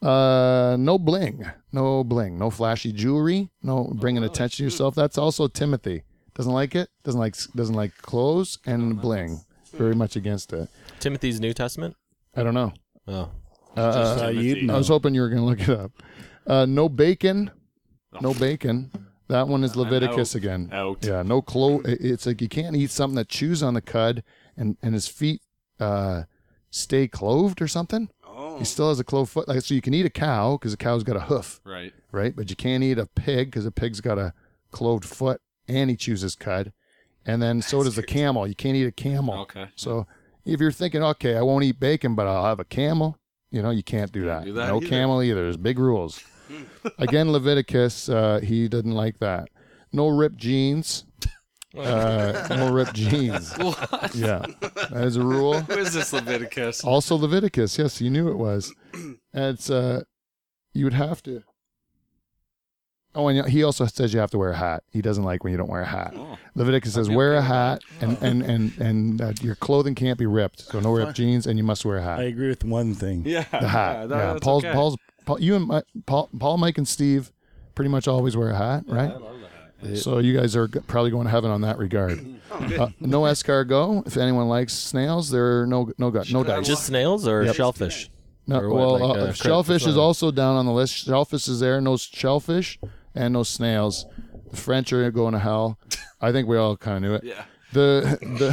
Uh, 0.00 0.76
no 0.78 0.98
bling, 0.98 1.44
no 1.72 2.04
bling, 2.04 2.38
no 2.38 2.50
flashy 2.50 2.92
jewelry, 2.92 3.50
no 3.62 3.90
bringing 3.94 4.22
Oh, 4.22 4.26
attention 4.26 4.58
to 4.58 4.64
yourself. 4.64 4.94
That's 4.94 5.16
also 5.18 5.48
Timothy. 5.48 6.04
Doesn't 6.34 6.52
like 6.52 6.74
it. 6.74 6.88
Doesn't 7.04 7.20
like 7.20 7.36
doesn't 7.54 7.74
like 7.74 7.96
clothes 7.98 8.58
and 8.66 9.00
bling. 9.00 9.40
Very 9.72 9.94
much 9.94 10.16
against 10.16 10.52
it. 10.52 10.68
Timothy's 11.00 11.40
New 11.40 11.52
Testament. 11.52 11.96
I 12.34 12.42
don't 12.42 12.54
know. 12.54 12.72
Oh, 13.08 13.30
Uh, 13.76 13.80
Uh, 13.80 14.28
you'd 14.28 14.54
Timothy. 14.56 14.70
I 14.70 14.76
was 14.76 14.88
hoping 14.88 15.14
you 15.14 15.20
were 15.20 15.28
going 15.28 15.42
to 15.42 15.46
look 15.46 15.60
it 15.60 15.68
up. 15.68 15.92
Uh, 16.46 16.64
no 16.66 16.88
bacon. 16.88 17.50
No 18.20 18.32
bacon. 18.34 18.90
That 19.28 19.48
one 19.48 19.64
is 19.64 19.74
Leviticus 19.76 20.34
out. 20.34 20.38
again. 20.38 20.68
Out. 20.72 20.98
Yeah, 21.04 21.22
no 21.22 21.40
clo. 21.42 21.80
It's 21.84 22.26
like 22.26 22.40
you 22.42 22.48
can't 22.48 22.76
eat 22.76 22.90
something 22.90 23.16
that 23.16 23.28
chews 23.28 23.62
on 23.62 23.74
the 23.74 23.80
cud 23.80 24.22
and 24.56 24.76
and 24.82 24.94
his 24.94 25.08
feet 25.08 25.40
uh, 25.80 26.24
stay 26.70 27.08
cloved 27.08 27.60
or 27.62 27.66
something. 27.68 28.10
Oh, 28.26 28.58
He 28.58 28.64
still 28.64 28.88
has 28.90 29.00
a 29.00 29.04
clove 29.04 29.30
foot. 29.30 29.48
Like 29.48 29.60
so, 29.62 29.74
you 29.74 29.80
can 29.80 29.94
eat 29.94 30.06
a 30.06 30.10
cow 30.10 30.52
because 30.56 30.72
a 30.72 30.76
cow's 30.76 31.02
got 31.04 31.16
a 31.16 31.20
hoof, 31.20 31.60
Right. 31.64 31.92
right? 32.12 32.34
But 32.36 32.50
you 32.50 32.56
can't 32.56 32.84
eat 32.84 32.98
a 32.98 33.06
pig 33.06 33.50
because 33.50 33.64
a 33.66 33.70
pig's 33.72 34.00
got 34.00 34.18
a 34.18 34.34
cloved 34.70 35.04
foot 35.04 35.40
and 35.68 35.90
he 35.90 35.96
chews 35.96 36.20
his 36.20 36.34
cud. 36.34 36.72
And 37.26 37.40
then 37.42 37.62
so 37.62 37.82
does 37.82 37.96
the 37.96 38.02
camel. 38.02 38.46
You 38.46 38.54
can't 38.54 38.76
eat 38.76 38.86
a 38.86 38.92
camel. 38.92 39.40
Okay. 39.42 39.68
So 39.76 40.06
if 40.44 40.60
you're 40.60 40.72
thinking, 40.72 41.02
okay, 41.02 41.36
I 41.36 41.42
won't 41.42 41.64
eat 41.64 41.80
bacon, 41.80 42.14
but 42.14 42.26
I'll 42.26 42.44
have 42.44 42.60
a 42.60 42.64
camel, 42.64 43.18
you 43.50 43.62
know, 43.62 43.70
you 43.70 43.82
can't 43.82 44.12
do 44.12 44.26
that. 44.26 44.44
do 44.44 44.52
that 44.54 44.68
no 44.68 44.76
either. 44.76 44.86
camel 44.88 45.22
either. 45.22 45.42
There's 45.42 45.56
big 45.56 45.78
rules. 45.78 46.22
Again, 46.98 47.32
Leviticus, 47.32 48.08
uh, 48.08 48.40
he 48.42 48.68
didn't 48.68 48.92
like 48.92 49.18
that. 49.20 49.48
No 49.92 50.08
ripped 50.08 50.36
jeans. 50.36 51.04
Uh, 51.76 52.46
no 52.50 52.72
ripped 52.72 52.94
jeans. 52.94 53.52
What? 53.58 54.14
Yeah, 54.14 54.44
that 54.60 55.04
is 55.04 55.16
a 55.16 55.24
rule. 55.24 55.60
Who 55.60 55.78
is 55.78 55.94
this 55.94 56.12
Leviticus? 56.12 56.84
Also 56.84 57.16
Leviticus. 57.16 57.78
Yes, 57.78 58.00
you 58.00 58.10
knew 58.10 58.28
it 58.28 58.36
was. 58.36 58.72
And 58.92 59.18
it's 59.32 59.70
uh, 59.70 60.02
you 60.72 60.84
would 60.84 60.92
have 60.94 61.22
to. 61.24 61.42
Oh, 63.16 63.28
and 63.28 63.48
he 63.48 63.62
also 63.62 63.86
says 63.86 64.12
you 64.12 64.20
have 64.20 64.30
to 64.32 64.38
wear 64.38 64.50
a 64.50 64.56
hat. 64.56 64.82
He 64.90 65.00
doesn't 65.00 65.22
like 65.24 65.44
when 65.44 65.52
you 65.52 65.56
don't 65.56 65.70
wear 65.70 65.82
a 65.82 65.86
hat. 65.86 66.14
Oh. 66.16 66.36
Leviticus 66.54 66.94
says 66.94 67.08
wear 67.08 67.34
a 67.34 67.42
hat 67.42 67.82
and 68.00 68.18
and 68.22 68.42
and 68.42 68.78
and 68.78 69.20
uh, 69.20 69.32
your 69.40 69.54
clothing 69.54 69.94
can't 69.94 70.18
be 70.18 70.26
ripped. 70.26 70.60
So 70.60 70.80
no 70.80 70.90
ripped 70.92 71.14
jeans, 71.14 71.46
and 71.46 71.56
you 71.58 71.64
must 71.64 71.84
wear 71.84 71.98
a 71.98 72.02
hat. 72.02 72.18
I 72.18 72.24
agree 72.24 72.48
with 72.48 72.64
one 72.64 72.94
thing. 72.94 73.22
Yeah. 73.24 73.44
the 73.50 73.68
hat. 73.68 73.96
Yeah, 74.00 74.06
that- 74.06 74.34
yeah. 74.34 74.38
Paul's 74.42 74.64
okay. 74.64 74.72
Paul's 74.72 74.96
Paul, 75.24 75.40
you 75.40 75.56
and 75.56 75.66
my, 75.66 75.82
Paul, 76.06 76.28
Paul, 76.38 76.58
Mike, 76.58 76.76
and 76.76 76.86
Steve 76.86 77.32
pretty 77.74 77.88
much 77.88 78.06
always 78.06 78.36
wear 78.36 78.50
a 78.50 78.56
hat, 78.56 78.84
right? 78.86 79.10
I 79.10 79.16
love 79.16 79.36
that. 79.82 79.98
So 79.98 80.18
you 80.18 80.36
guys 80.36 80.56
are 80.56 80.66
probably 80.68 81.10
going 81.10 81.24
to 81.24 81.30
heaven 81.30 81.50
on 81.50 81.60
that 81.62 81.78
regard. 81.78 82.24
Uh, 82.50 82.88
no 83.00 83.22
escargot. 83.22 84.06
If 84.06 84.16
anyone 84.16 84.48
likes 84.48 84.72
snails, 84.72 85.30
there 85.30 85.60
are 85.62 85.66
no 85.66 85.90
no 85.98 86.10
gut 86.10 86.30
no 86.32 86.42
dice. 86.44 86.66
Just 86.66 86.86
snails 86.86 87.26
or 87.28 87.52
shellfish? 87.52 88.10
No, 88.46 88.60
or 88.60 88.68
what, 88.70 88.78
well, 88.78 89.08
like, 89.08 89.18
uh, 89.18 89.32
shellfish 89.32 89.86
is 89.86 89.96
also 89.96 90.30
down 90.30 90.56
on 90.56 90.66
the 90.66 90.72
list. 90.72 90.94
Shellfish 91.06 91.48
is 91.48 91.60
there. 91.60 91.80
No 91.80 91.96
shellfish 91.96 92.78
and 93.14 93.34
no 93.34 93.42
snails. 93.42 94.06
The 94.50 94.56
French 94.56 94.92
are 94.92 95.10
going 95.10 95.32
to 95.32 95.38
hell. 95.40 95.78
I 96.20 96.32
think 96.32 96.48
we 96.48 96.56
all 96.56 96.76
kind 96.76 96.96
of 96.98 97.02
knew 97.02 97.14
it. 97.16 97.24
Yeah. 97.24 97.44
The 97.72 98.18
the 98.20 98.50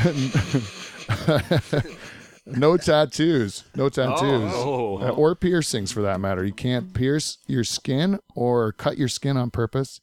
no 2.57 2.77
tattoos, 2.77 3.63
no 3.75 3.89
tattoos, 3.89 4.51
Oh. 4.53 4.97
Uh, 4.99 5.09
or 5.09 5.35
piercings 5.35 5.91
for 5.91 6.01
that 6.01 6.19
matter. 6.19 6.45
You 6.45 6.53
can't 6.53 6.93
pierce 6.93 7.37
your 7.47 7.63
skin 7.63 8.19
or 8.35 8.71
cut 8.71 8.97
your 8.97 9.07
skin 9.07 9.37
on 9.37 9.51
purpose, 9.51 10.01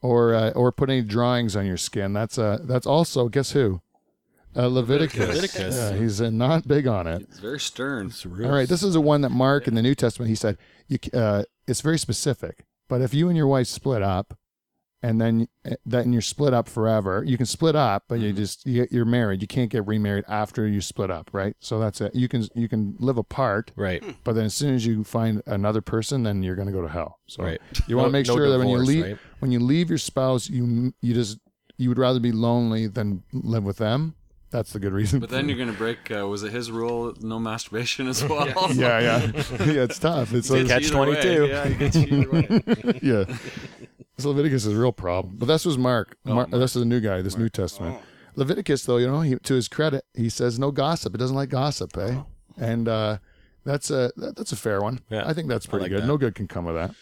or 0.00 0.34
uh, 0.34 0.50
or 0.50 0.72
put 0.72 0.90
any 0.90 1.02
drawings 1.02 1.56
on 1.56 1.66
your 1.66 1.76
skin. 1.76 2.12
That's 2.12 2.38
uh 2.38 2.58
that's 2.62 2.86
also 2.86 3.28
guess 3.28 3.52
who. 3.52 3.80
Uh, 4.56 4.68
Leviticus. 4.68 5.18
Leviticus. 5.18 5.74
Yeah, 5.76 5.96
he's 5.96 6.20
uh, 6.20 6.30
not 6.30 6.68
big 6.68 6.86
on 6.86 7.08
it. 7.08 7.22
It's 7.22 7.40
very 7.40 7.58
stern. 7.58 8.12
All 8.24 8.52
right, 8.52 8.68
this 8.68 8.84
is 8.84 8.94
the 8.94 9.00
one 9.00 9.22
that 9.22 9.30
Mark 9.30 9.66
in 9.66 9.74
the 9.74 9.82
New 9.82 9.96
Testament 9.96 10.28
he 10.28 10.36
said 10.36 10.58
you 10.86 10.98
c- 11.04 11.10
uh, 11.12 11.42
it's 11.66 11.80
very 11.80 11.98
specific. 11.98 12.64
But 12.88 13.00
if 13.00 13.14
you 13.14 13.28
and 13.28 13.36
your 13.36 13.46
wife 13.46 13.66
split 13.66 14.02
up, 14.02 14.36
and 15.02 15.20
then 15.20 15.48
uh, 15.70 15.74
then 15.84 16.12
you're 16.14 16.22
split 16.22 16.54
up 16.54 16.66
forever, 16.68 17.22
you 17.26 17.36
can 17.36 17.44
split 17.44 17.76
up, 17.76 18.04
but 18.08 18.20
you 18.20 18.32
just 18.32 18.64
you, 18.66 18.86
you're 18.90 19.04
married. 19.04 19.42
You 19.42 19.48
can't 19.48 19.70
get 19.70 19.86
remarried 19.86 20.24
after 20.28 20.66
you 20.66 20.80
split 20.80 21.10
up, 21.10 21.28
right? 21.34 21.54
So 21.60 21.78
that's 21.78 22.00
it. 22.00 22.14
You 22.14 22.26
can 22.26 22.46
you 22.54 22.68
can 22.70 22.96
live 22.98 23.18
apart, 23.18 23.70
Right. 23.76 24.02
but 24.24 24.34
then 24.34 24.46
as 24.46 24.54
soon 24.54 24.74
as 24.74 24.86
you 24.86 25.04
find 25.04 25.42
another 25.46 25.82
person, 25.82 26.22
then 26.22 26.42
you're 26.42 26.56
going 26.56 26.68
to 26.68 26.72
go 26.72 26.80
to 26.80 26.88
hell. 26.88 27.18
So 27.26 27.42
Right. 27.42 27.60
you 27.86 27.96
want 27.98 28.06
to 28.06 28.12
No- 28.12 28.18
make 28.18 28.26
no 28.28 28.34
sure 28.36 28.48
that 28.50 28.58
when 28.58 28.68
you 28.68 28.78
leave 28.78 29.04
right? 29.04 29.18
when 29.40 29.50
you 29.52 29.60
leave 29.60 29.90
your 29.90 29.98
spouse, 29.98 30.48
you 30.48 30.94
you 31.02 31.12
just 31.12 31.38
you 31.76 31.90
would 31.90 31.98
rather 31.98 32.20
be 32.20 32.32
lonely 32.32 32.86
than 32.86 33.24
live 33.32 33.64
with 33.64 33.76
them. 33.78 34.14
That's 34.54 34.72
the 34.72 34.78
good 34.78 34.92
reason. 34.92 35.18
But 35.18 35.30
then 35.30 35.48
you're 35.48 35.58
gonna 35.58 35.72
break. 35.72 36.12
Uh, 36.12 36.28
was 36.28 36.44
it 36.44 36.52
his 36.52 36.70
rule? 36.70 37.12
No 37.20 37.40
masturbation 37.40 38.06
as 38.06 38.22
well. 38.28 38.46
yeah, 38.72 39.00
yeah, 39.00 39.18
yeah. 39.64 39.82
It's 39.82 39.98
tough. 39.98 40.32
It's 40.32 40.48
Gets 40.48 40.68
Catch 40.68 40.90
22. 40.92 41.46
Yeah, 41.46 41.64
it 41.64 41.76
gets 41.80 41.96
you 41.96 42.06
either 42.06 42.30
way. 42.30 42.98
yeah. 43.02 43.36
So 44.18 44.28
Leviticus 44.28 44.64
is 44.64 44.72
a 44.72 44.80
real 44.80 44.92
problem. 44.92 45.34
But 45.38 45.46
this 45.46 45.64
was 45.66 45.76
Mark. 45.76 46.16
Mark, 46.22 46.50
This 46.52 46.76
is 46.76 46.82
a 46.82 46.84
new 46.84 47.00
guy, 47.00 47.20
this 47.20 47.36
New 47.36 47.48
Testament. 47.48 47.98
Leviticus, 48.36 48.84
though, 48.84 48.98
you 48.98 49.08
know, 49.08 49.22
he, 49.22 49.34
to 49.34 49.54
his 49.54 49.66
credit, 49.66 50.04
he 50.14 50.28
says 50.28 50.56
no 50.56 50.70
gossip. 50.70 51.16
It 51.16 51.18
doesn't 51.18 51.34
like 51.34 51.48
gossip, 51.48 51.96
eh? 51.98 52.20
And 52.56 52.86
uh, 52.86 53.18
that's 53.64 53.90
a 53.90 54.12
that, 54.16 54.36
that's 54.36 54.52
a 54.52 54.56
fair 54.56 54.80
one. 54.80 55.00
Yeah, 55.10 55.24
I 55.26 55.32
think 55.32 55.48
that's 55.48 55.66
pretty 55.66 55.82
like 55.86 55.90
good. 55.90 56.02
that. 56.02 56.06
No 56.06 56.16
good 56.16 56.36
can 56.36 56.46
come 56.46 56.68
of 56.68 56.76
that. 56.76 56.94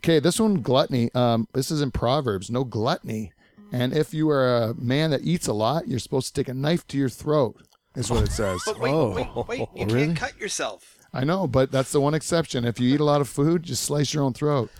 Okay, 0.00 0.18
this 0.20 0.38
one 0.38 0.60
gluttony. 0.60 1.10
Um, 1.14 1.48
this 1.54 1.70
is 1.70 1.80
in 1.80 1.92
Proverbs. 1.92 2.50
No 2.50 2.62
gluttony. 2.62 3.32
And 3.74 3.92
if 3.92 4.14
you 4.14 4.30
are 4.30 4.56
a 4.56 4.74
man 4.74 5.10
that 5.10 5.22
eats 5.22 5.48
a 5.48 5.52
lot, 5.52 5.88
you're 5.88 5.98
supposed 5.98 6.28
to 6.28 6.40
take 6.40 6.48
a 6.48 6.54
knife 6.54 6.86
to 6.88 6.96
your 6.96 7.08
throat. 7.08 7.60
Is 7.96 8.10
what 8.10 8.22
it 8.24 8.30
says. 8.32 8.60
But 8.66 8.78
wait, 8.80 8.92
Oh. 8.92 9.14
wait, 9.14 9.48
wait! 9.48 9.68
You 9.74 9.86
Really? 9.94 10.06
can't 10.06 10.16
cut 10.16 10.38
yourself. 10.38 10.98
I 11.12 11.24
know, 11.24 11.46
but 11.46 11.70
that's 11.72 11.92
the 11.92 12.00
one 12.00 12.14
exception. 12.14 12.64
If 12.64 12.78
you 12.80 12.92
eat 12.94 13.00
a 13.00 13.04
lot 13.04 13.20
of 13.20 13.28
food, 13.28 13.62
just 13.64 13.82
slice 13.84 14.12
your 14.14 14.22
own 14.24 14.32
throat. 14.32 14.70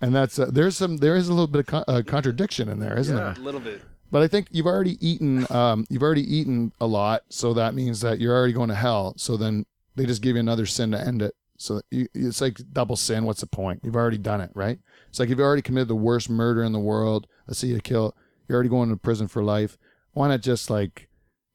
And 0.00 0.14
that's 0.14 0.38
uh, 0.38 0.46
there's 0.52 0.76
some 0.76 0.96
there 0.98 1.16
is 1.16 1.28
a 1.28 1.32
little 1.32 1.46
bit 1.48 1.60
of 1.60 1.66
con- 1.66 1.84
uh, 1.88 2.02
contradiction 2.06 2.68
in 2.68 2.78
there, 2.78 2.96
isn't 2.98 3.16
A 3.16 3.18
there? 3.20 3.34
A 3.36 3.38
little 3.40 3.60
bit. 3.60 3.82
But 4.12 4.22
I 4.22 4.28
think 4.28 4.46
you've 4.52 4.66
already 4.66 4.96
eaten 5.06 5.46
um, 5.50 5.84
you've 5.90 6.02
already 6.02 6.22
eaten 6.36 6.72
a 6.80 6.86
lot, 6.86 7.22
so 7.28 7.52
that 7.54 7.74
means 7.74 8.00
that 8.02 8.20
you're 8.20 8.34
already 8.36 8.52
going 8.52 8.68
to 8.68 8.74
hell. 8.76 9.14
So 9.16 9.36
then 9.36 9.64
they 9.96 10.06
just 10.06 10.22
give 10.22 10.36
you 10.36 10.40
another 10.40 10.66
sin 10.66 10.90
to 10.92 11.00
end 11.00 11.20
it. 11.22 11.34
So 11.58 11.80
you, 11.90 12.06
it's 12.14 12.40
like 12.40 12.58
double 12.72 12.96
sin. 12.96 13.24
What's 13.24 13.40
the 13.40 13.46
point? 13.48 13.80
You've 13.82 13.96
already 13.96 14.18
done 14.18 14.40
it, 14.40 14.50
right? 14.54 14.78
It's 15.08 15.18
like 15.20 15.28
you've 15.30 15.40
already 15.40 15.62
committed 15.62 15.88
the 15.88 15.96
worst 15.96 16.28
murder 16.30 16.62
in 16.62 16.72
the 16.72 16.78
world. 16.92 17.26
Let's 17.48 17.58
say 17.60 17.68
you 17.68 17.80
kill. 17.80 18.14
You're 18.48 18.56
already 18.56 18.68
going 18.68 18.90
to 18.90 18.96
prison 18.96 19.28
for 19.28 19.42
life. 19.42 19.76
Why 20.12 20.28
not 20.28 20.40
just 20.40 20.70
like, 20.70 21.08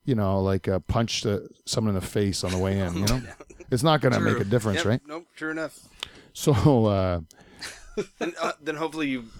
you 0.04 0.14
know, 0.14 0.40
like 0.40 0.68
uh, 0.68 0.78
punch 0.80 1.22
the, 1.22 1.48
someone 1.66 1.94
in 1.94 2.00
the 2.00 2.06
face 2.06 2.44
on 2.44 2.50
the 2.52 2.58
way 2.58 2.78
in? 2.78 2.94
You 2.94 3.06
know, 3.06 3.22
it's 3.70 3.82
not 3.82 4.00
going 4.00 4.14
to 4.14 4.20
make 4.20 4.38
a 4.38 4.44
difference, 4.44 4.78
Yep, 4.78 4.86
right? 4.86 5.00
Nope. 5.06 5.26
True 5.36 5.50
enough. 5.50 5.78
So 6.32 6.86
uh, 6.86 7.20
Then, 8.18 8.32
uh, 8.40 8.52
then 8.62 8.76
hopefully 8.76 9.08
you've 9.08 9.32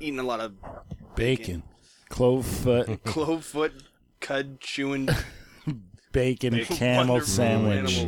eaten 0.00 0.18
a 0.18 0.24
lot 0.24 0.40
of 0.40 0.54
Bacon, 1.14 1.62
clove 2.08 2.46
foot, 2.46 3.04
clove 3.04 3.44
foot, 3.44 3.72
cud 4.20 4.60
chewing. 4.60 5.08
bacon, 6.12 6.64
camel 6.64 7.20
sandwich. 7.20 8.04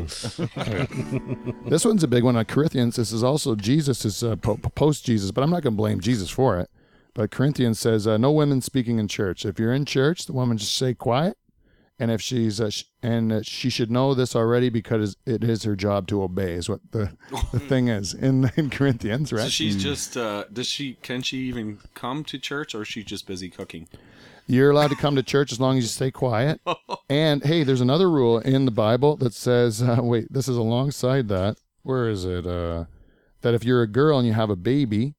This 1.67 1.85
one's 1.85 2.03
a 2.03 2.09
big 2.09 2.25
one 2.25 2.37
on 2.37 2.45
Corinthians. 2.47 2.97
This 2.97 3.13
is 3.13 3.23
also 3.23 3.55
Jesus 3.55 4.05
is 4.05 4.23
uh, 4.23 4.37
po- 4.37 4.57
post 4.57 5.05
Jesus, 5.05 5.31
but 5.31 5.43
I'm 5.45 5.51
not 5.51 5.63
going 5.63 5.75
to 5.75 5.77
blame 5.77 6.01
Jesus 6.01 6.31
for 6.31 6.59
it. 6.59 6.71
But 7.15 7.31
Corinthians 7.31 7.79
says 7.79 8.07
uh, 8.07 8.17
no 8.17 8.33
women 8.33 8.61
speaking 8.61 8.99
in 8.99 9.07
church. 9.09 9.45
If 9.47 9.59
you're 9.59 9.73
in 9.73 9.85
church, 9.85 10.27
the 10.27 10.33
woman 10.33 10.59
just 10.59 10.75
stay 10.75 10.95
quiet, 10.95 11.39
and 11.99 12.11
if 12.11 12.21
she's 12.21 12.61
uh, 12.61 12.71
sh- 12.71 12.85
and 13.03 13.33
uh, 13.33 13.43
she 13.43 13.71
should 13.71 13.91
know 13.91 14.15
this 14.15 14.35
already 14.35 14.69
because 14.69 15.17
it 15.25 15.45
is 15.45 15.63
her 15.63 15.77
job 15.77 16.09
to 16.09 16.23
obey. 16.25 16.55
Is 16.55 16.69
what 16.69 16.81
the, 16.91 17.13
the 17.53 17.61
thing 17.69 17.87
is 17.89 18.15
in 18.15 18.51
in 18.57 18.69
Corinthians, 18.69 19.33
right? 19.33 19.45
So 19.45 19.49
she's 19.49 19.81
just. 19.81 20.17
Uh, 20.17 20.45
does 20.53 20.67
she? 20.67 20.95
Can 21.03 21.23
she 21.23 21.39
even 21.49 21.79
come 21.95 22.25
to 22.25 22.39
church, 22.39 22.75
or 22.75 22.83
is 22.83 22.89
she 22.89 23.05
just 23.05 23.27
busy 23.29 23.49
cooking? 23.49 23.89
You're 24.47 24.73
allowed 24.73 24.91
to 24.91 24.97
come 24.97 25.17
to 25.17 25.23
church 25.23 25.53
as 25.53 25.61
long 25.61 25.79
as 25.79 25.85
you 25.85 25.89
stay 25.89 26.11
quiet. 26.11 26.61
And 27.09 27.43
hey, 27.43 27.65
there's 27.65 27.81
another 27.81 28.11
rule 28.11 28.39
in 28.41 28.67
the 28.67 28.71
Bible 28.71 29.17
that 29.17 29.33
says, 29.33 29.83
uh, 29.83 30.01
wait, 30.03 30.31
this 30.31 30.49
is 30.49 30.59
alongside 30.59 31.29
that. 31.29 31.57
Where 31.83 32.11
is 32.11 32.27
it? 32.27 32.47
Uh, 32.47 32.85
that 33.41 33.55
if 33.55 33.65
you're 33.65 33.81
a 33.81 33.87
girl 33.87 34.19
and 34.19 34.27
you 34.27 34.35
have 34.35 34.51
a 34.51 34.57
baby, 34.57 35.15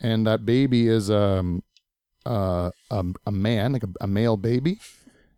and 0.00 0.26
that 0.26 0.44
baby 0.44 0.88
is 0.88 1.10
um, 1.10 1.62
uh, 2.24 2.70
a, 2.90 3.04
a 3.26 3.32
man, 3.32 3.72
like 3.72 3.84
a, 3.84 3.88
a 4.00 4.06
male 4.06 4.36
baby, 4.36 4.78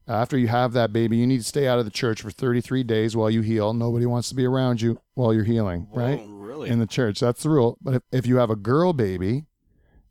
after 0.06 0.38
you 0.38 0.48
have 0.48 0.72
that 0.72 0.92
baby, 0.92 1.18
you 1.18 1.26
need 1.26 1.38
to 1.38 1.44
stay 1.44 1.68
out 1.68 1.78
of 1.78 1.84
the 1.84 1.90
church 1.90 2.22
for 2.22 2.30
33 2.30 2.82
days 2.82 3.14
while 3.14 3.30
you 3.30 3.42
heal. 3.42 3.74
Nobody 3.74 4.06
wants 4.06 4.30
to 4.30 4.34
be 4.34 4.46
around 4.46 4.80
you 4.80 4.98
while 5.14 5.34
you're 5.34 5.44
healing, 5.44 5.86
right? 5.92 6.20
Really? 6.26 6.70
In 6.70 6.78
the 6.78 6.86
church. 6.86 7.20
That's 7.20 7.42
the 7.42 7.50
rule. 7.50 7.76
But 7.82 7.94
if, 7.96 8.02
if 8.10 8.26
you 8.26 8.36
have 8.38 8.50
a 8.50 8.56
girl 8.56 8.92
baby, 8.92 9.44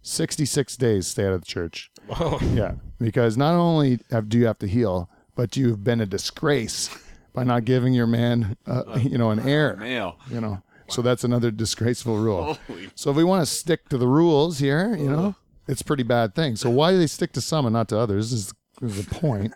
66 0.04 0.78
days 0.78 1.08
stay 1.08 1.26
out 1.26 1.34
of 1.34 1.42
the 1.42 1.48
church. 1.48 1.92
Oh, 2.20 2.40
Yeah, 2.54 2.76
because 3.00 3.38
not 3.38 3.56
only 3.56 4.00
have, 4.12 4.30
do 4.30 4.38
you 4.38 4.46
have 4.46 4.60
to 4.60 4.68
heal, 4.68 5.10
but 5.36 5.58
you've 5.58 5.84
been 5.84 6.00
a 6.00 6.06
disgrace 6.06 6.90
by 7.34 7.44
not 7.44 7.66
giving 7.66 7.94
your 7.94 8.08
man, 8.08 8.56
uh, 8.66 9.00
you 9.02 9.18
know, 9.18 9.32
an 9.32 9.40
heir. 9.40 9.76
Male. 9.78 10.18
You 10.30 10.42
know, 10.42 10.62
so 10.90 11.02
that's 11.02 11.24
another 11.24 11.52
disgraceful 11.52 12.18
rule. 12.18 12.58
Holy. 12.68 12.90
So 12.96 13.12
if 13.12 13.18
we 13.18 13.24
want 13.24 13.42
to 13.42 13.46
stick 13.52 13.90
to 13.90 13.98
the 13.98 14.08
rules 14.08 14.60
here, 14.60 14.96
you 14.96 15.10
know, 15.10 15.36
it's 15.68 15.82
a 15.82 15.86
pretty 15.86 16.04
bad 16.04 16.36
thing. 16.36 16.56
So 16.56 16.70
why 16.70 16.92
do 16.92 16.98
they 16.98 17.08
stick 17.08 17.34
to 17.34 17.42
some 17.42 17.66
and 17.66 17.74
not 17.74 17.90
to 17.90 17.98
others? 18.00 18.32
Is, 18.34 18.54
is 18.82 19.06
the 19.06 19.16
point. 19.16 19.54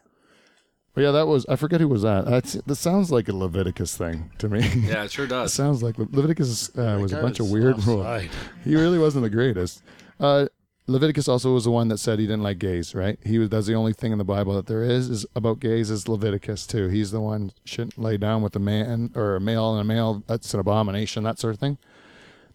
But 0.94 1.02
yeah, 1.02 1.12
that 1.12 1.26
was 1.28 1.46
I 1.48 1.56
forget 1.56 1.80
who 1.80 1.88
was 1.88 2.02
that. 2.02 2.26
That's 2.26 2.54
that 2.54 2.76
sounds 2.76 3.12
like 3.12 3.30
a 3.30 3.34
Leviticus 3.36 3.96
thing 3.96 4.30
to 4.40 4.50
me. 4.50 4.60
Yeah, 4.76 5.06
it 5.06 5.12
sure 5.12 5.24
It 5.26 5.30
does. 5.30 5.54
sounds 5.54 5.82
like 5.82 5.98
Leviticus 5.98 6.70
uh, 6.78 6.98
was 7.02 7.14
a 7.14 7.22
bunch 7.22 7.40
of 7.40 7.50
weird 7.50 7.82
rules. 7.86 8.24
He 8.66 8.76
really 8.76 9.00
wasn't 9.00 9.24
the 9.24 9.30
greatest. 9.30 9.82
Uh, 10.20 10.48
Leviticus 10.92 11.28
also 11.28 11.54
was 11.54 11.64
the 11.64 11.72
one 11.72 11.88
that 11.88 11.98
said 11.98 12.20
he 12.20 12.26
didn't 12.26 12.44
like 12.44 12.60
gays, 12.60 12.94
right? 12.94 13.18
He 13.24 13.40
was 13.40 13.50
that's 13.50 13.68
the 13.68 13.74
only 13.74 13.94
thing 13.94 14.12
in 14.12 14.18
the 14.18 14.24
Bible 14.24 14.54
that 14.56 14.68
there 14.68 14.84
is 14.84 15.10
is 15.10 15.26
about 15.36 15.60
gays 15.60 15.90
is 15.90 16.08
Leviticus 16.08 16.68
too. 16.68 16.88
He's 16.88 17.12
the 17.12 17.22
one 17.22 17.52
shouldn't 17.66 17.98
lay 17.98 18.18
down 18.18 18.42
with 18.42 18.56
a 18.56 18.60
man 18.60 19.12
or 19.16 19.36
a 19.36 19.42
male 19.42 19.72
and 19.74 19.82
a 19.82 19.84
male. 19.84 20.24
That's 20.28 20.54
an 20.54 20.60
abomination, 20.60 21.24
that 21.24 21.40
sort 21.40 21.54
of 21.54 21.60
thing. 21.60 21.78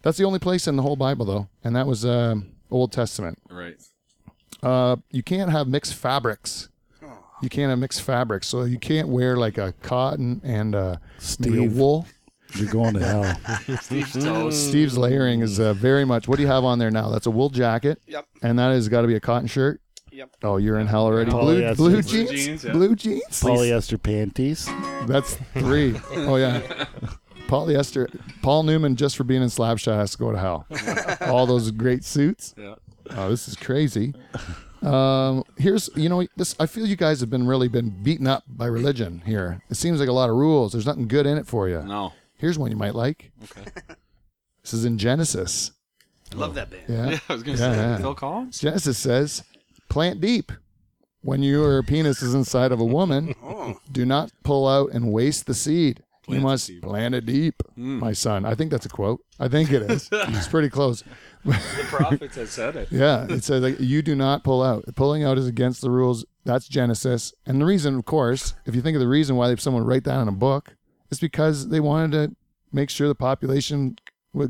That's 0.01 0.17
the 0.17 0.23
only 0.23 0.39
place 0.39 0.67
in 0.67 0.75
the 0.75 0.83
whole 0.83 0.95
Bible 0.95 1.25
though, 1.25 1.47
and 1.63 1.75
that 1.75 1.87
was 1.87 2.05
um, 2.05 2.51
Old 2.71 2.91
Testament. 2.91 3.39
Right. 3.49 3.75
Uh, 4.63 4.97
you 5.11 5.23
can't 5.23 5.51
have 5.51 5.67
mixed 5.67 5.93
fabrics. 5.93 6.69
You 7.41 7.49
can't 7.49 7.69
have 7.69 7.77
mixed 7.77 8.01
fabrics, 8.01 8.47
so 8.47 8.63
you 8.63 8.79
can't 8.79 9.09
wear 9.09 9.37
like 9.37 9.59
a 9.59 9.73
cotton 9.83 10.41
and 10.43 10.73
uh, 10.73 10.97
maybe 11.39 11.65
a 11.65 11.69
wool. 11.69 12.07
You're 12.55 12.71
going 12.71 12.93
to 12.95 12.99
hell. 13.05 13.77
Steve's 13.81 14.13
toast. 14.13 14.69
Steve's 14.69 14.97
layering 14.97 15.41
is 15.41 15.59
uh, 15.59 15.73
very 15.73 16.05
much. 16.05 16.27
What 16.27 16.37
do 16.37 16.41
you 16.43 16.47
have 16.47 16.63
on 16.63 16.79
there 16.79 16.91
now? 16.91 17.09
That's 17.09 17.25
a 17.27 17.31
wool 17.31 17.49
jacket. 17.49 18.01
Yep. 18.07 18.25
And 18.41 18.57
that 18.59 18.71
has 18.71 18.87
got 18.89 19.01
to 19.01 19.07
be 19.07 19.15
a 19.15 19.19
cotton 19.19 19.47
shirt. 19.47 19.81
Yep. 20.11 20.29
Oh, 20.43 20.57
you're 20.57 20.79
in 20.79 20.87
hell 20.87 21.05
already. 21.05 21.29
Blue, 21.29 21.61
Polyester. 21.61 21.77
blue 21.77 21.91
Blue 21.91 22.01
jeans. 22.01 22.31
jeans, 22.31 22.63
yeah. 22.63 22.71
Blue 22.71 22.95
jeans. 22.95 23.23
Polyester 23.29 24.01
panties. 24.01 24.67
That's 25.05 25.35
three. 25.53 25.99
Oh 26.11 26.37
yeah. 26.37 26.61
Polyester. 27.47 28.07
Paul 28.41 28.63
Newman, 28.63 28.95
just 28.95 29.15
for 29.15 29.23
being 29.23 29.41
in 29.43 29.49
Slapshot, 29.49 29.95
has 29.95 30.11
to 30.11 30.17
go 30.17 30.31
to 30.31 30.37
hell. 30.39 30.65
All 31.31 31.45
those 31.45 31.69
great 31.71 32.03
suits. 32.03 32.55
Yeah. 32.57 32.75
Oh, 33.11 33.29
this 33.29 33.47
is 33.47 33.55
crazy. 33.55 34.13
Um, 34.81 35.43
here's 35.57 35.89
you 35.95 36.09
know 36.09 36.25
this. 36.35 36.55
I 36.59 36.65
feel 36.65 36.85
you 36.85 36.95
guys 36.95 37.19
have 37.21 37.29
been 37.29 37.45
really 37.47 37.67
been 37.67 37.89
beaten 37.89 38.27
up 38.27 38.43
by 38.47 38.65
religion 38.65 39.21
here. 39.25 39.61
It 39.69 39.75
seems 39.75 39.99
like 39.99 40.09
a 40.09 40.13
lot 40.13 40.29
of 40.29 40.35
rules. 40.35 40.71
There's 40.71 40.85
nothing 40.85 41.07
good 41.07 41.25
in 41.25 41.37
it 41.37 41.47
for 41.47 41.69
you. 41.69 41.81
No. 41.83 42.13
Here's 42.37 42.57
one 42.59 42.71
you 42.71 42.77
might 42.77 42.95
like. 42.95 43.31
Okay. 43.43 43.69
This 44.63 44.73
is 44.73 44.83
in 44.83 44.97
Genesis. 44.97 45.71
I 46.33 46.35
love 46.35 46.55
that 46.55 46.69
band. 46.69 46.83
Yeah. 46.89 47.09
Yeah, 47.11 47.19
I 47.29 47.33
was 47.33 47.41
gonna 47.43 47.57
Yeah, 47.57 47.71
say 47.73 47.77
yeah. 47.77 47.97
Phil 47.99 48.15
Collins. 48.15 48.59
Genesis 48.59 48.97
says, 48.97 49.43
plant 49.87 50.19
deep. 50.19 50.51
When 51.21 51.41
your 51.41 51.81
penis 51.83 52.21
is 52.21 52.33
inside 52.33 52.73
of 52.73 52.81
a 52.81 52.85
woman, 52.85 53.33
Oh. 53.43 53.79
do 53.89 54.05
not 54.05 54.29
pull 54.43 54.67
out 54.67 54.91
and 54.91 55.13
waste 55.13 55.45
the 55.45 55.53
seed. 55.53 56.03
you 56.27 56.41
must 56.41 56.69
plant 56.81 57.15
it 57.15 57.25
deep, 57.25 57.63
hmm. 57.75 57.99
my 57.99 58.11
son. 58.11 58.43
I 58.43 58.55
think 58.55 58.71
that's 58.71 58.85
a 58.85 58.89
quote. 58.89 59.21
I 59.39 59.47
think 59.47 59.71
it 59.71 59.83
is. 59.89 60.09
it's 60.11 60.49
pretty 60.49 60.69
close. 60.69 61.01
The 61.45 61.53
prophets 61.87 62.35
have 62.35 62.49
said 62.49 62.75
it. 62.75 62.89
Yeah, 62.91 63.25
it 63.29 63.45
says 63.45 63.63
like 63.63 63.79
you 63.79 64.01
do 64.01 64.15
not 64.15 64.43
pull 64.43 64.61
out. 64.61 64.83
Pulling 64.95 65.23
out 65.23 65.37
is 65.37 65.47
against 65.47 65.79
the 65.79 65.89
rules. 65.89 66.25
That's 66.43 66.67
Genesis. 66.67 67.33
And 67.45 67.61
the 67.61 67.65
reason, 67.65 67.95
of 67.95 68.03
course, 68.03 68.53
if 68.65 68.75
you 68.75 68.81
think 68.81 68.95
of 68.95 68.99
the 69.01 69.07
reason 69.07 69.37
why 69.37 69.55
someone 69.55 69.85
write 69.85 70.03
that 70.03 70.21
in 70.21 70.27
a 70.27 70.33
book, 70.33 70.75
it's 71.09 71.19
because 71.19 71.69
they 71.69 71.79
wanted 71.79 72.11
to 72.11 72.35
make 72.71 72.89
sure 72.89 73.07
the 73.07 73.15
population 73.15 73.97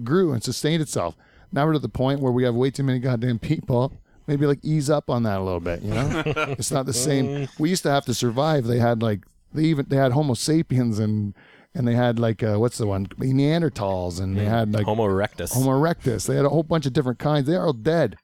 grew 0.04 0.34
and 0.34 0.44
sustained 0.44 0.82
itself. 0.82 1.16
Now 1.52 1.66
we're 1.66 1.74
to 1.74 1.80
the 1.80 1.90
point 1.90 2.20
where 2.20 2.32
we 2.32 2.44
have 2.44 2.56
way 2.56 2.72
too 2.72 2.84
many 2.84 3.00
goddamn 3.00 3.40
people. 3.40 3.94
Maybe 4.28 4.46
like 4.46 4.60
ease 4.62 4.90
up 4.90 5.10
on 5.10 5.24
that 5.24 5.40
a 5.40 5.44
little 5.44 5.62
bit. 5.62 5.82
You 5.82 5.94
know, 5.94 6.24
it's 6.26 6.72
not 6.72 6.86
the 6.86 6.94
same. 6.94 7.48
We 7.58 7.70
used 7.70 7.84
to 7.84 7.92
have 7.92 8.06
to 8.06 8.14
survive. 8.14 8.66
They 8.66 8.80
had 8.80 9.02
like 9.02 9.22
they 9.54 9.64
even 9.64 9.86
they 9.88 9.96
had 9.96 10.12
Homo 10.12 10.34
sapiens 10.34 11.00
and 11.00 11.34
and 11.74 11.88
they 11.88 11.96
had 11.96 12.20
like 12.20 12.44
uh, 12.44 12.58
what's 12.58 12.78
the 12.78 12.88
one 12.88 13.06
Neanderthals 13.08 14.20
and 14.20 14.36
they 14.38 14.44
had 14.46 14.74
like 14.74 14.86
Homo 14.86 15.04
erectus. 15.04 15.54
Homo 15.54 15.72
erectus. 15.72 16.28
They 16.28 16.36
had 16.36 16.44
a 16.46 16.50
whole 16.50 16.64
bunch 16.64 16.86
of 16.86 16.92
different 16.92 17.20
kinds. 17.20 17.48
They 17.48 17.56
are 17.56 17.66
all 17.68 17.74
dead. 17.74 18.18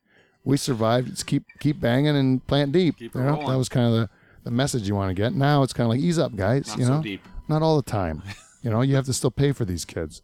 We 0.44 0.58
survived. 0.58 1.10
Just 1.10 1.26
keep 1.26 1.46
keep 1.60 1.80
banging 1.80 2.18
and 2.18 2.46
plant 2.48 2.74
deep. 2.74 2.98
Keep 2.98 3.16
you 3.16 3.22
know, 3.22 3.48
that 3.48 3.58
was 3.58 3.70
kind 3.70 3.86
of 3.88 3.94
the, 3.94 4.10
the 4.44 4.52
message 4.52 4.88
you 4.88 4.96
want 4.96 5.10
to 5.10 5.14
get. 5.14 5.34
Now 5.34 5.64
it's 5.64 5.72
kind 5.72 5.86
of 5.86 5.92
like 5.92 6.02
ease 6.02 6.20
up, 6.20 6.36
guys. 6.36 6.68
Not 6.68 6.80
you 6.80 6.86
so 6.86 6.96
know, 6.98 7.02
deep. 7.02 7.22
Not 7.48 7.62
all 7.62 7.76
the 7.76 7.90
time. 7.90 8.24
you 8.62 8.70
know, 8.70 8.82
you 8.82 8.96
have 8.96 9.06
to 9.06 9.14
still 9.14 9.32
pay 9.32 9.52
for 9.52 9.66
these 9.66 9.86
kids. 9.86 10.22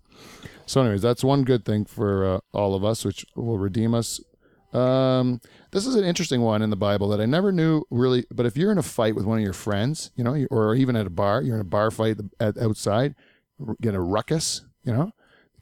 So, 0.66 0.82
anyways, 0.82 1.02
that's 1.02 1.24
one 1.24 1.44
good 1.44 1.66
thing 1.66 1.86
for 1.86 2.26
uh, 2.26 2.40
all 2.54 2.76
of 2.76 2.84
us, 2.84 3.04
which 3.04 3.26
will 3.36 3.58
redeem 3.58 3.94
us. 3.94 4.22
Um, 4.74 5.42
this 5.72 5.88
is 5.88 5.96
an 5.96 6.04
interesting 6.04 6.42
one 6.42 6.62
in 6.62 6.70
the 6.70 6.76
Bible 6.76 7.10
that 7.10 7.20
I 7.20 7.26
never 7.26 7.52
knew 7.52 7.84
really. 7.90 8.26
But 8.32 8.46
if 8.46 8.56
you're 8.56 8.72
in 8.72 8.78
a 8.78 8.84
fight 8.84 9.16
with 9.16 9.26
one 9.26 9.40
of 9.40 9.44
your 9.44 9.54
friends, 9.54 10.12
you 10.16 10.24
know, 10.24 10.46
or 10.52 10.76
even 10.76 10.96
at 10.96 11.08
a 11.08 11.12
bar, 11.12 11.42
you're 11.42 11.56
in 11.56 11.62
a 11.62 11.66
bar 11.66 11.90
fight 11.90 12.18
at, 12.40 12.58
outside, 12.58 13.16
get 13.82 13.96
a 13.96 14.00
ruckus, 14.00 14.62
you 14.84 14.94
know, 14.94 15.12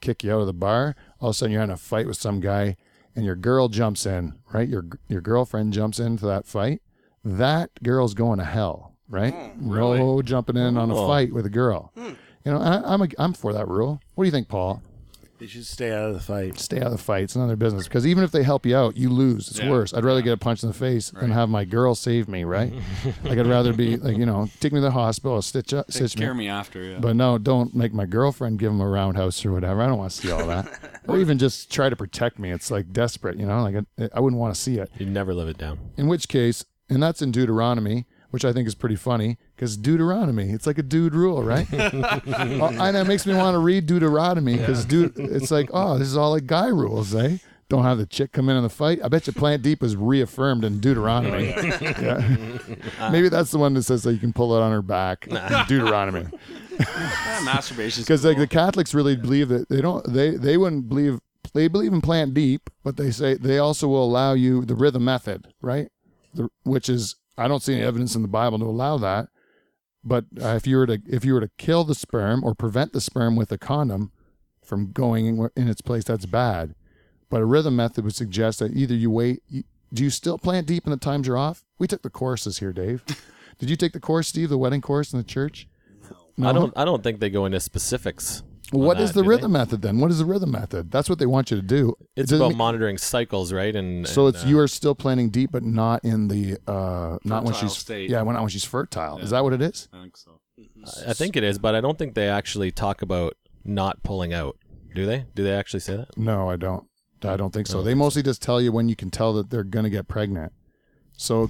kick 0.02 0.24
you 0.24 0.34
out 0.34 0.42
of 0.42 0.48
the 0.48 0.54
bar. 0.54 0.96
All 1.20 1.30
of 1.30 1.36
a 1.36 1.38
sudden, 1.38 1.54
you're 1.54 1.64
in 1.64 1.70
a 1.70 1.78
fight 1.78 2.06
with 2.08 2.18
some 2.18 2.40
guy, 2.42 2.76
and 3.16 3.24
your 3.26 3.36
girl 3.36 3.70
jumps 3.70 4.06
in, 4.06 4.40
right? 4.52 4.68
Your 4.68 4.86
your 5.08 5.22
girlfriend 5.22 5.74
jumps 5.74 6.00
into 6.00 6.26
that 6.26 6.46
fight. 6.46 6.82
That 7.24 7.72
girl's 7.84 8.14
going 8.14 8.40
to 8.40 8.46
hell, 8.46 8.97
right? 9.10 9.34
Hmm, 9.34 9.74
no 9.76 10.22
jumping 10.22 10.58
in 10.58 10.78
on 10.78 10.90
a 10.92 10.96
Oh. 10.96 11.08
fight 11.08 11.34
with 11.34 11.46
a 11.46 11.50
girl. 11.50 11.92
Hmm. 11.98 12.14
You 12.46 12.54
know, 12.54 12.60
I, 12.60 12.94
I'm 12.94 13.02
a, 13.02 13.08
I'm 13.20 13.34
for 13.34 13.54
that 13.54 13.68
rule. 13.68 14.00
What 14.16 14.24
do 14.24 14.28
you 14.28 14.32
think, 14.32 14.48
Paul? 14.48 14.82
They 15.40 15.46
should 15.46 15.68
stay 15.68 15.92
out 15.92 16.08
of 16.08 16.14
the 16.16 16.20
fight. 16.20 16.58
Stay 16.58 16.78
out 16.78 16.88
of 16.88 16.92
the 16.94 16.98
fight. 16.98 17.26
It's 17.26 17.36
none 17.36 17.44
of 17.44 17.50
their 17.50 17.58
business. 17.58 17.84
Because 17.88 18.08
even 18.08 18.24
if 18.24 18.32
they 18.32 18.42
help 18.42 18.66
you 18.66 18.76
out, 18.76 18.98
you 18.98 19.10
lose. 19.10 19.50
It's 19.50 19.60
Yeah. 19.60 19.70
worse. 19.70 19.94
I'd 19.94 20.04
rather 20.04 20.24
get 20.24 20.34
a 20.34 20.38
punch 20.38 20.64
in 20.64 20.70
the 20.70 20.74
face 20.74 21.12
than 21.12 21.30
have 21.30 21.48
my 21.48 21.64
girl 21.64 21.94
save 21.94 22.28
me, 22.28 22.44
right? 22.44 22.74
like 23.24 23.38
I'd 23.38 23.46
rather 23.46 23.72
be 23.72 23.98
like, 23.98 24.18
you 24.18 24.26
know, 24.26 24.50
take 24.60 24.72
me 24.74 24.78
to 24.78 24.82
the 24.82 24.90
hospital, 24.92 25.40
stitch 25.44 25.76
up, 25.76 25.86
Take 25.88 25.96
stitch 25.98 26.16
care 26.16 26.32
of 26.32 26.38
me. 26.38 26.46
me 26.46 26.50
after. 26.50 26.82
Yeah. 26.82 26.98
But 27.00 27.16
no, 27.18 27.38
don't 27.38 27.76
make 27.76 27.94
my 27.94 28.08
girlfriend 28.08 28.58
give 28.58 28.72
him 28.72 28.82
a 28.82 28.88
roundhouse 28.90 29.46
or 29.46 29.52
whatever. 29.52 29.80
I 29.84 29.86
don't 29.88 30.00
want 30.00 30.10
to 30.12 30.18
see 30.18 30.32
all 30.32 30.48
that. 30.48 31.02
or 31.08 31.20
even 31.20 31.38
just 31.38 31.72
try 31.72 31.88
to 31.90 31.96
protect 31.96 32.40
me. 32.40 32.50
It's 32.52 32.72
like 32.72 32.92
desperate, 32.92 33.38
you 33.38 33.46
know. 33.46 33.62
Like 33.62 33.76
I, 34.00 34.10
I 34.16 34.20
wouldn't 34.20 34.40
want 34.40 34.56
to 34.56 34.60
see 34.60 34.80
it. 34.80 34.90
You'd 34.98 35.10
never 35.10 35.36
live 35.36 35.50
it 35.50 35.60
down. 35.60 35.78
In 35.98 36.08
which 36.08 36.28
case, 36.30 36.66
and 36.90 37.04
that's 37.04 37.22
in 37.22 37.32
Deuteronomy, 37.32 38.08
which 38.32 38.46
I 38.46 38.54
think 38.54 38.68
is 38.68 38.76
pretty 38.76 38.96
funny 38.96 39.38
because 39.56 39.78
Deuteronomy, 39.78 40.50
it's 40.52 40.68
like 40.68 40.78
a 40.78 40.84
dude 40.84 41.16
rule, 41.16 41.44
right? 41.44 41.68
oh, 41.74 42.76
and 42.80 42.98
it 42.98 43.08
makes 43.08 43.26
me 43.26 43.34
want 43.34 43.56
to 43.56 43.60
read 43.60 43.86
Deuteronomy 43.86 44.58
because 44.58 44.86
dude, 44.86 45.14
it's 45.18 45.52
like, 45.52 45.70
oh, 45.74 45.98
this 45.98 46.08
is 46.08 46.18
all 46.18 46.32
like 46.32 46.46
guy 46.46 46.68
rules, 46.68 47.16
eh? 47.16 47.38
Don't 47.70 47.84
have 47.84 47.98
the 47.98 48.06
chick 48.06 48.32
come 48.32 48.48
in 48.48 48.56
on 48.56 48.64
the 48.64 48.70
fight. 48.70 49.00
I 49.04 49.10
bet 49.10 49.28
you 49.28 49.34
Plant 49.34 49.62
Deep 49.62 49.84
is 49.84 49.98
reaffirmed 49.98 50.64
in 50.64 50.80
Deuteronomy. 50.80 51.48
Yeah. 51.48 52.48
Maybe 53.12 53.28
that's 53.28 53.52
the 53.52 53.58
one 53.58 53.74
that 53.74 53.84
says 53.84 54.04
that 54.04 54.14
you 54.14 54.20
can 54.20 54.32
pull 54.32 54.56
it 54.56 54.62
on 54.62 54.72
her 54.72 54.82
back. 54.82 55.28
Deuteronomy 55.68 56.28
yeah, 56.80 57.40
masturbation's 57.44 58.06
because 58.06 58.24
like 58.24 58.38
the 58.38 58.48
Catholics 58.48 58.94
really 58.94 59.16
believe 59.16 59.50
that 59.50 59.70
they 59.70 59.82
don't 59.82 60.06
they 60.12 60.32
they 60.32 60.58
wouldn't 60.58 60.90
believe 60.90 61.20
they 61.54 61.68
believe 61.68 61.94
in 61.94 62.02
plant 62.02 62.34
deep, 62.34 62.70
but 62.84 62.98
they 62.98 63.12
say 63.12 63.36
they 63.36 63.58
also 63.58 63.88
will 63.88 64.04
allow 64.04 64.34
you 64.34 64.66
the 64.66 64.76
rhythm 64.76 65.06
method, 65.06 65.54
right? 65.62 65.90
The, 66.34 66.50
which 66.64 66.90
is 66.90 67.16
I 67.38 67.48
don't 67.48 67.62
see 67.62 67.74
any 67.74 67.84
evidence 67.84 68.16
in 68.16 68.22
the 68.22 68.28
Bible 68.28 68.60
to 68.60 68.66
allow 68.66 68.98
that. 68.98 69.28
But 70.04 70.26
uh, 70.42 70.56
if 70.56 70.66
you 70.66 70.78
were 70.78 70.88
to 70.88 71.02
if 71.08 71.26
you 71.26 71.34
were 71.34 71.42
to 71.42 71.52
kill 71.58 71.84
the 71.84 71.96
sperm 71.96 72.44
or 72.44 72.56
prevent 72.56 72.94
the 72.94 73.02
sperm 73.02 73.36
with 73.36 73.52
a 73.52 73.58
condom 73.58 74.12
from 74.64 74.92
going 74.92 75.26
in, 75.26 75.50
in 75.56 75.68
its 75.68 75.82
place, 75.82 76.06
that's 76.06 76.26
bad. 76.26 76.76
But 77.30 77.42
a 77.42 77.46
rhythm 77.46 77.76
method 77.76 78.06
would 78.06 78.16
suggest 78.16 78.60
that 78.60 78.74
either 78.74 78.96
you 78.96 79.12
wait. 79.12 79.44
You, 79.50 79.64
do 79.94 80.04
you 80.04 80.10
still 80.10 80.38
plant 80.38 80.68
deep 80.68 80.86
in 80.86 80.92
the 80.92 80.98
times 80.98 81.28
you're 81.28 81.38
off? 81.38 81.66
We 81.78 81.88
took 81.88 82.02
the 82.02 82.10
courses 82.10 82.60
here, 82.60 82.74
Dave. 82.74 83.04
Did 83.60 83.70
you 83.70 83.76
take 83.76 83.94
the 83.94 84.00
course, 84.00 84.28
Steve, 84.28 84.50
the 84.50 84.58
wedding 84.58 84.82
course 84.82 85.12
in 85.14 85.18
the 85.18 85.24
church? 85.24 85.68
No. 86.38 86.50
I 86.50 86.54
don't. 86.54 86.74
I 86.78 86.86
don't 86.86 87.04
think 87.04 87.20
they 87.20 87.30
go 87.30 87.46
into 87.46 87.60
specifics. 87.60 88.44
On 88.74 88.80
What 88.82 89.00
is 89.00 89.10
that, 89.12 89.16
the 89.16 89.24
do 89.24 89.30
they? 89.30 89.36
rhythm 89.36 89.52
method 89.54 89.82
then? 89.82 90.00
What 90.00 90.12
is 90.12 90.20
the 90.20 90.26
rhythm 90.26 90.52
method? 90.52 90.92
That's 90.92 91.10
what 91.10 91.20
they 91.20 91.26
want 91.26 91.52
you 91.52 91.58
to 91.58 91.64
do. 91.64 91.96
It's 92.16 92.30
doesn't 92.30 92.38
about 92.42 92.50
mean- 92.50 92.58
monitoring 92.58 92.98
cycles, 92.98 93.54
right? 93.54 93.76
And 93.76 94.08
so 94.08 94.28
and, 94.28 94.36
it's 94.36 94.44
uh, 94.46 94.48
you 94.48 94.60
are 94.60 94.68
still 94.68 94.96
planting 94.96 95.30
deep, 95.30 95.52
but 95.52 95.64
not 95.64 96.04
in 96.04 96.28
the 96.28 96.58
uh, 96.68 97.18
not 97.24 97.44
when 97.44 97.54
she's 97.54 97.74
state. 97.78 98.10
yeah, 98.10 98.22
when 98.22 98.34
not 98.36 98.42
when 98.42 98.50
she's 98.50 98.66
fertile. 98.66 99.18
Is 99.20 99.30
that 99.30 99.44
what 99.44 99.54
it 99.54 99.62
is? 99.62 99.88
I 99.94 100.02
think 100.02 100.18
so. 100.18 100.40
I 101.08 101.14
think 101.14 101.36
it 101.36 101.44
is, 101.44 101.60
but 101.60 101.76
I 101.76 101.82
don't 101.82 101.98
think 101.98 102.16
they 102.16 102.28
actually 102.28 102.72
talk 102.72 103.02
about 103.02 103.36
not 103.64 104.02
pulling 104.04 104.34
out. 104.34 104.58
Do 104.96 105.06
they? 105.06 105.26
Do 105.36 105.44
they 105.44 105.54
actually 105.54 105.82
say 105.82 105.96
that? 105.98 106.18
No, 106.18 106.50
I 106.50 106.56
don't. 106.56 106.88
I 107.24 107.36
don't 107.38 107.54
think 107.54 107.68
so. 107.68 107.82
They 107.84 107.94
mostly 107.94 108.24
just 108.24 108.42
tell 108.42 108.60
you 108.62 108.72
when 108.72 108.90
you 108.90 108.96
can 108.96 109.10
tell 109.10 109.34
that 109.34 109.50
they're 109.50 109.64
gonna 109.64 109.90
get 109.90 110.08
pregnant. 110.08 110.52
So, 111.16 111.50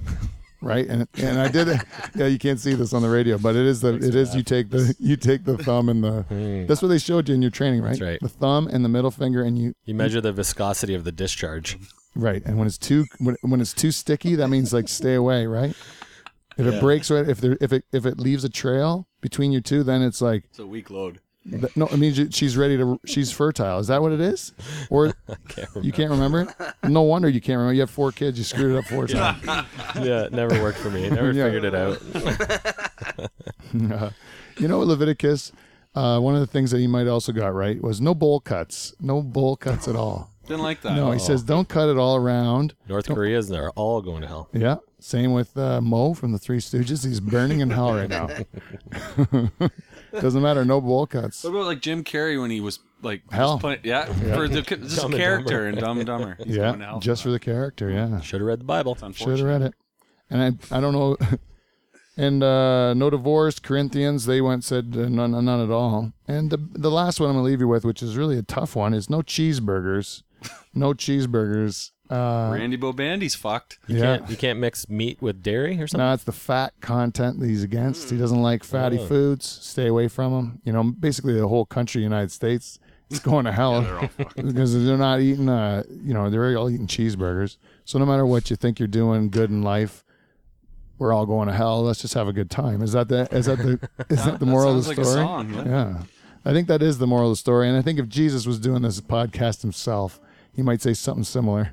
right, 0.60 0.86
and 0.86 1.06
and 1.14 1.38
I 1.38 1.48
did 1.48 1.68
it. 1.68 1.80
Yeah, 2.14 2.26
you 2.26 2.38
can't 2.38 2.58
see 2.58 2.74
this 2.74 2.92
on 2.92 3.02
the 3.02 3.08
radio, 3.08 3.38
but 3.38 3.54
it 3.54 3.66
is 3.66 3.80
the 3.80 3.94
it 3.94 4.14
is 4.14 4.34
you 4.34 4.42
take 4.42 4.70
the 4.70 4.94
you 4.98 5.16
take 5.16 5.44
the 5.44 5.56
thumb 5.58 5.88
and 5.88 6.02
the. 6.02 6.64
That's 6.68 6.82
what 6.82 6.88
they 6.88 6.98
showed 6.98 7.28
you 7.28 7.34
in 7.34 7.42
your 7.42 7.50
training, 7.50 7.82
right? 7.82 7.90
That's 7.90 8.00
right. 8.00 8.18
The 8.20 8.28
thumb 8.28 8.66
and 8.66 8.84
the 8.84 8.88
middle 8.88 9.10
finger, 9.10 9.42
and 9.42 9.58
you 9.58 9.74
You 9.84 9.94
measure 9.94 10.20
the 10.20 10.32
viscosity 10.32 10.94
of 10.94 11.04
the 11.04 11.12
discharge. 11.12 11.78
Right, 12.14 12.42
and 12.44 12.58
when 12.58 12.66
it's 12.66 12.78
too 12.78 13.04
when, 13.18 13.36
when 13.42 13.60
it's 13.60 13.72
too 13.74 13.92
sticky, 13.92 14.34
that 14.36 14.48
means 14.48 14.72
like 14.72 14.88
stay 14.88 15.14
away, 15.14 15.46
right? 15.46 15.76
If 16.56 16.66
it 16.66 16.80
breaks, 16.80 17.08
right? 17.10 17.28
If 17.28 17.40
there 17.40 17.56
if 17.60 17.72
it 17.72 17.84
if 17.92 18.04
it 18.04 18.18
leaves 18.18 18.42
a 18.42 18.48
trail 18.48 19.06
between 19.20 19.52
you 19.52 19.60
two, 19.60 19.84
then 19.84 20.02
it's 20.02 20.20
like 20.20 20.44
It's 20.50 20.58
a 20.58 20.66
weak 20.66 20.90
load. 20.90 21.20
Th- 21.50 21.76
no. 21.76 21.86
It 21.86 21.96
means 21.98 22.34
she's 22.34 22.56
ready 22.56 22.76
to. 22.76 23.00
She's 23.06 23.30
fertile. 23.32 23.78
Is 23.78 23.86
that 23.88 24.02
what 24.02 24.12
it 24.12 24.20
is? 24.20 24.52
Or 24.90 25.14
you 25.82 25.92
can't 25.92 26.10
remember? 26.10 26.52
No 26.84 27.02
wonder 27.02 27.28
you 27.28 27.40
can't 27.40 27.56
remember. 27.58 27.74
You 27.74 27.80
have 27.80 27.90
four 27.90 28.12
kids. 28.12 28.36
You 28.38 28.44
screwed 28.44 28.72
it 28.74 28.78
up 28.78 28.84
four 28.84 29.06
times. 29.08 29.44
yeah, 29.96 30.24
it 30.24 30.32
never 30.32 30.60
worked 30.62 30.78
for 30.78 30.90
me. 30.90 31.08
Never 31.08 31.32
Yeah. 31.38 31.44
figured 31.44 31.64
it 31.64 31.74
out. 31.74 32.02
You 34.58 34.68
know, 34.68 34.80
Leviticus. 34.80 35.52
Uh, 35.94 36.20
one 36.20 36.34
of 36.34 36.40
the 36.40 36.46
things 36.46 36.70
that 36.70 36.78
he 36.78 36.86
might 36.86 37.06
also 37.08 37.32
got 37.32 37.54
right 37.54 37.80
was 37.82 38.00
no 38.00 38.14
bowl 38.14 38.40
cuts. 38.40 38.94
No 39.00 39.22
bowl 39.22 39.56
cuts 39.56 39.88
at 39.88 39.96
all. 39.96 40.30
Didn't 40.46 40.62
like 40.62 40.80
that. 40.82 40.94
No, 40.94 41.10
he 41.10 41.18
says 41.18 41.42
don't 41.42 41.68
cut 41.68 41.88
it 41.88 41.96
all 41.98 42.16
around. 42.16 42.74
North 42.88 43.06
Korea's 43.06 43.48
they're 43.48 43.70
all 43.70 44.00
going 44.00 44.22
to 44.22 44.28
hell. 44.28 44.48
Yeah. 44.52 44.76
Same 45.00 45.32
with 45.32 45.56
uh, 45.56 45.80
Moe 45.80 46.14
from 46.14 46.32
the 46.32 46.38
Three 46.38 46.58
Stooges. 46.58 47.04
He's 47.06 47.20
burning 47.20 47.60
in 47.60 47.70
hell 47.70 47.94
right 47.94 48.08
now. 48.08 48.28
Doesn't 50.12 50.42
matter. 50.42 50.64
No 50.64 50.80
bowl 50.80 51.06
cuts. 51.06 51.44
What 51.44 51.50
about 51.50 51.66
like 51.66 51.80
Jim 51.80 52.04
Carrey 52.04 52.40
when 52.40 52.50
he 52.50 52.60
was 52.60 52.78
like 53.02 53.22
just 53.24 53.34
Hell. 53.34 53.58
playing- 53.58 53.80
yeah, 53.84 54.04
for 54.34 54.48
the 54.48 54.62
just 54.62 54.96
Dumb 54.96 55.12
a 55.12 55.16
and 55.16 55.22
character 55.22 55.68
in 55.68 55.74
Dumb 55.76 55.98
and 55.98 56.06
Dumber. 56.06 56.36
He's 56.44 56.56
Yeah, 56.56 56.76
hell 56.76 57.00
just 57.00 57.22
for 57.22 57.30
the 57.30 57.38
character. 57.38 57.90
Yeah, 57.90 58.20
Should 58.20 58.40
have 58.40 58.46
read 58.46 58.60
the 58.60 58.64
Bible. 58.64 58.96
It's 59.00 59.16
should 59.18 59.38
have 59.38 59.42
read 59.46 59.62
it. 59.62 59.74
And 60.30 60.58
I, 60.70 60.76
I 60.76 60.80
don't 60.80 60.92
know. 60.92 61.16
and 62.16 62.42
uh, 62.42 62.94
no 62.94 63.10
divorce. 63.10 63.58
Corinthians, 63.58 64.26
they 64.26 64.40
went 64.40 64.64
said 64.64 64.94
uh, 64.96 65.08
none, 65.08 65.32
none 65.44 65.60
at 65.62 65.70
all. 65.70 66.12
And 66.26 66.50
the 66.50 66.58
the 66.72 66.90
last 66.90 67.20
one 67.20 67.30
I'm 67.30 67.36
gonna 67.36 67.44
leave 67.44 67.60
you 67.60 67.68
with, 67.68 67.84
which 67.84 68.02
is 68.02 68.16
really 68.16 68.38
a 68.38 68.42
tough 68.42 68.74
one, 68.76 68.92
is 68.94 69.08
no 69.08 69.22
cheeseburgers. 69.22 70.22
No 70.74 70.92
cheeseburgers. 70.94 71.90
Uh, 72.10 72.50
Randy 72.54 72.78
Bobandy's 72.78 73.34
fucked. 73.34 73.78
You 73.86 73.96
yeah. 73.98 74.18
can't 74.18 74.30
you 74.30 74.36
can't 74.36 74.58
mix 74.58 74.88
meat 74.88 75.20
with 75.20 75.42
dairy 75.42 75.80
or 75.80 75.86
something. 75.86 76.06
No, 76.06 76.14
it's 76.14 76.24
the 76.24 76.32
fat 76.32 76.72
content 76.80 77.38
that 77.40 77.46
he's 77.46 77.62
against. 77.62 78.10
He 78.10 78.16
doesn't 78.16 78.40
like 78.40 78.64
fatty 78.64 78.98
Oh. 78.98 79.06
foods. 79.06 79.46
Stay 79.46 79.86
away 79.86 80.08
from 80.08 80.32
them. 80.32 80.60
You 80.64 80.72
know, 80.72 80.82
basically 80.84 81.34
the 81.38 81.48
whole 81.48 81.66
country, 81.66 82.02
United 82.02 82.32
States, 82.32 82.78
is 83.10 83.18
going 83.20 83.44
to 83.44 83.52
hell 83.60 84.08
because 84.36 84.72
they're 84.86 84.96
not 84.96 85.20
eating. 85.20 85.48
Uh, 85.48 85.82
you 86.02 86.14
know, 86.14 86.30
they're 86.30 86.56
all 86.56 86.70
eating 86.70 86.86
cheeseburgers. 86.86 87.56
So 87.84 87.98
no 87.98 88.06
matter 88.06 88.24
what 88.24 88.48
you 88.50 88.56
think 88.56 88.78
you're 88.78 88.88
doing 88.88 89.28
good 89.30 89.50
in 89.50 89.62
life, 89.62 90.02
we're 90.98 91.12
all 91.12 91.26
going 91.26 91.48
to 91.48 91.54
hell. 91.54 91.82
Let's 91.82 92.00
just 92.00 92.14
have 92.14 92.26
a 92.28 92.32
good 92.32 92.50
time. 92.50 92.80
Is 92.82 92.92
that 92.92 93.08
the 93.08 93.28
is 93.30 93.46
that 93.46 93.58
the 93.58 93.72
is 94.08 94.24
that 94.24 94.38
the 94.38 94.44
That 94.44 94.46
moral 94.46 94.76
of 94.78 94.84
sounds 94.84 94.96
the 94.96 95.02
like 95.02 95.06
a 95.06 95.10
story? 95.10 95.24
song, 95.24 95.54
yeah. 95.54 95.64
yeah, 95.66 96.02
I 96.44 96.52
think 96.52 96.68
that 96.68 96.82
is 96.82 96.98
the 96.98 97.06
moral 97.06 97.26
of 97.30 97.32
the 97.32 97.36
story. 97.36 97.68
And 97.68 97.76
I 97.76 97.82
think 97.82 97.98
if 97.98 98.08
Jesus 98.08 98.46
was 98.46 98.58
doing 98.58 98.82
this 98.82 99.00
podcast 99.00 99.60
himself, 99.62 100.20
he 100.52 100.62
might 100.62 100.80
say 100.82 100.92
something 100.94 101.24
similar. 101.24 101.72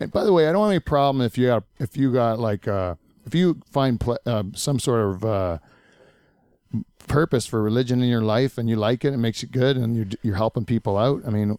And 0.00 0.10
by 0.12 0.24
the 0.24 0.32
way, 0.32 0.48
I 0.48 0.52
don't 0.52 0.62
have 0.64 0.70
any 0.70 0.80
problem 0.80 1.24
if 1.24 1.36
you 1.38 1.46
got 1.48 1.64
if 1.78 1.96
you 1.96 2.12
got 2.12 2.38
like 2.38 2.66
uh, 2.68 2.94
if 3.26 3.34
you 3.34 3.60
find 3.70 3.98
pl- 4.00 4.18
uh, 4.26 4.44
some 4.54 4.78
sort 4.78 5.00
of 5.14 5.24
uh, 5.24 5.58
purpose 7.06 7.46
for 7.46 7.62
religion 7.62 8.02
in 8.02 8.08
your 8.08 8.22
life 8.22 8.58
and 8.58 8.68
you 8.68 8.76
like 8.76 9.04
it, 9.04 9.12
it 9.12 9.18
makes 9.18 9.42
you 9.42 9.48
good, 9.48 9.76
and 9.76 9.96
you're 9.96 10.06
you're 10.22 10.36
helping 10.36 10.64
people 10.64 10.96
out. 10.98 11.22
I 11.26 11.30
mean, 11.30 11.56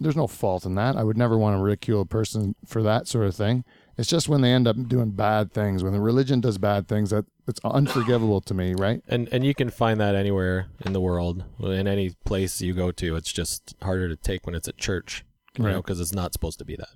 there's 0.00 0.16
no 0.16 0.26
fault 0.26 0.64
in 0.64 0.74
that. 0.76 0.96
I 0.96 1.04
would 1.04 1.16
never 1.18 1.36
want 1.36 1.56
to 1.58 1.62
ridicule 1.62 2.00
a 2.02 2.06
person 2.06 2.54
for 2.66 2.82
that 2.82 3.08
sort 3.08 3.26
of 3.26 3.34
thing. 3.34 3.64
It's 3.96 4.08
just 4.08 4.28
when 4.28 4.42
they 4.42 4.52
end 4.52 4.68
up 4.68 4.76
doing 4.88 5.10
bad 5.10 5.52
things, 5.52 5.82
when 5.82 5.92
the 5.92 6.00
religion 6.00 6.40
does 6.40 6.56
bad 6.56 6.86
things, 6.86 7.10
that 7.10 7.24
it's 7.48 7.58
unforgivable 7.64 8.40
to 8.42 8.54
me, 8.54 8.74
right? 8.74 9.02
And 9.08 9.28
and 9.32 9.44
you 9.44 9.54
can 9.54 9.70
find 9.70 10.00
that 10.00 10.14
anywhere 10.14 10.68
in 10.86 10.92
the 10.92 11.00
world, 11.00 11.44
in 11.60 11.88
any 11.88 12.10
place 12.24 12.60
you 12.62 12.74
go 12.74 12.92
to. 12.92 13.16
It's 13.16 13.32
just 13.32 13.74
harder 13.82 14.08
to 14.08 14.16
take 14.16 14.46
when 14.46 14.54
it's 14.54 14.68
at 14.68 14.76
church, 14.78 15.24
you 15.56 15.64
Right. 15.66 15.76
because 15.76 16.00
it's 16.00 16.12
not 16.14 16.32
supposed 16.32 16.58
to 16.60 16.64
be 16.64 16.76
that. 16.76 16.88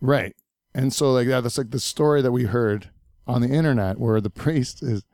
Right. 0.00 0.34
And 0.74 0.92
so 0.92 1.12
like 1.12 1.28
that, 1.28 1.42
that's 1.42 1.58
like 1.58 1.70
the 1.70 1.80
story 1.80 2.22
that 2.22 2.32
we 2.32 2.44
heard 2.44 2.90
on 3.26 3.42
the 3.42 3.48
internet 3.48 3.98
where 3.98 4.20
the 4.20 4.30
priest 4.30 4.82
is, 4.82 5.04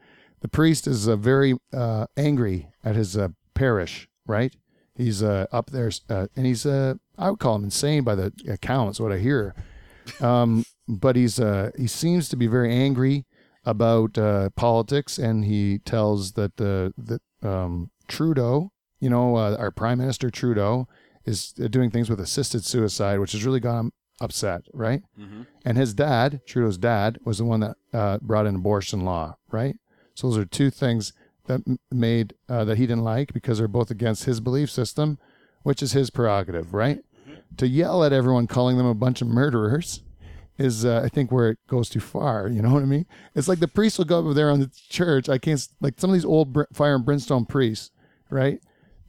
the 0.40 0.48
priest 0.48 0.86
is 0.86 1.08
uh, 1.08 1.16
very 1.16 1.54
uh, 1.72 2.06
angry 2.16 2.68
at 2.84 2.96
his 2.96 3.16
uh, 3.16 3.28
parish, 3.54 4.08
right? 4.26 4.54
He's 4.94 5.22
uh, 5.22 5.46
up 5.50 5.70
there, 5.70 5.90
uh, 6.08 6.28
and 6.36 6.46
he's 6.46 6.64
uh, 6.64 6.94
I 7.18 7.30
would 7.30 7.40
call 7.40 7.56
him 7.56 7.64
insane 7.64 8.04
by 8.04 8.14
the 8.14 8.32
accounts 8.48 9.00
what 9.00 9.10
I 9.10 9.18
hear, 9.18 9.54
um, 10.20 10.64
but 10.86 11.16
he's 11.16 11.40
uh, 11.40 11.70
he 11.76 11.88
seems 11.88 12.28
to 12.28 12.36
be 12.36 12.46
very 12.46 12.72
angry 12.72 13.26
about 13.64 14.16
uh, 14.16 14.50
politics, 14.50 15.18
and 15.18 15.44
he 15.44 15.78
tells 15.78 16.32
that 16.32 16.58
the 16.58 16.94
that 16.96 17.22
um, 17.48 17.90
Trudeau, 18.06 18.70
you 19.00 19.10
know, 19.10 19.36
uh, 19.36 19.56
our 19.58 19.72
Prime 19.72 19.98
Minister 19.98 20.30
Trudeau, 20.30 20.86
is 21.24 21.54
uh, 21.60 21.66
doing 21.66 21.90
things 21.90 22.08
with 22.08 22.20
assisted 22.20 22.64
suicide, 22.64 23.18
which 23.18 23.32
has 23.32 23.44
really 23.44 23.60
got 23.60 23.80
him 23.80 23.92
upset, 24.20 24.62
right? 24.72 25.02
And 25.64 25.76
his 25.78 25.94
dad, 25.94 26.40
Trudeau's 26.46 26.78
dad, 26.78 27.18
was 27.24 27.38
the 27.38 27.44
one 27.44 27.60
that 27.60 27.76
uh, 27.92 28.18
brought 28.22 28.46
in 28.46 28.54
abortion 28.56 29.04
law, 29.04 29.36
right? 29.50 29.76
So 30.14 30.28
those 30.28 30.38
are 30.38 30.44
two 30.44 30.70
things 30.70 31.12
that 31.46 31.60
made 31.90 32.34
uh, 32.48 32.64
that 32.64 32.78
he 32.78 32.86
didn't 32.86 33.04
like 33.04 33.32
because 33.32 33.58
they're 33.58 33.68
both 33.68 33.90
against 33.90 34.24
his 34.24 34.40
belief 34.40 34.70
system, 34.70 35.18
which 35.62 35.82
is 35.82 35.92
his 35.92 36.10
prerogative, 36.10 36.72
right? 36.74 37.00
To 37.58 37.68
yell 37.68 38.02
at 38.04 38.12
everyone, 38.12 38.46
calling 38.46 38.76
them 38.78 38.86
a 38.86 38.94
bunch 38.94 39.20
of 39.22 39.28
murderers, 39.28 40.02
is 40.56 40.84
uh, 40.84 41.02
I 41.04 41.08
think 41.08 41.32
where 41.32 41.50
it 41.50 41.58
goes 41.66 41.88
too 41.88 42.00
far. 42.00 42.48
You 42.48 42.62
know 42.62 42.72
what 42.72 42.82
I 42.82 42.86
mean? 42.86 43.06
It's 43.34 43.48
like 43.48 43.58
the 43.58 43.68
priest 43.68 43.98
will 43.98 44.04
go 44.04 44.18
over 44.18 44.32
there 44.34 44.50
on 44.50 44.60
the 44.60 44.70
church. 44.88 45.28
I 45.28 45.38
can't 45.38 45.66
like 45.80 45.94
some 46.00 46.10
of 46.10 46.14
these 46.14 46.24
old 46.24 46.52
br- 46.52 46.62
fire 46.72 46.94
and 46.94 47.04
brimstone 47.04 47.44
priests, 47.44 47.90
right? 48.30 48.60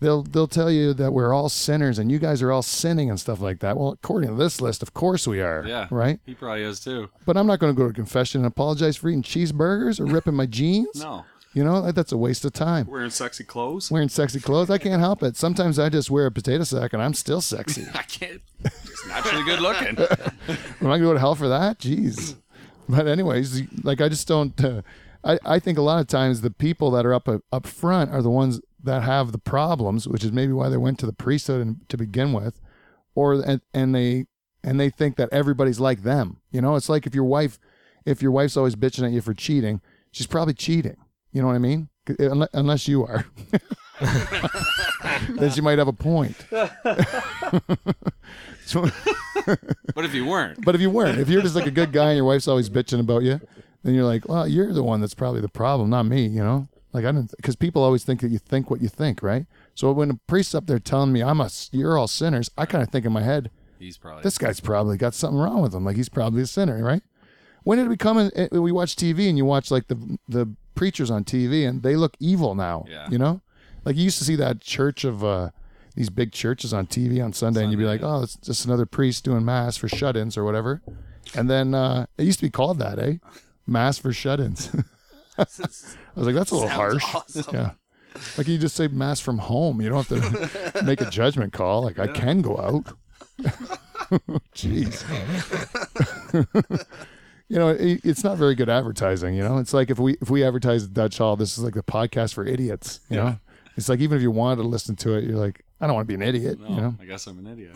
They'll 0.02 0.24
they'll 0.24 0.48
tell 0.48 0.70
you 0.70 0.94
that 0.94 1.14
we're 1.14 1.34
all 1.34 1.48
sinners 1.48 2.00
and 2.00 2.12
you 2.12 2.20
guys 2.20 2.42
are 2.42 2.52
all 2.52 2.62
sinning 2.62 3.10
and 3.10 3.20
stuff 3.20 3.40
like 3.40 3.60
that. 3.60 3.78
Well, 3.78 3.92
according 3.92 4.30
to 4.30 4.36
this 4.36 4.60
list, 4.60 4.84
of 4.84 4.94
course 4.94 5.26
we 5.26 5.42
are. 5.42 5.64
Yeah. 5.66 5.88
Right. 5.90 6.20
He 6.26 6.34
probably 6.34 6.64
is 6.64 6.80
too. 6.80 7.10
But 7.26 7.38
I'm 7.38 7.48
not 7.48 7.60
going 7.60 7.74
to 7.74 7.78
go 7.78 7.88
to 7.88 7.94
confession 7.94 8.42
and 8.42 8.48
apologize 8.48 8.98
for 8.98 9.10
eating 9.10 9.24
cheeseburgers 9.24 10.00
or 10.00 10.06
ripping 10.06 10.34
my 10.34 10.46
jeans. 10.46 11.02
No. 11.02 11.26
You 11.54 11.64
know, 11.64 11.90
that's 11.94 12.12
a 12.12 12.18
waste 12.18 12.44
of 12.44 12.52
time. 12.52 12.86
Wearing 12.86 13.10
sexy 13.10 13.46
clothes. 13.46 13.90
Wearing 13.90 14.10
sexy 14.10 14.42
clothes, 14.42 14.70
I 14.70 14.78
can't 14.78 15.00
help 15.00 15.24
it. 15.24 15.38
Sometimes 15.38 15.80
I 15.80 15.88
just 15.88 16.12
wear 16.12 16.26
a 16.26 16.32
potato 16.32 16.66
sack 16.66 16.92
and 16.92 17.02
I'm 17.02 17.14
still 17.14 17.40
sexy. 17.40 17.86
I 17.94 18.04
can't. 18.04 18.42
Just 18.86 19.08
naturally 19.08 19.46
good 19.46 19.62
looking. 19.62 19.98
Am 20.50 20.58
I 20.82 20.98
going 20.98 21.00
to 21.00 21.06
go 21.06 21.14
to 21.14 21.20
hell 21.20 21.36
for 21.36 21.48
that? 21.48 21.80
Jeez. 21.80 22.36
But 22.90 23.08
anyways, 23.08 23.64
like 23.86 24.02
I 24.02 24.10
just 24.10 24.28
don't. 24.28 24.62
Uh, 24.64 24.82
I 25.24 25.40
I 25.46 25.60
think 25.60 25.78
a 25.78 25.82
lot 25.82 26.02
of 26.02 26.08
times 26.08 26.42
the 26.42 26.52
people 26.52 26.92
that 26.92 27.06
are 27.06 27.14
up 27.14 27.28
up 27.52 27.66
front 27.66 28.12
are 28.12 28.22
the 28.22 28.30
ones 28.30 28.60
that 28.86 29.04
have 29.04 29.32
the 29.32 29.38
problems, 29.38 30.08
which 30.08 30.24
is 30.24 30.32
maybe 30.32 30.54
why 30.54 30.70
they 30.70 30.78
went 30.78 30.98
to 31.00 31.06
the 31.06 31.14
priesthood 31.14 31.88
to 31.90 31.98
begin 31.98 32.34
with, 32.34 32.60
or 33.14 33.34
and, 33.34 33.62
and 33.74 33.94
they 33.94 34.26
and 34.64 34.80
they 34.80 34.90
think 34.90 35.16
that 35.18 35.30
everybody's 35.32 35.80
like 35.80 36.04
them. 36.04 36.38
You 36.52 36.62
know, 36.62 36.76
it's 36.76 36.90
like 36.90 37.06
if 37.06 37.14
your 37.14 37.26
wife, 37.26 37.60
if 38.06 38.22
your 38.22 38.32
wife's 38.32 38.58
always 38.58 38.76
bitching 38.76 39.06
at 39.06 39.12
you 39.12 39.22
for 39.22 39.34
cheating, 39.34 39.82
she's 40.12 40.28
probably 40.28 40.54
cheating. 40.54 40.98
You 41.32 41.42
know 41.42 41.48
what 41.48 41.56
I 41.56 41.60
mean? 41.60 41.90
Unless 42.54 42.88
you 42.88 43.04
are, 43.04 43.26
then 45.30 45.52
she 45.52 45.62
might 45.62 45.78
have 45.80 45.88
a 45.88 45.94
point. 45.94 46.36
So- 48.66 48.90
But 49.94 50.06
if 50.06 50.14
you 50.16 50.26
weren't, 50.26 50.66
but 50.66 50.74
if 50.74 50.82
you 50.82 50.90
weren't, 50.90 51.20
if 51.20 51.30
you're 51.30 51.44
just 51.44 51.56
like 51.56 51.68
a 51.68 51.72
good 51.72 51.92
guy 51.92 52.08
and 52.10 52.18
your 52.18 52.26
wife's 52.26 52.48
always 52.48 52.68
bitching 52.70 53.00
about 53.00 53.22
you, 53.22 53.40
then 53.84 53.94
you're 53.94 54.06
like, 54.06 54.28
well, 54.28 54.48
you're 54.48 54.74
the 54.74 54.82
one 54.82 55.02
that's 55.02 55.14
probably 55.14 55.40
the 55.42 55.48
problem, 55.50 55.92
not 55.92 56.04
me, 56.08 56.26
you 56.26 56.40
know? 56.44 56.68
Like 56.96 57.06
I 57.06 57.12
don't, 57.12 57.30
because 57.38 57.56
people 57.56 57.84
always 57.84 58.04
think 58.04 58.22
that 58.22 58.32
you 58.32 58.40
think 58.40 58.70
what 58.72 58.82
you 58.82 58.88
think, 58.88 59.22
right? 59.22 59.46
So 59.76 59.92
when 59.92 60.10
a 60.12 60.20
priest's 60.28 60.56
up 60.56 60.66
there 60.68 60.80
telling 60.80 61.12
me 61.12 61.22
I'm 61.22 61.42
a, 61.42 61.50
you're 61.72 61.98
all 61.98 62.08
sinners, 62.08 62.50
I 62.58 62.66
kind 62.66 62.82
of 62.84 62.90
think 62.90 63.06
in 63.06 63.12
my 63.14 63.22
head, 63.22 63.52
he's 63.80 63.98
probably. 63.98 64.24
this 64.24 64.38
guy's 64.38 64.60
probably 64.60 64.98
got 64.98 65.14
something 65.14 65.38
wrong 65.40 65.62
with 65.62 65.74
him. 65.76 65.84
Like 65.86 65.98
he's 65.98 66.10
probably 66.10 66.42
a 66.42 66.48
sinner, 66.48 66.84
right? 66.84 67.04
When 67.64 67.78
did 67.78 67.88
we 67.90 67.98
come 67.98 68.18
in? 68.18 68.32
eh, 68.36 68.48
We 68.52 68.72
watch 68.72 68.96
TV 68.96 69.28
and 69.30 69.38
you 69.38 69.46
watch 69.46 69.70
like 69.72 69.88
the 69.88 70.18
the 70.30 70.56
preachers 70.76 71.10
on 71.12 71.24
TV 71.24 71.68
and 71.68 71.84
they 71.84 71.96
look 71.96 72.16
evil 72.20 72.56
now. 72.56 72.86
Yeah. 72.90 73.08
You 73.10 73.18
know, 73.18 73.42
like 73.86 73.96
you 73.96 74.04
used 74.04 74.18
to 74.20 74.24
see 74.24 74.36
that 74.38 74.62
church 74.62 75.04
of 75.04 75.24
uh, 75.24 75.50
these 75.96 76.10
big 76.10 76.32
churches 76.32 76.74
on 76.74 76.86
TV 76.88 77.24
on 77.24 77.34
Sunday, 77.34 77.62
and 77.64 77.72
you'd 77.72 77.78
be 77.78 77.86
like, 77.86 78.04
oh, 78.04 78.24
it's 78.24 78.36
just 78.38 78.66
another 78.66 78.86
priest 78.86 79.24
doing 79.24 79.44
mass 79.46 79.78
for 79.78 79.88
shut-ins 79.88 80.38
or 80.38 80.44
whatever. 80.44 80.82
And 81.36 81.50
then 81.50 81.74
uh, 81.74 82.06
it 82.18 82.24
used 82.24 82.40
to 82.40 82.46
be 82.46 82.50
called 82.52 82.80
that, 82.80 83.00
eh? 83.00 83.16
Mass 83.66 83.98
for 83.98 84.12
shut-ins. 84.14 84.70
I 85.38 85.46
was 86.16 86.26
like, 86.28 86.36
that's 86.36 86.52
a 86.52 86.56
little 86.56 86.70
Sounds 86.70 87.02
harsh. 87.04 87.16
awesome. 87.16 87.56
Yeah. 87.56 87.72
Like 88.38 88.48
you 88.48 88.58
just 88.58 88.76
say 88.76 88.88
mass 88.88 89.20
from 89.20 89.38
home. 89.40 89.82
You 89.82 89.90
don't 89.90 90.08
have 90.08 90.72
to 90.74 90.84
make 90.86 91.02
a 91.02 91.10
judgment 91.10 91.52
call. 91.54 91.84
Like 91.84 92.00
I 92.00 92.08
can 92.08 92.42
go 92.42 92.58
out. 92.58 92.96
Jeez. 94.56 95.04
you 97.50 97.58
know, 97.60 97.70
it, 97.70 98.02
it's 98.04 98.24
not 98.24 98.38
very 98.38 98.56
good 98.56 98.70
advertising. 98.70 99.34
You 99.36 99.44
know, 99.44 99.58
it's 99.58 99.74
like 99.74 99.90
if 99.90 100.00
we 100.00 100.14
if 100.22 100.30
we 100.30 100.44
advertise 100.44 100.88
Dutch 100.88 101.18
Hall, 101.18 101.36
this 101.36 101.58
is 101.58 101.64
like 101.64 101.74
the 101.74 101.84
podcast 101.84 102.34
for 102.34 102.46
idiots. 102.46 103.02
You 103.10 103.18
know, 103.18 103.40
it's 103.76 103.90
like 103.90 104.00
even 104.00 104.16
if 104.18 104.22
you 104.22 104.32
wanted 104.32 104.62
to 104.62 104.68
listen 104.68 104.96
to 104.98 105.16
it, 105.16 105.26
you're 105.26 105.38
like, 105.38 105.64
I 105.82 105.88
don't 105.88 105.96
want 105.96 106.08
to 106.08 106.08
be 106.08 106.16
an 106.16 106.22
idiot. 106.22 106.60
no, 106.60 106.70
You 106.70 106.76
know, 106.82 106.96
I 107.02 107.06
guess 107.06 107.28
I'm 107.28 107.38
an 107.40 107.48
idiot. 107.48 107.76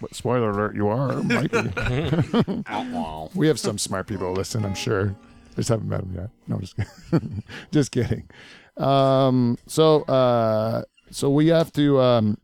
but 0.00 0.14
spoiler 0.14 0.50
alert, 0.50 0.74
you 0.76 0.88
are. 0.88 1.22
Might 1.22 1.50
be. 1.50 3.32
we 3.34 3.46
have 3.48 3.58
some 3.58 3.78
smart 3.78 4.06
people 4.06 4.32
listen, 4.32 4.64
I'm 4.66 4.74
sure. 4.74 5.16
Just 5.58 5.70
haven't 5.70 5.88
met 5.88 6.02
them 6.02 6.14
yet. 6.14 6.30
No, 6.46 6.54
I'm 6.54 6.60
just 6.60 6.76
kidding. 6.76 7.42
just 7.72 7.90
kidding. 7.90 8.30
Um, 8.76 9.58
so, 9.66 10.02
uh, 10.02 10.84
so 11.10 11.30
we 11.30 11.48
have 11.48 11.72
to. 11.72 12.00
Um, 12.00 12.38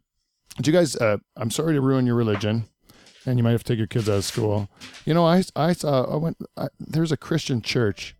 do 0.60 0.72
you 0.72 0.76
guys? 0.76 0.96
Uh, 0.96 1.18
I'm 1.36 1.52
sorry 1.52 1.74
to 1.74 1.80
ruin 1.80 2.06
your 2.06 2.16
religion, 2.16 2.64
and 3.24 3.38
you 3.38 3.44
might 3.44 3.52
have 3.52 3.62
to 3.62 3.72
take 3.72 3.78
your 3.78 3.86
kids 3.86 4.08
out 4.08 4.16
of 4.16 4.24
school. 4.24 4.68
You 5.04 5.14
know, 5.14 5.24
I 5.24 5.44
I 5.54 5.74
saw 5.74 6.12
I 6.12 6.16
went. 6.16 6.38
I, 6.56 6.66
there's 6.80 7.12
a 7.12 7.16
Christian 7.16 7.62
church, 7.62 8.16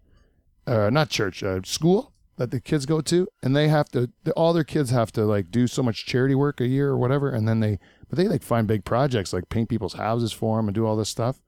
uh, 0.69 0.91
not 0.91 1.11
church, 1.11 1.43
uh, 1.43 1.61
school 1.65 2.13
that 2.37 2.53
the 2.53 2.61
kids 2.61 2.87
go 2.87 3.01
to, 3.01 3.27
and 3.43 3.57
they 3.57 3.67
have 3.67 3.89
to. 3.91 4.13
All 4.37 4.53
their 4.53 4.63
kids 4.63 4.91
have 4.91 5.11
to 5.13 5.25
like 5.25 5.51
do 5.51 5.67
so 5.67 5.83
much 5.83 6.07
charity 6.07 6.37
work 6.37 6.61
a 6.61 6.69
year 6.69 6.91
or 6.91 6.97
whatever, 6.97 7.31
and 7.31 7.49
then 7.49 7.59
they. 7.59 7.81
But 8.09 8.19
they 8.19 8.29
like 8.29 8.45
find 8.45 8.69
big 8.69 8.85
projects 8.85 9.33
like 9.33 9.49
paint 9.49 9.69
people's 9.69 9.95
houses 9.95 10.31
for 10.31 10.59
them 10.59 10.69
and 10.69 10.75
do 10.77 10.87
all 10.87 10.95
this 10.95 11.09
stuff, 11.09 11.41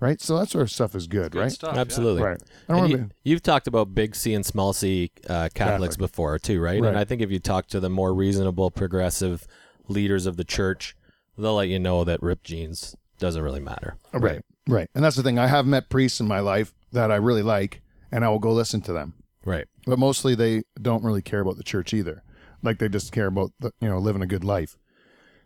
right? 0.00 0.20
So 0.20 0.38
that 0.38 0.48
sort 0.48 0.62
of 0.62 0.70
stuff 0.70 0.94
is 0.94 1.06
good, 1.06 1.32
Good 1.32 1.38
right? 1.40 1.52
stuff. 1.52 1.74
yeah. 1.74 1.80
Absolutely. 1.80 2.22
Right. 2.22 2.40
I 2.68 2.72
don't 2.72 2.84
And 2.84 2.90
want 2.92 3.02
you, 3.24 3.30
you've 3.32 3.42
talked 3.42 3.66
about 3.66 3.94
big 3.94 4.14
C 4.14 4.34
and 4.34 4.44
small 4.44 4.72
C 4.72 5.10
uh, 5.28 5.48
Catholics 5.54 5.94
Catholic. 5.96 5.98
before 6.10 6.38
too, 6.38 6.60
right? 6.60 6.80
Right. 6.80 6.88
And 6.88 6.98
I 6.98 7.04
think 7.04 7.22
if 7.22 7.30
you 7.30 7.38
talk 7.38 7.66
to 7.68 7.80
the 7.80 7.88
more 7.90 8.14
reasonable, 8.14 8.70
progressive 8.70 9.46
leaders 9.88 10.26
of 10.26 10.36
the 10.36 10.44
church, 10.44 10.96
they'll 11.36 11.54
let 11.56 11.68
you 11.68 11.78
know 11.78 12.04
that 12.04 12.22
ripped 12.22 12.44
jeans 12.44 12.96
doesn't 13.18 13.42
really 13.42 13.60
matter. 13.60 13.96
Right. 14.12 14.42
Right. 14.66 14.88
And 14.94 15.04
that's 15.04 15.16
the 15.16 15.22
thing. 15.22 15.38
I 15.38 15.46
have 15.46 15.66
met 15.66 15.88
priests 15.90 16.20
in 16.20 16.26
my 16.28 16.40
life 16.40 16.74
that 16.92 17.10
I 17.10 17.16
really 17.16 17.42
like, 17.42 17.82
and 18.10 18.24
I 18.24 18.28
will 18.28 18.38
go 18.38 18.52
listen 18.52 18.80
to 18.82 18.92
them. 18.92 19.14
Right. 19.44 19.66
But 19.86 19.98
mostly 19.98 20.34
they 20.34 20.62
don't 20.80 21.04
really 21.04 21.20
care 21.22 21.40
about 21.40 21.56
the 21.58 21.62
church 21.62 21.92
either. 21.92 22.22
Like 22.62 22.78
they 22.78 22.88
just 22.88 23.12
care 23.12 23.26
about 23.26 23.52
the, 23.60 23.72
you 23.80 23.88
know 23.88 23.98
living 23.98 24.22
a 24.22 24.26
good 24.26 24.42
life. 24.44 24.78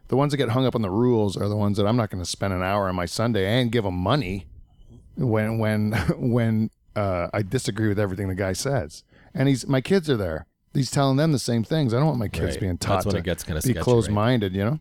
The 0.08 0.16
ones 0.16 0.32
that 0.32 0.38
get 0.38 0.50
hung 0.50 0.66
up 0.66 0.74
on 0.74 0.82
the 0.82 0.90
rules 0.90 1.36
are 1.36 1.48
the 1.48 1.56
ones 1.56 1.76
that 1.76 1.86
I'm 1.86 1.96
not 1.96 2.10
going 2.10 2.22
to 2.22 2.28
spend 2.28 2.52
an 2.54 2.62
hour 2.62 2.88
on 2.88 2.94
my 2.94 3.06
Sunday 3.06 3.46
and 3.60 3.70
give 3.70 3.84
them 3.84 3.94
money 3.96 4.46
when 5.16 5.58
when 5.58 5.92
when 6.18 6.70
uh, 6.96 7.28
I 7.32 7.42
disagree 7.42 7.88
with 7.88 7.98
everything 7.98 8.28
the 8.28 8.34
guy 8.34 8.52
says. 8.52 9.04
And 9.34 9.48
he's 9.48 9.66
my 9.66 9.80
kids 9.80 10.08
are 10.10 10.16
there. 10.16 10.46
He's 10.74 10.90
telling 10.90 11.16
them 11.16 11.32
the 11.32 11.38
same 11.38 11.64
things. 11.64 11.92
I 11.92 11.98
don't 11.98 12.06
want 12.06 12.18
my 12.18 12.28
kids 12.28 12.52
Right. 12.52 12.60
being 12.60 12.78
taught 12.78 13.04
That's 13.04 13.06
when 13.06 13.12
to 13.14 13.18
it 13.18 13.24
gets 13.24 13.42
kinda 13.42 13.60
be 13.60 13.70
sketchy, 13.70 13.80
closed 13.82 14.10
minded. 14.10 14.54
You 14.54 14.64
know, 14.64 14.80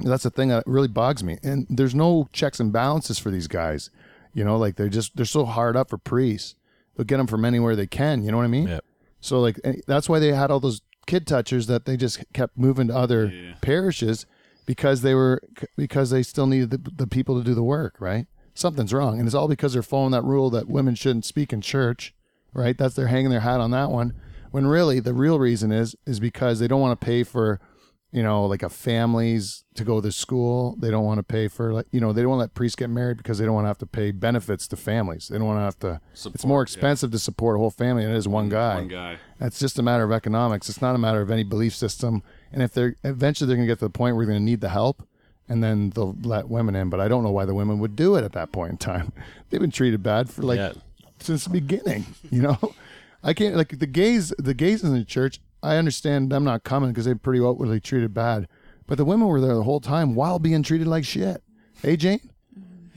that's 0.00 0.22
the 0.24 0.30
thing 0.30 0.48
that 0.48 0.64
really 0.66 0.88
bugs 0.88 1.22
me. 1.24 1.38
And 1.42 1.66
there's 1.68 1.94
no 1.94 2.28
checks 2.32 2.60
and 2.60 2.72
balances 2.72 3.18
for 3.18 3.30
these 3.30 3.48
guys. 3.48 3.90
You 4.34 4.44
know, 4.44 4.56
like 4.56 4.76
they're 4.76 4.88
just 4.88 5.16
they're 5.16 5.26
so 5.26 5.44
hard 5.44 5.76
up 5.76 5.90
for 5.90 5.98
priests. 5.98 6.54
They'll 6.96 7.04
get 7.06 7.16
them 7.18 7.26
from 7.26 7.44
anywhere 7.44 7.74
they 7.76 7.86
can. 7.86 8.22
You 8.22 8.30
know 8.30 8.36
what 8.36 8.44
I 8.44 8.48
mean? 8.48 8.68
Yep. 8.68 8.84
So 9.20 9.40
like 9.40 9.58
eh, 9.64 9.74
that's 9.86 10.08
why 10.08 10.18
they 10.18 10.32
had 10.32 10.50
all 10.50 10.60
those 10.60 10.82
kid 11.06 11.26
touchers 11.26 11.66
that 11.66 11.84
they 11.84 11.96
just 11.96 12.22
kept 12.32 12.56
moving 12.56 12.88
to 12.88 12.96
other 12.96 13.32
parishes 13.60 14.24
because 14.66 15.02
they 15.02 15.14
were 15.14 15.40
because 15.76 16.10
they 16.10 16.22
still 16.22 16.46
needed 16.46 16.70
the, 16.70 16.90
the 16.96 17.06
people 17.06 17.38
to 17.38 17.44
do 17.44 17.54
the 17.54 17.62
work, 17.62 17.96
right? 18.00 18.26
Something's 18.54 18.92
wrong, 18.92 19.18
and 19.18 19.26
it's 19.26 19.34
all 19.34 19.48
because 19.48 19.72
they're 19.72 19.82
following 19.82 20.12
that 20.12 20.24
rule 20.24 20.50
that 20.50 20.68
women 20.68 20.94
shouldn't 20.94 21.24
speak 21.24 21.52
in 21.52 21.60
church, 21.60 22.14
right? 22.52 22.76
That's 22.76 22.94
they're 22.94 23.06
hanging 23.06 23.30
their 23.30 23.40
hat 23.40 23.60
on 23.60 23.70
that 23.70 23.90
one. 23.90 24.14
When 24.50 24.66
really 24.66 25.00
the 25.00 25.14
real 25.14 25.38
reason 25.38 25.72
is 25.72 25.96
is 26.06 26.20
because 26.20 26.58
they 26.58 26.68
don't 26.68 26.80
want 26.80 26.98
to 27.00 27.04
pay 27.04 27.22
for, 27.22 27.60
you 28.12 28.22
know, 28.22 28.44
like 28.44 28.62
a 28.62 28.68
families 28.68 29.64
to 29.74 29.84
go 29.84 30.00
to 30.00 30.12
school. 30.12 30.76
They 30.78 30.90
don't 30.90 31.04
want 31.04 31.18
to 31.18 31.22
pay 31.22 31.48
for 31.48 31.72
like 31.72 31.86
you 31.92 32.00
know 32.00 32.12
they 32.12 32.20
don't 32.22 32.30
want 32.30 32.38
to 32.40 32.42
let 32.42 32.54
priests 32.54 32.76
get 32.76 32.90
married 32.90 33.16
because 33.16 33.38
they 33.38 33.44
don't 33.46 33.54
want 33.54 33.64
to 33.64 33.68
have 33.68 33.78
to 33.78 33.86
pay 33.86 34.10
benefits 34.10 34.68
to 34.68 34.76
families. 34.76 35.28
They 35.28 35.38
don't 35.38 35.46
want 35.46 35.58
to 35.58 35.62
have 35.64 35.78
to. 35.80 36.00
it's 36.12 36.22
Support, 36.22 36.44
more 36.46 36.60
yeah. 36.60 36.62
expensive 36.64 37.10
to 37.12 37.18
support 37.18 37.56
a 37.56 37.58
whole 37.58 37.70
family 37.70 38.04
than 38.04 38.12
it 38.14 38.16
is 38.18 38.28
one 38.28 38.48
guy. 38.48 38.74
One 38.76 38.88
guy. 38.88 39.16
It's 39.40 39.58
just 39.58 39.78
a 39.78 39.82
matter 39.82 40.04
of 40.04 40.12
economics. 40.12 40.68
It's 40.68 40.82
not 40.82 40.94
a 40.94 40.98
matter 40.98 41.20
of 41.22 41.30
any 41.30 41.42
belief 41.42 41.74
system. 41.74 42.22
And 42.52 42.62
if 42.62 42.72
they're 42.74 42.96
eventually 43.02 43.48
they're 43.48 43.56
going 43.56 43.66
to 43.66 43.72
get 43.72 43.78
to 43.80 43.86
the 43.86 43.90
point 43.90 44.14
where 44.16 44.24
they're 44.26 44.34
going 44.34 44.44
to 44.44 44.50
need 44.50 44.60
the 44.60 44.68
help, 44.68 45.06
and 45.48 45.62
then 45.64 45.90
they'll 45.90 46.16
let 46.22 46.48
women 46.48 46.74
in. 46.76 46.90
But 46.90 47.00
I 47.00 47.08
don't 47.08 47.22
know 47.24 47.30
why 47.32 47.46
the 47.46 47.54
women 47.54 47.78
would 47.78 47.96
do 47.96 48.14
it 48.16 48.24
at 48.24 48.32
that 48.32 48.52
point 48.52 48.72
in 48.72 48.76
time. 48.78 49.12
They've 49.50 49.60
been 49.60 49.70
treated 49.70 50.02
bad 50.02 50.28
for 50.30 50.42
like 50.42 50.58
Yeah. 50.58 50.72
since 51.18 51.44
the 51.44 51.50
beginning. 51.50 52.04
You 52.30 52.42
know, 52.42 52.58
I 53.22 53.32
can't 53.32 53.56
like 53.56 53.78
the 53.78 53.86
gays. 53.86 54.32
The 54.38 54.54
gays 54.54 54.82
in 54.84 54.92
the 54.92 55.04
church. 55.04 55.40
I 55.62 55.76
understand 55.76 56.30
them 56.30 56.44
not 56.44 56.64
coming 56.64 56.90
because 56.90 57.04
they're 57.04 57.14
pretty 57.14 57.44
outwardly 57.44 57.80
treated 57.80 58.12
bad, 58.14 58.48
but 58.86 58.98
the 58.98 59.04
women 59.04 59.28
were 59.28 59.40
there 59.40 59.54
the 59.54 59.62
whole 59.62 59.80
time 59.80 60.14
while 60.14 60.38
being 60.38 60.62
treated 60.62 60.86
like 60.86 61.04
shit. 61.04 61.42
Hey, 61.82 61.96
Jane, 61.96 62.20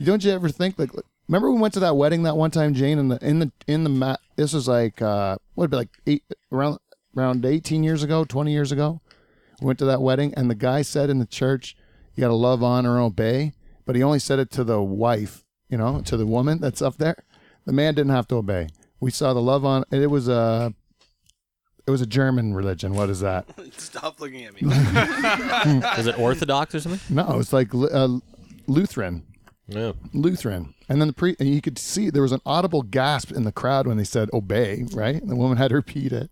don't 0.02 0.24
you 0.24 0.32
ever 0.32 0.48
think 0.48 0.78
like? 0.78 0.90
Remember 1.28 1.50
we 1.50 1.60
went 1.60 1.74
to 1.74 1.80
that 1.80 1.96
wedding 1.96 2.22
that 2.22 2.36
one 2.36 2.50
time, 2.52 2.72
Jane, 2.74 2.98
in 2.98 3.08
the 3.08 3.18
in 3.26 3.38
the 3.40 3.52
in 3.66 3.84
the 3.84 3.90
mat. 3.90 4.20
This 4.36 4.52
was 4.52 4.68
like 4.68 5.02
uh, 5.02 5.36
what 5.54 5.64
would 5.64 5.70
be 5.70 5.76
like 5.76 5.88
eight 6.06 6.24
around 6.52 6.78
around 7.16 7.44
eighteen 7.44 7.82
years 7.82 8.02
ago, 8.02 8.24
twenty 8.24 8.52
years 8.52 8.70
ago. 8.72 9.00
We 9.60 9.66
went 9.66 9.78
to 9.80 9.86
that 9.86 10.02
wedding, 10.02 10.34
and 10.36 10.50
the 10.50 10.54
guy 10.54 10.82
said 10.82 11.10
in 11.10 11.18
the 11.18 11.26
church, 11.26 11.76
"You 12.14 12.20
got 12.20 12.28
to 12.28 12.34
love, 12.34 12.62
honor, 12.62 12.96
and 12.96 13.04
obey," 13.04 13.54
but 13.84 13.96
he 13.96 14.02
only 14.02 14.18
said 14.18 14.38
it 14.38 14.50
to 14.52 14.64
the 14.64 14.82
wife, 14.82 15.44
you 15.68 15.78
know, 15.78 16.00
to 16.02 16.16
the 16.16 16.26
woman 16.26 16.60
that's 16.60 16.82
up 16.82 16.96
there. 16.98 17.24
The 17.64 17.72
man 17.72 17.94
didn't 17.94 18.12
have 18.12 18.28
to 18.28 18.36
obey. 18.36 18.68
We 19.00 19.10
saw 19.10 19.34
the 19.34 19.40
love 19.42 19.64
on. 19.64 19.84
and 19.90 20.02
It 20.02 20.10
was 20.10 20.28
a 20.28 20.74
it 21.86 21.90
was 21.90 22.00
a 22.00 22.06
German 22.06 22.54
religion. 22.54 22.94
What 22.94 23.10
is 23.10 23.20
that? 23.20 23.46
Stop 23.76 24.20
looking 24.20 24.44
at 24.44 24.60
me. 24.60 24.66
Was 25.96 26.06
it 26.06 26.18
Orthodox 26.18 26.74
or 26.74 26.80
something? 26.80 27.14
No, 27.14 27.38
it's 27.38 27.52
like 27.52 27.74
uh, 27.74 28.18
Lutheran. 28.66 29.24
Yeah. 29.68 29.92
Lutheran. 30.12 30.74
And 30.88 31.00
then 31.00 31.08
the 31.08 31.14
pre 31.14 31.36
and 31.40 31.48
you 31.48 31.60
could 31.60 31.78
see 31.78 32.10
there 32.10 32.22
was 32.22 32.32
an 32.32 32.40
audible 32.46 32.82
gasp 32.82 33.32
in 33.32 33.44
the 33.44 33.52
crowd 33.52 33.86
when 33.86 33.96
they 33.96 34.04
said 34.04 34.28
obey, 34.32 34.84
right? 34.92 35.16
And 35.20 35.30
the 35.30 35.36
woman 35.36 35.58
had 35.58 35.68
to 35.68 35.76
repeat 35.76 36.12
it. 36.12 36.30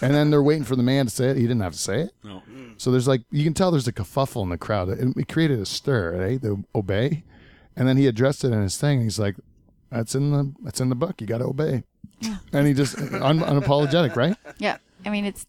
And 0.00 0.14
then 0.14 0.30
they're 0.30 0.42
waiting 0.42 0.64
for 0.64 0.74
the 0.74 0.82
man 0.82 1.06
to 1.06 1.10
say 1.10 1.28
it. 1.28 1.36
He 1.36 1.42
didn't 1.42 1.60
have 1.60 1.72
to 1.72 1.78
say 1.78 2.00
it. 2.02 2.10
No. 2.24 2.42
So 2.76 2.90
there's 2.90 3.08
like 3.08 3.22
you 3.30 3.44
can 3.44 3.54
tell 3.54 3.70
there's 3.70 3.88
a 3.88 3.92
kerfuffle 3.92 4.42
in 4.42 4.48
the 4.50 4.58
crowd. 4.58 4.88
It, 4.88 5.16
it 5.16 5.28
created 5.28 5.60
a 5.60 5.66
stir, 5.66 6.16
right? 6.18 6.40
The 6.40 6.62
obey. 6.74 7.24
And 7.76 7.86
then 7.86 7.96
he 7.96 8.06
addressed 8.06 8.44
it 8.44 8.52
in 8.52 8.62
his 8.62 8.76
thing. 8.76 9.02
He's 9.02 9.18
like, 9.18 9.36
That's 9.90 10.14
in 10.14 10.30
the 10.30 10.52
that's 10.62 10.80
in 10.80 10.88
the 10.88 10.94
book. 10.94 11.20
You 11.20 11.26
gotta 11.26 11.44
obey. 11.44 11.84
And 12.52 12.66
he 12.66 12.72
just 12.72 12.96
un, 12.98 13.40
unapologetic, 13.40 14.16
right? 14.16 14.36
Yeah. 14.58 14.78
I 15.06 15.10
mean, 15.10 15.24
it's, 15.24 15.46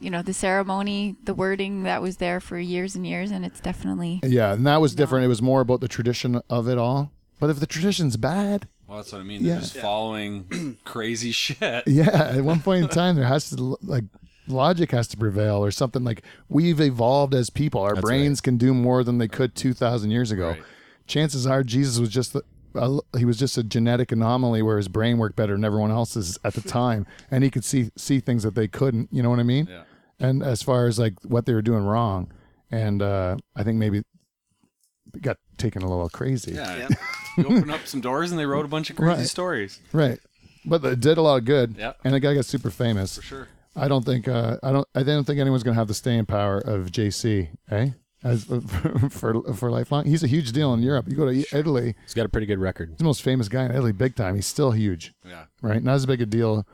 you 0.00 0.10
know, 0.10 0.22
the 0.22 0.32
ceremony, 0.34 1.16
the 1.24 1.34
wording 1.34 1.82
that 1.84 2.02
was 2.02 2.18
there 2.18 2.38
for 2.40 2.58
years 2.58 2.94
and 2.94 3.06
years, 3.06 3.30
and 3.30 3.44
it's 3.44 3.58
definitely. 3.60 4.20
Yeah, 4.22 4.52
and 4.52 4.66
that 4.66 4.80
was 4.80 4.94
different. 4.94 5.24
It 5.24 5.28
was 5.28 5.42
more 5.42 5.60
about 5.62 5.80
the 5.80 5.88
tradition 5.88 6.40
of 6.50 6.68
it 6.68 6.78
all. 6.78 7.10
But 7.40 7.50
if 7.50 7.58
the 7.60 7.66
tradition's 7.66 8.16
bad, 8.16 8.68
Well, 8.86 8.98
that's 8.98 9.12
what 9.12 9.20
I 9.20 9.24
mean. 9.24 9.42
They're 9.42 9.54
Yeah. 9.54 9.60
just 9.60 9.76
following 9.78 10.76
crazy 10.84 11.32
shit. 11.32 11.84
Yeah, 11.86 12.08
at 12.36 12.44
one 12.44 12.60
point 12.60 12.82
in 12.84 12.88
time, 12.88 13.16
there 13.16 13.24
has 13.26 13.50
to 13.50 13.76
like 13.82 14.04
logic 14.46 14.90
has 14.92 15.08
to 15.08 15.16
prevail 15.16 15.56
or 15.64 15.70
something. 15.70 16.04
Like 16.04 16.22
we've 16.48 16.80
evolved 16.80 17.34
as 17.34 17.50
people. 17.50 17.80
Our 17.80 17.96
brains 17.96 18.40
can 18.40 18.56
do 18.56 18.72
more 18.74 19.04
than 19.04 19.18
they 19.18 19.28
could 19.28 19.54
two 19.54 19.72
thousand 19.74 20.10
years 20.10 20.30
ago. 20.30 20.50
Right. 20.50 20.62
Chances 21.06 21.46
are 21.46 21.62
Jesus 21.62 21.98
was 21.98 22.08
just 22.10 22.32
the, 22.34 22.42
uh, 22.78 23.00
he 23.18 23.24
was 23.24 23.38
just 23.38 23.58
a 23.58 23.62
genetic 23.62 24.12
anomaly 24.12 24.62
where 24.62 24.76
his 24.76 24.88
brain 24.88 25.18
worked 25.18 25.36
better 25.36 25.54
than 25.54 25.64
everyone 25.64 25.90
else's 25.90 26.38
at 26.44 26.54
the 26.54 26.60
time, 26.68 27.06
and 27.30 27.44
he 27.44 27.50
could 27.50 27.64
see 27.64 27.90
see 27.96 28.20
things 28.20 28.42
that 28.44 28.54
they 28.54 28.68
couldn't. 28.68 29.08
You 29.12 29.22
know 29.22 29.30
what 29.30 29.38
I 29.40 29.44
mean? 29.44 29.66
Yeah. 29.70 29.82
And 30.20 30.42
as 30.42 30.62
far 30.62 30.86
as 30.86 30.98
like 30.98 31.14
what 31.24 31.46
they 31.46 31.54
were 31.54 31.62
doing 31.62 31.84
wrong, 31.84 32.32
and 32.70 33.02
uh, 33.02 33.36
I 33.54 33.62
think 33.62 33.76
maybe 33.78 33.98
it 33.98 35.22
got 35.22 35.36
taken 35.56 35.82
a 35.82 35.88
little 35.88 36.08
crazy. 36.08 36.52
Yeah. 36.52 36.76
Yeah. 36.76 36.88
you 37.38 37.44
open 37.46 37.70
up 37.70 37.86
some 37.86 38.00
doors 38.00 38.30
and 38.30 38.38
they 38.38 38.46
wrote 38.46 38.64
a 38.64 38.68
bunch 38.68 38.90
of 38.90 38.96
crazy 38.96 39.18
Right. 39.20 39.26
stories. 39.28 39.80
Right. 39.92 40.18
But 40.64 40.84
it 40.84 41.00
did 41.00 41.18
a 41.18 41.22
lot 41.22 41.36
of 41.36 41.44
good. 41.44 41.76
Yep. 41.78 41.98
And 42.04 42.14
the 42.14 42.20
guy 42.20 42.34
got 42.34 42.44
super 42.44 42.70
famous. 42.70 43.16
For 43.16 43.22
sure. 43.22 43.48
I 43.76 43.86
don't 43.88 44.04
think 44.04 44.26
uh, 44.28 44.58
I 44.62 44.72
don't 44.72 44.86
I 44.94 45.02
don't 45.04 45.24
think 45.24 45.38
anyone's 45.38 45.62
gonna 45.62 45.76
have 45.76 45.88
the 45.88 45.94
staying 45.94 46.26
power 46.26 46.58
of 46.58 46.90
JC, 46.90 47.48
eh? 47.70 47.90
As 48.24 48.44
for 49.10 49.42
for 49.54 49.70
lifelong, 49.70 50.04
he's 50.06 50.24
a 50.24 50.26
huge 50.26 50.50
deal 50.52 50.74
in 50.74 50.82
Europe. 50.82 51.06
You 51.08 51.16
go 51.16 51.30
to 51.32 51.44
Italy, 51.56 51.94
He's 52.02 52.14
got 52.14 52.26
a 52.26 52.28
pretty 52.28 52.46
good 52.48 52.58
record. 52.58 52.88
he's 52.90 52.98
the 52.98 53.04
most 53.04 53.22
famous 53.22 53.48
guy 53.48 53.64
in 53.64 53.70
Italy, 53.70 53.92
big 53.92 54.16
time. 54.16 54.34
He's 54.34 54.46
still 54.46 54.72
huge, 54.72 55.14
Yeah. 55.24 55.44
right? 55.62 55.82
Not 55.82 55.94
as 55.94 56.06
big 56.06 56.20
a 56.20 56.26
deal, 56.26 56.66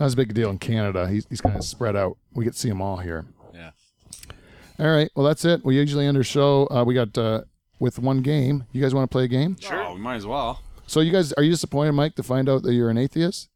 not 0.00 0.06
as 0.06 0.14
big 0.16 0.30
a 0.30 0.34
deal 0.34 0.50
in 0.50 0.58
Canada. 0.58 1.08
He's 1.08 1.24
he's 1.30 1.40
kind 1.40 1.54
of 1.56 1.62
spread 1.64 1.94
out. 1.94 2.16
We 2.34 2.44
get 2.44 2.54
to 2.54 2.58
see 2.58 2.68
him 2.68 2.82
all 2.82 2.96
here. 2.96 3.26
Yeah. 3.54 3.70
All 4.80 4.86
right, 4.90 5.10
well 5.14 5.24
that's 5.24 5.44
it. 5.44 5.64
We 5.64 5.76
usually 5.76 6.04
end 6.06 6.16
our 6.16 6.24
show. 6.24 6.66
Uh, 6.70 6.82
we 6.84 6.94
got 6.94 7.16
uh, 7.16 7.42
with 7.78 7.98
one 8.00 8.20
game. 8.22 8.64
You 8.72 8.82
guys 8.82 8.92
want 8.92 9.08
to 9.08 9.12
play 9.14 9.24
a 9.24 9.28
game? 9.28 9.56
Sure. 9.60 9.80
Oh, 9.80 9.94
we 9.94 10.00
might 10.00 10.16
as 10.16 10.26
well. 10.26 10.62
So 10.88 10.98
you 11.00 11.12
guys 11.12 11.32
are 11.34 11.42
you 11.44 11.50
disappointed, 11.52 11.92
Mike, 11.92 12.16
to 12.16 12.22
find 12.24 12.48
out 12.48 12.62
that 12.64 12.72
you're 12.74 12.90
an 12.90 12.98
atheist? 12.98 13.50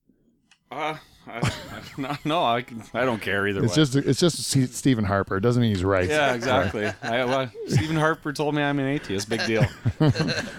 Uh, 0.70 0.96
I, 1.26 1.38
I, 1.38 1.50
no, 1.96 2.16
no, 2.24 2.44
I, 2.44 2.62
can- 2.62 2.82
I 2.94 3.04
don't 3.04 3.20
care 3.22 3.46
either 3.46 3.62
It's 3.64 3.72
way. 3.72 3.76
just 3.84 3.96
it's 3.96 4.20
just 4.20 4.74
Stephen 4.74 5.04
Harper. 5.04 5.36
It 5.36 5.40
doesn't 5.42 5.60
mean 5.62 5.70
he's 5.70 5.84
right. 5.84 6.08
yeah, 6.08 6.34
exactly. 6.34 6.86
I, 7.02 7.24
well, 7.24 7.50
Stephen 7.68 7.96
Harper 7.96 8.32
told 8.32 8.54
me 8.54 8.62
I'm 8.62 8.78
an 8.78 8.86
atheist. 8.86 9.28
Big 9.28 9.44
deal. 9.46 9.62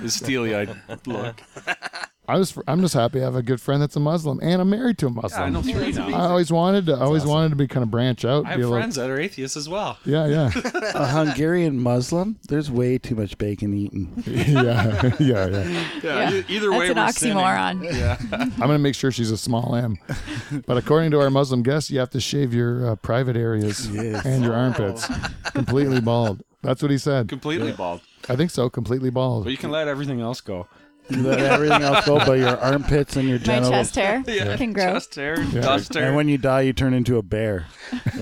His 0.01 0.13
steely-eyed 0.15 0.75
look. 1.05 1.41
I 2.25 2.37
was 2.37 2.57
I'm 2.67 2.79
just 2.81 2.93
happy 2.93 3.19
I 3.19 3.23
have 3.25 3.35
a 3.35 3.43
good 3.43 3.59
friend 3.59 3.81
that's 3.81 3.97
a 3.97 3.99
Muslim 3.99 4.39
and 4.41 4.61
I'm 4.61 4.69
married 4.69 4.97
to 4.99 5.07
a 5.07 5.09
Muslim. 5.09 5.41
Yeah, 5.41 5.45
I 5.45 5.49
know 5.49 5.61
three 5.61 5.91
now. 5.91 6.07
I 6.07 6.29
always 6.29 6.51
wanted 6.53 6.85
to. 6.85 6.93
I 6.93 7.01
always 7.01 7.25
wanted 7.25 7.49
to 7.49 7.55
be 7.57 7.67
kind 7.67 7.83
of 7.83 7.91
branch 7.91 8.23
out. 8.23 8.45
I 8.45 8.49
have 8.51 8.57
be 8.57 8.63
a 8.63 8.65
little- 8.67 8.79
friends 8.79 8.95
that 8.95 9.09
are 9.09 9.19
atheists 9.19 9.57
as 9.57 9.67
well. 9.67 9.97
Yeah, 10.05 10.27
yeah, 10.27 10.51
A 10.95 11.05
Hungarian 11.07 11.79
Muslim? 11.81 12.39
There's 12.47 12.71
way 12.71 12.97
too 12.97 13.15
much 13.15 13.37
bacon 13.37 13.73
eaten. 13.73 14.23
yeah, 14.25 15.11
yeah, 15.19 15.47
yeah. 15.47 15.47
Yeah. 15.49 15.83
Yeah. 16.01 16.31
e- 16.31 16.45
Either 16.47 16.71
way, 16.71 16.93
That's 16.93 17.21
an 17.23 17.35
we're 17.35 17.41
oxymoron. 17.43 17.81
Sinning. 17.81 17.99
Yeah. 17.99 18.17
I'm 18.31 18.49
gonna 18.57 18.79
make 18.79 18.95
sure 18.95 19.11
she's 19.11 19.31
a 19.31 19.37
small 19.37 19.75
M. 19.75 19.97
But 20.65 20.77
according 20.77 21.11
to 21.11 21.19
our 21.19 21.29
Muslim 21.29 21.61
guests, 21.61 21.91
you 21.91 21.99
have 21.99 22.11
to 22.11 22.21
shave 22.21 22.53
your 22.53 22.91
uh, 22.91 22.95
private 22.95 23.35
areas 23.35 23.89
Yes. 23.89 24.25
and 24.25 24.43
your 24.45 24.53
armpits 24.53 25.07
completely 25.53 25.99
bald. 25.99 26.41
That's 26.61 26.81
what 26.81 26.89
he 26.91 26.97
said. 26.97 27.27
Completely 27.27 27.73
bald. 27.73 27.99
I 28.29 28.37
think 28.37 28.49
so. 28.49 28.69
Completely 28.69 29.09
bald. 29.09 29.43
But 29.43 29.49
you 29.51 29.57
can 29.57 29.71
let 29.71 29.89
everything 29.89 30.21
else 30.21 30.39
go. 30.39 30.67
You 31.09 31.21
let 31.21 31.39
everything 31.39 31.81
else 31.81 32.05
go 32.05 32.17
but 32.19 32.39
your 32.39 32.57
armpits 32.57 33.15
and 33.17 33.27
your 33.27 33.37
My 33.39 33.43
genitals. 33.45 33.71
chest 33.91 33.95
hair 33.95 34.23
can 34.57 34.71
grow. 34.73 34.93
Chest 34.93 35.15
hair, 35.15 35.35
dust 35.35 35.93
hair. 35.93 36.07
And 36.07 36.15
when 36.15 36.29
you 36.29 36.37
die, 36.37 36.61
you 36.61 36.71
turn 36.73 36.93
into 36.93 37.17
a 37.17 37.21
bear. 37.21 37.65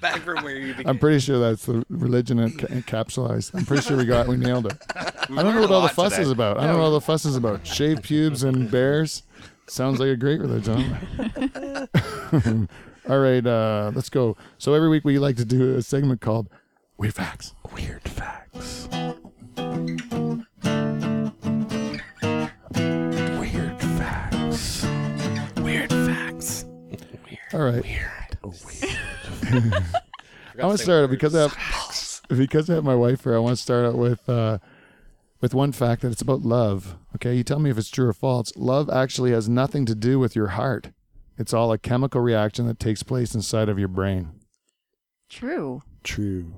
Back 0.00 0.20
from 0.22 0.44
where 0.44 0.56
you 0.56 0.74
began. 0.74 0.88
I'm 0.88 0.98
pretty 0.98 1.18
sure 1.18 1.38
that's 1.40 1.66
the 1.66 1.84
religion 1.90 2.38
enca- 2.38 2.68
encapsulized. 2.70 3.54
I'm 3.54 3.66
pretty 3.66 3.82
sure 3.82 3.96
we 3.96 4.04
got 4.04 4.28
we 4.28 4.36
nailed 4.36 4.66
it. 4.66 4.76
I 4.94 5.10
don't 5.28 5.54
know 5.54 5.60
what 5.62 5.70
all 5.72 5.82
the 5.82 5.88
fuss 5.88 6.12
today. 6.12 6.22
is 6.22 6.30
about. 6.30 6.58
I 6.58 6.66
don't 6.66 6.74
know 6.74 6.78
what 6.78 6.84
all 6.86 6.90
the 6.92 7.00
fuss 7.00 7.24
is 7.24 7.36
about. 7.36 7.66
Shaved 7.66 8.04
pubes 8.04 8.42
and 8.44 8.70
bears. 8.70 9.24
Sounds 9.66 9.98
like 10.00 10.08
a 10.08 10.16
great 10.16 10.40
religion. 10.40 10.96
all 13.08 13.18
right, 13.18 13.44
uh, 13.46 13.90
let's 13.94 14.08
go. 14.08 14.36
So 14.58 14.74
every 14.74 14.88
week 14.88 15.04
we 15.04 15.18
like 15.18 15.36
to 15.36 15.44
do 15.44 15.76
a 15.76 15.82
segment 15.82 16.20
called 16.20 16.48
Weird 16.96 17.14
Facts. 17.14 17.54
Weird 17.74 18.02
facts. 18.02 18.88
All 27.52 27.60
right. 27.60 27.82
Weird. 27.82 28.38
I 30.60 30.66
want 30.66 30.78
to 30.78 30.82
start 30.84 31.04
out 31.04 31.10
because 31.10 31.34
I 31.34 31.42
have 31.42 32.20
because 32.28 32.68
I 32.68 32.74
have 32.74 32.84
my 32.84 32.94
wife 32.94 33.24
here. 33.24 33.34
I 33.34 33.38
want 33.38 33.56
to 33.56 33.62
start 33.62 33.86
out 33.86 33.96
with 33.96 34.28
uh, 34.28 34.58
with 35.40 35.54
one 35.54 35.72
fact 35.72 36.02
that 36.02 36.12
it's 36.12 36.22
about 36.22 36.42
love. 36.42 36.96
Okay, 37.16 37.34
you 37.36 37.44
tell 37.44 37.58
me 37.58 37.70
if 37.70 37.78
it's 37.78 37.90
true 37.90 38.08
or 38.08 38.12
false. 38.12 38.52
Love 38.56 38.90
actually 38.90 39.30
has 39.32 39.48
nothing 39.48 39.86
to 39.86 39.94
do 39.94 40.18
with 40.18 40.36
your 40.36 40.48
heart. 40.48 40.90
It's 41.38 41.54
all 41.54 41.72
a 41.72 41.78
chemical 41.78 42.20
reaction 42.20 42.66
that 42.66 42.80
takes 42.80 43.02
place 43.02 43.34
inside 43.34 43.68
of 43.68 43.78
your 43.78 43.88
brain. 43.88 44.30
True. 45.30 45.82
True. 46.02 46.52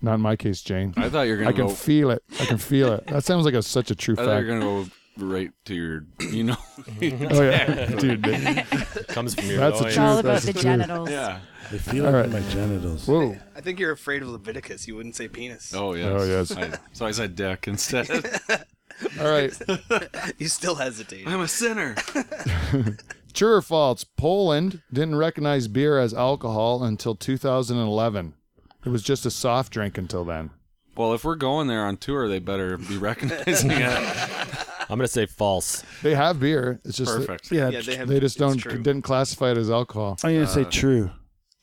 Not 0.00 0.14
in 0.14 0.20
my 0.20 0.36
case, 0.36 0.62
Jane. 0.62 0.94
I 0.96 1.08
thought 1.08 1.22
you 1.22 1.36
were 1.36 1.42
I 1.42 1.52
gonna 1.52 1.56
go. 1.56 1.64
I 1.64 1.66
can 1.66 1.66
go. 1.68 1.74
feel 1.74 2.10
it. 2.10 2.22
I 2.40 2.44
can 2.44 2.58
feel 2.58 2.92
it. 2.92 3.06
That 3.08 3.24
sounds 3.24 3.44
like 3.44 3.54
a, 3.54 3.62
such 3.62 3.90
a 3.90 3.94
true 3.94 4.14
I 4.14 4.16
thought 4.16 4.24
you 4.24 4.28
fact. 4.36 4.46
were 4.46 4.60
gonna 4.60 4.84
go 4.84 4.90
right 5.18 5.50
to 5.66 5.74
your. 5.74 6.06
You 6.20 6.44
know. 6.44 6.56
Oh 7.00 7.42
yeah, 7.42 7.86
dude. 7.86 8.22
Comes 9.08 9.34
from 9.34 9.46
your 9.46 9.58
That's 9.58 9.80
a 9.80 9.82
loins. 9.84 9.86
It's 9.94 9.98
all 9.98 10.18
about 10.18 10.32
that's 10.32 10.44
the 10.44 10.52
the 10.52 10.60
truth. 10.60 10.62
genitals. 10.62 11.10
yeah. 11.10 11.38
I 11.72 11.78
feel 11.78 12.06
All 12.06 12.14
it 12.14 12.16
right. 12.16 12.24
in 12.26 12.32
my 12.32 12.40
genitals. 12.50 13.06
Whoa. 13.06 13.36
I 13.56 13.60
think 13.60 13.78
you're 13.80 13.92
afraid 13.92 14.22
of 14.22 14.28
Leviticus. 14.28 14.86
You 14.86 14.96
wouldn't 14.96 15.16
say 15.16 15.28
penis. 15.28 15.72
Oh 15.74 15.94
yes. 15.94 16.12
Oh, 16.20 16.24
yes. 16.24 16.52
I, 16.56 16.78
so 16.92 17.06
I 17.06 17.10
said 17.12 17.36
dick 17.36 17.66
instead. 17.68 18.08
All 19.20 19.28
right. 19.30 19.52
You 20.38 20.48
still 20.48 20.74
hesitate. 20.76 21.26
I'm 21.26 21.40
a 21.40 21.48
sinner. 21.48 21.94
True 23.32 23.54
or 23.54 23.62
false? 23.62 24.04
Poland 24.04 24.82
didn't 24.92 25.16
recognize 25.16 25.66
beer 25.68 25.98
as 25.98 26.12
alcohol 26.14 26.84
until 26.84 27.14
2011. 27.16 28.34
It 28.84 28.88
was 28.90 29.02
just 29.02 29.24
a 29.26 29.30
soft 29.30 29.72
drink 29.72 29.96
until 29.98 30.24
then. 30.24 30.50
Well, 30.96 31.12
if 31.14 31.24
we're 31.24 31.34
going 31.34 31.66
there 31.66 31.84
on 31.86 31.96
tour, 31.96 32.28
they 32.28 32.38
better 32.38 32.76
be 32.76 32.96
recognizing 32.98 33.70
it. 33.72 34.16
I'm 34.90 34.98
gonna 34.98 35.08
say 35.08 35.26
false. 35.26 35.82
They 36.02 36.14
have 36.14 36.40
beer. 36.40 36.80
It's 36.84 36.96
just 36.98 37.12
that 37.12 37.26
Perfect. 37.26 37.50
Yeah, 37.52 37.68
Yeah, 37.70 37.80
they 37.82 37.96
have. 37.96 38.08
they 38.08 38.20
just 38.20 38.36
it's 38.36 38.40
don't 38.40 38.58
true. 38.58 38.76
didn't 38.82 39.02
classify 39.02 39.50
it 39.52 39.58
as 39.58 39.70
alcohol. 39.70 40.18
I'm 40.22 40.34
gonna 40.34 40.46
say 40.46 40.64
true. 40.64 41.10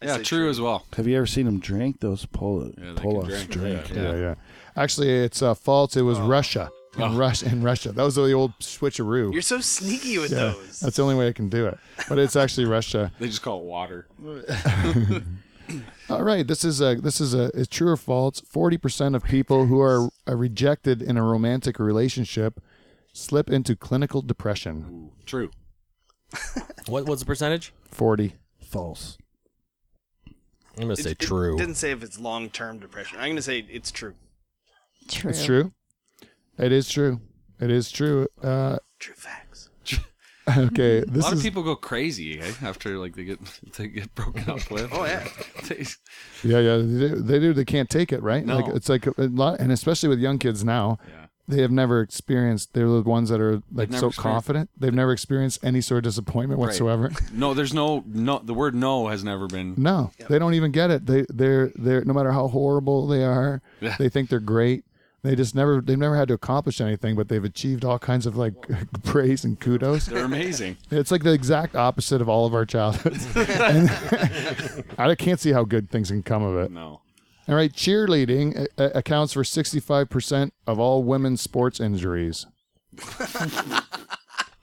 I 0.02 0.06
Yeah, 0.08 0.18
say 0.18 0.24
true 0.24 0.50
as 0.50 0.60
well. 0.60 0.86
Have 0.98 1.08
you 1.08 1.16
ever 1.18 1.28
seen 1.28 1.46
them 1.46 1.60
drink 1.60 2.00
those 2.00 2.26
Pol- 2.26 2.72
Yeah, 2.78 2.94
they 2.94 3.02
can 3.02 3.12
Polacks 3.12 3.28
drink. 3.28 3.52
drink? 3.52 3.90
Yeah. 3.96 4.02
Yeah, 4.02 4.16
yeah. 4.16 4.36
Actually, 4.76 5.12
it's 5.12 5.42
uh, 5.42 5.54
false. 5.54 5.96
It 5.96 6.02
was 6.02 6.20
Russia. 6.20 6.70
In 6.98 7.04
Oh. 7.04 7.16
Russia, 7.16 7.46
in 7.46 7.62
Russia. 7.64 7.94
That 7.94 8.04
was 8.04 8.16
the 8.16 8.32
old 8.34 8.52
switcheroo. 8.60 9.32
You're 9.32 9.42
so 9.42 9.62
sneaky 9.62 10.18
with 10.18 10.32
yeah, 10.32 10.40
those. 10.56 10.82
that's 10.82 10.98
the 10.98 11.04
only 11.04 11.16
way 11.16 11.30
I 11.30 11.32
can 11.32 11.48
do 11.48 11.66
it. 11.68 11.78
But 12.10 12.20
it's 12.20 12.36
actually 12.36 12.66
Russia. 12.66 13.14
They 13.18 13.28
just 13.28 13.42
call 13.42 13.60
it 13.60 13.64
water. 13.64 14.08
All 16.10 16.24
right, 16.24 16.46
this 16.46 16.66
is 16.66 16.82
a 16.82 16.96
this 16.96 17.22
is 17.22 17.34
a 17.34 17.44
is 17.56 17.70
true 17.70 17.88
or 17.92 17.96
false. 17.98 18.42
Forty 18.42 18.78
percent 18.78 19.16
of 19.16 19.24
people 19.24 19.68
who 19.68 19.80
are 19.80 20.10
uh, 20.28 20.36
rejected 20.36 21.02
in 21.02 21.16
a 21.16 21.24
romantic 21.24 21.80
relationship 21.80 22.60
slip 23.14 23.50
into 23.50 23.76
clinical 23.76 24.22
depression. 24.22 25.12
True. 25.26 25.50
What 26.88 27.06
what's 27.06 27.22
the 27.22 27.26
percentage? 27.26 27.74
Forty. 27.92 28.36
False. 28.60 29.18
I'm 30.78 30.84
gonna 30.84 30.96
say 30.96 31.12
It- 31.12 31.20
true. 31.20 31.56
It 31.56 31.60
didn't 31.60 31.76
say 31.76 31.92
if 31.92 32.04
it's 32.04 32.20
long 32.20 32.50
term 32.50 32.80
depression. 32.80 33.20
I'm 33.20 33.30
gonna 33.32 33.42
say 33.42 33.60
it's 33.70 33.92
true. 33.92 34.16
True. 35.10 35.30
It's 35.30 35.44
true. 35.46 35.74
It 36.58 36.72
is 36.72 36.90
true. 36.90 37.22
It 37.60 37.70
is 37.70 37.92
true. 37.92 38.28
Uh, 38.42 38.78
True 39.00 39.14
facts. 39.16 39.70
okay, 40.58 40.98
A 41.02 41.06
this 41.06 41.24
lot 41.24 41.34
is 41.34 41.40
of 41.40 41.44
people 41.44 41.64
go 41.64 41.76
crazy 41.76 42.40
eh? 42.40 42.52
after 42.62 42.98
like 42.98 43.16
they 43.16 43.24
get 43.26 43.40
they 43.78 43.88
get 43.88 44.14
broken 44.16 44.50
up 44.50 44.70
with. 44.72 44.90
Oh 44.92 45.06
yeah. 45.06 45.28
They- 45.68 45.86
yeah, 46.44 46.60
yeah. 46.60 46.78
They 46.78 46.84
do. 47.10 47.16
They, 47.22 47.40
do, 47.40 47.54
they 47.54 47.66
can't 47.66 47.90
take 47.90 48.12
it, 48.12 48.22
right? 48.24 48.44
No. 48.46 48.58
Like 48.60 48.76
it's 48.76 48.90
like 48.90 49.06
a 49.06 49.14
lot, 49.18 49.60
and 49.60 49.72
especially 49.72 50.10
with 50.10 50.20
young 50.20 50.40
kids 50.40 50.64
now, 50.64 50.98
yeah. 51.08 51.26
They 51.52 51.62
have 51.62 51.72
never 51.72 52.02
experienced. 52.02 52.74
They're 52.74 52.88
the 52.88 53.02
ones 53.04 53.30
that 53.30 53.40
are 53.40 53.62
like 53.72 53.94
so 53.94 54.10
confident. 54.10 54.70
They've 54.78 54.94
never 54.94 55.12
experienced 55.12 55.64
any 55.64 55.82
sort 55.82 56.00
of 56.00 56.04
disappointment 56.06 56.60
Right. 56.60 56.68
whatsoever. 56.68 57.12
No, 57.34 57.54
there's 57.54 57.74
no 57.74 58.04
no. 58.08 58.40
The 58.40 58.54
word 58.54 58.74
no 58.76 59.08
has 59.08 59.24
never 59.24 59.48
been. 59.48 59.76
No, 59.78 60.12
they 60.30 60.40
don't 60.40 60.54
even 60.56 60.72
get 60.72 60.90
it. 60.92 61.06
They 61.06 61.26
they're 61.30 61.72
they're 61.76 62.04
no 62.06 62.14
matter 62.14 62.32
how 62.32 62.48
horrible 62.48 63.06
they 63.08 63.24
are, 63.24 63.62
Yeah. 63.80 63.96
they 64.00 64.10
think 64.10 64.30
they're 64.30 64.40
great. 64.40 64.84
They 65.24 65.36
just 65.36 65.54
never 65.54 65.82
they've 65.82 65.98
never 66.00 66.16
had 66.16 66.30
to 66.30 66.34
accomplish 66.34 66.82
anything, 66.82 67.16
but 67.16 67.28
they've 67.30 67.44
achieved 67.44 67.86
all 67.86 68.00
kinds 68.00 68.26
of 68.26 68.36
like 68.36 68.54
praise 69.04 69.44
and 69.46 69.60
kudos. 69.60 70.08
They're 70.08 70.24
amazing. 70.26 70.78
It's 70.90 71.12
like 71.12 71.22
the 71.24 71.32
exact 71.34 71.76
opposite 71.76 72.22
of 72.22 72.28
all 72.30 72.46
of 72.48 72.54
our 72.56 72.66
childhoods. 72.66 73.28
And 73.38 75.12
I 75.12 75.16
can't 75.16 75.40
see 75.40 75.52
how 75.52 75.64
good 75.64 75.90
things 75.90 76.10
can 76.10 76.24
come 76.24 76.42
of 76.44 76.58
it. 76.58 76.72
No. 76.72 77.02
All 77.48 77.56
right, 77.56 77.72
cheerleading 77.74 78.68
uh, 78.78 78.90
accounts 78.94 79.34
for 79.34 79.44
65% 79.44 80.52
of 80.68 80.80
all 80.80 81.04
women's 81.04 81.42
sports 81.42 81.80
injuries. 81.80 82.46
I, 83.20 83.82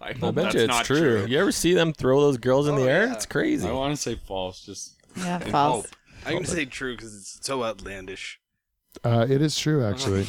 I 0.01 0.13
hope 0.13 0.35
bet 0.37 0.45
that's 0.45 0.55
you 0.55 0.61
it's 0.63 0.69
not 0.69 0.85
true. 0.85 1.27
You 1.27 1.39
ever 1.41 1.53
see 1.53 1.75
them 1.75 1.93
throw 1.93 2.21
those 2.21 2.39
girls 2.39 2.69
in 2.69 2.77
the 2.77 2.83
air? 2.89 3.11
It's 3.13 3.27
crazy. 3.27 3.69
I 3.69 3.73
want 3.73 3.95
to 3.97 4.01
say 4.01 4.15
false. 4.15 4.65
Just 4.65 4.95
Yeah, 5.17 5.43
in 5.45 5.51
false. 5.51 5.87
hope. 5.87 5.97
I'm 6.27 6.33
gonna 6.35 6.47
say 6.47 6.65
true 6.65 6.95
because 6.97 7.15
it's 7.15 7.39
so 7.47 7.65
outlandish. 7.65 8.41
Uh, 9.05 9.27
it 9.29 9.41
is 9.43 9.57
true, 9.59 9.85
actually. 9.85 10.27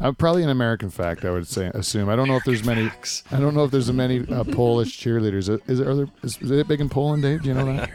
Uh, 0.00 0.12
probably 0.12 0.42
an 0.42 0.50
American 0.50 0.90
fact, 0.90 1.24
I 1.24 1.30
would 1.30 1.46
say. 1.46 1.70
Assume. 1.72 2.08
I 2.08 2.16
don't 2.16 2.26
know 2.26 2.36
if 2.36 2.44
there's 2.44 2.64
many. 2.64 2.90
I 3.30 3.38
don't 3.38 3.54
know 3.54 3.64
if 3.64 3.70
there's 3.70 3.90
many 3.92 4.26
uh, 4.28 4.44
Polish 4.44 4.98
cheerleaders. 5.00 5.48
Is 5.68 5.80
it? 5.80 5.86
Are 5.86 5.94
there? 5.94 6.08
Is, 6.22 6.36
is 6.42 6.50
it 6.50 6.66
big 6.66 6.80
in 6.80 6.88
Poland, 6.88 7.22
Dave? 7.22 7.42
Do 7.42 7.48
you 7.48 7.54
know 7.54 7.64
that? 7.66 7.90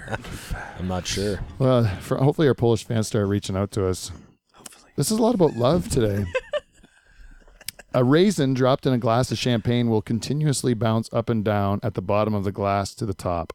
I'm 0.79 0.87
not 0.87 1.05
sure. 1.05 1.41
Well, 1.59 1.85
for, 1.99 2.17
hopefully 2.17 2.47
our 2.47 2.53
Polish 2.53 2.85
fans 2.85 3.07
start 3.07 3.27
reaching 3.27 3.57
out 3.57 3.71
to 3.71 3.85
us. 3.85 4.11
Hopefully. 4.53 4.91
This 4.95 5.11
is 5.11 5.19
a 5.19 5.21
lot 5.21 5.35
about 5.35 5.55
love 5.55 5.89
today. 5.89 6.25
a 7.93 8.03
raisin 8.03 8.53
dropped 8.53 8.85
in 8.85 8.93
a 8.93 8.97
glass 8.97 9.31
of 9.31 9.37
champagne 9.37 9.89
will 9.89 10.01
continuously 10.01 10.73
bounce 10.73 11.09
up 11.11 11.29
and 11.29 11.43
down 11.43 11.81
at 11.83 11.95
the 11.95 12.01
bottom 12.01 12.33
of 12.33 12.45
the 12.45 12.51
glass 12.51 12.93
to 12.95 13.05
the 13.05 13.13
top. 13.13 13.51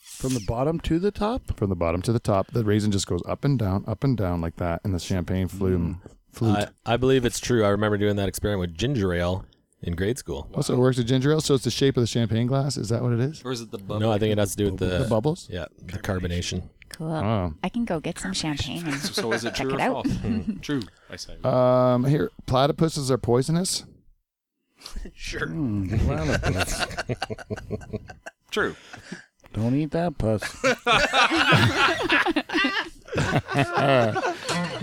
From 0.00 0.32
the 0.32 0.44
bottom 0.46 0.80
to 0.80 0.98
the 0.98 1.10
top? 1.10 1.54
From 1.58 1.68
the 1.68 1.76
bottom 1.76 2.00
to 2.02 2.12
the 2.12 2.18
top, 2.18 2.46
the 2.52 2.64
raisin 2.64 2.90
just 2.90 3.06
goes 3.06 3.20
up 3.28 3.44
and 3.44 3.58
down, 3.58 3.84
up 3.86 4.04
and 4.04 4.16
down 4.16 4.40
like 4.40 4.56
that, 4.56 4.80
and 4.82 4.94
the 4.94 4.98
champagne 4.98 5.48
flume. 5.48 6.00
Flute. 6.34 6.68
I, 6.86 6.94
I 6.94 6.96
believe 6.96 7.24
it's 7.24 7.40
true. 7.40 7.64
I 7.64 7.68
remember 7.68 7.96
doing 7.98 8.16
that 8.16 8.28
experiment 8.28 8.60
with 8.70 8.76
ginger 8.78 9.12
ale 9.14 9.44
in 9.82 9.94
grade 9.94 10.18
school. 10.18 10.48
Oh, 10.54 10.60
so 10.62 10.74
it 10.74 10.78
works 10.78 10.96
with 10.98 11.06
ginger 11.06 11.32
ale. 11.32 11.40
So 11.40 11.54
it's 11.54 11.64
the 11.64 11.70
shape 11.70 11.96
of 11.96 12.02
the 12.02 12.06
champagne 12.06 12.46
glass. 12.46 12.76
Is 12.76 12.88
that 12.90 13.02
what 13.02 13.12
it 13.12 13.20
is? 13.20 13.42
Or 13.44 13.52
is 13.52 13.60
it 13.60 13.70
the 13.70 13.78
bubble? 13.78 14.00
No, 14.00 14.12
I 14.12 14.18
think 14.18 14.32
it 14.32 14.38
has 14.38 14.50
to 14.52 14.56
do 14.56 14.64
with 14.70 14.78
the, 14.78 14.98
The 15.00 15.06
bubbles. 15.08 15.48
yeah, 15.50 15.66
the 15.84 15.98
carbonation. 15.98 16.68
Cool. 16.90 17.12
Oh. 17.12 17.54
I 17.62 17.68
can 17.70 17.84
go 17.84 17.98
get 17.98 18.18
some 18.18 18.32
champagne 18.32 18.86
and 18.86 18.94
So 19.00 19.32
is 19.32 19.44
it 19.44 19.54
check 19.54 19.66
true 19.66 19.74
it 19.74 19.80
or 19.80 19.82
out. 19.82 20.06
false? 20.06 20.18
true. 20.62 20.82
I 21.10 21.16
say. 21.16 21.36
Um, 21.42 22.04
here, 22.04 22.30
platypuses 22.46 23.10
are 23.10 23.18
poisonous. 23.18 23.84
Sure. 25.14 25.46
Platypus. 25.48 26.84
true. 28.50 28.76
Don't 29.54 29.74
eat 29.74 29.92
that 29.92 30.18
puss. 30.18 30.42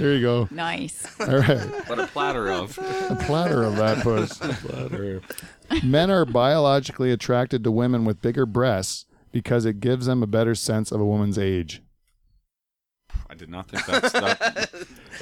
Here 0.01 0.13
you 0.13 0.21
go. 0.21 0.47
Nice. 0.51 1.05
All 1.19 1.27
right, 1.39 1.59
What 1.89 1.99
a 1.99 2.07
platter 2.07 2.51
of. 2.51 2.77
a 3.09 3.15
platter 3.25 3.63
of 3.63 3.75
that 3.77 4.03
puss. 4.03 5.83
Men 5.83 6.09
are 6.11 6.25
biologically 6.25 7.11
attracted 7.11 7.63
to 7.63 7.71
women 7.71 8.03
with 8.05 8.21
bigger 8.21 8.45
breasts 8.45 9.05
because 9.31 9.65
it 9.65 9.79
gives 9.79 10.05
them 10.07 10.21
a 10.23 10.27
better 10.27 10.55
sense 10.55 10.91
of 10.91 10.99
a 10.99 11.05
woman's 11.05 11.37
age. 11.37 11.81
I 13.29 13.33
did 13.35 13.49
not 13.49 13.69
think 13.69 13.85
that's 13.85 14.11
that. 14.13 14.73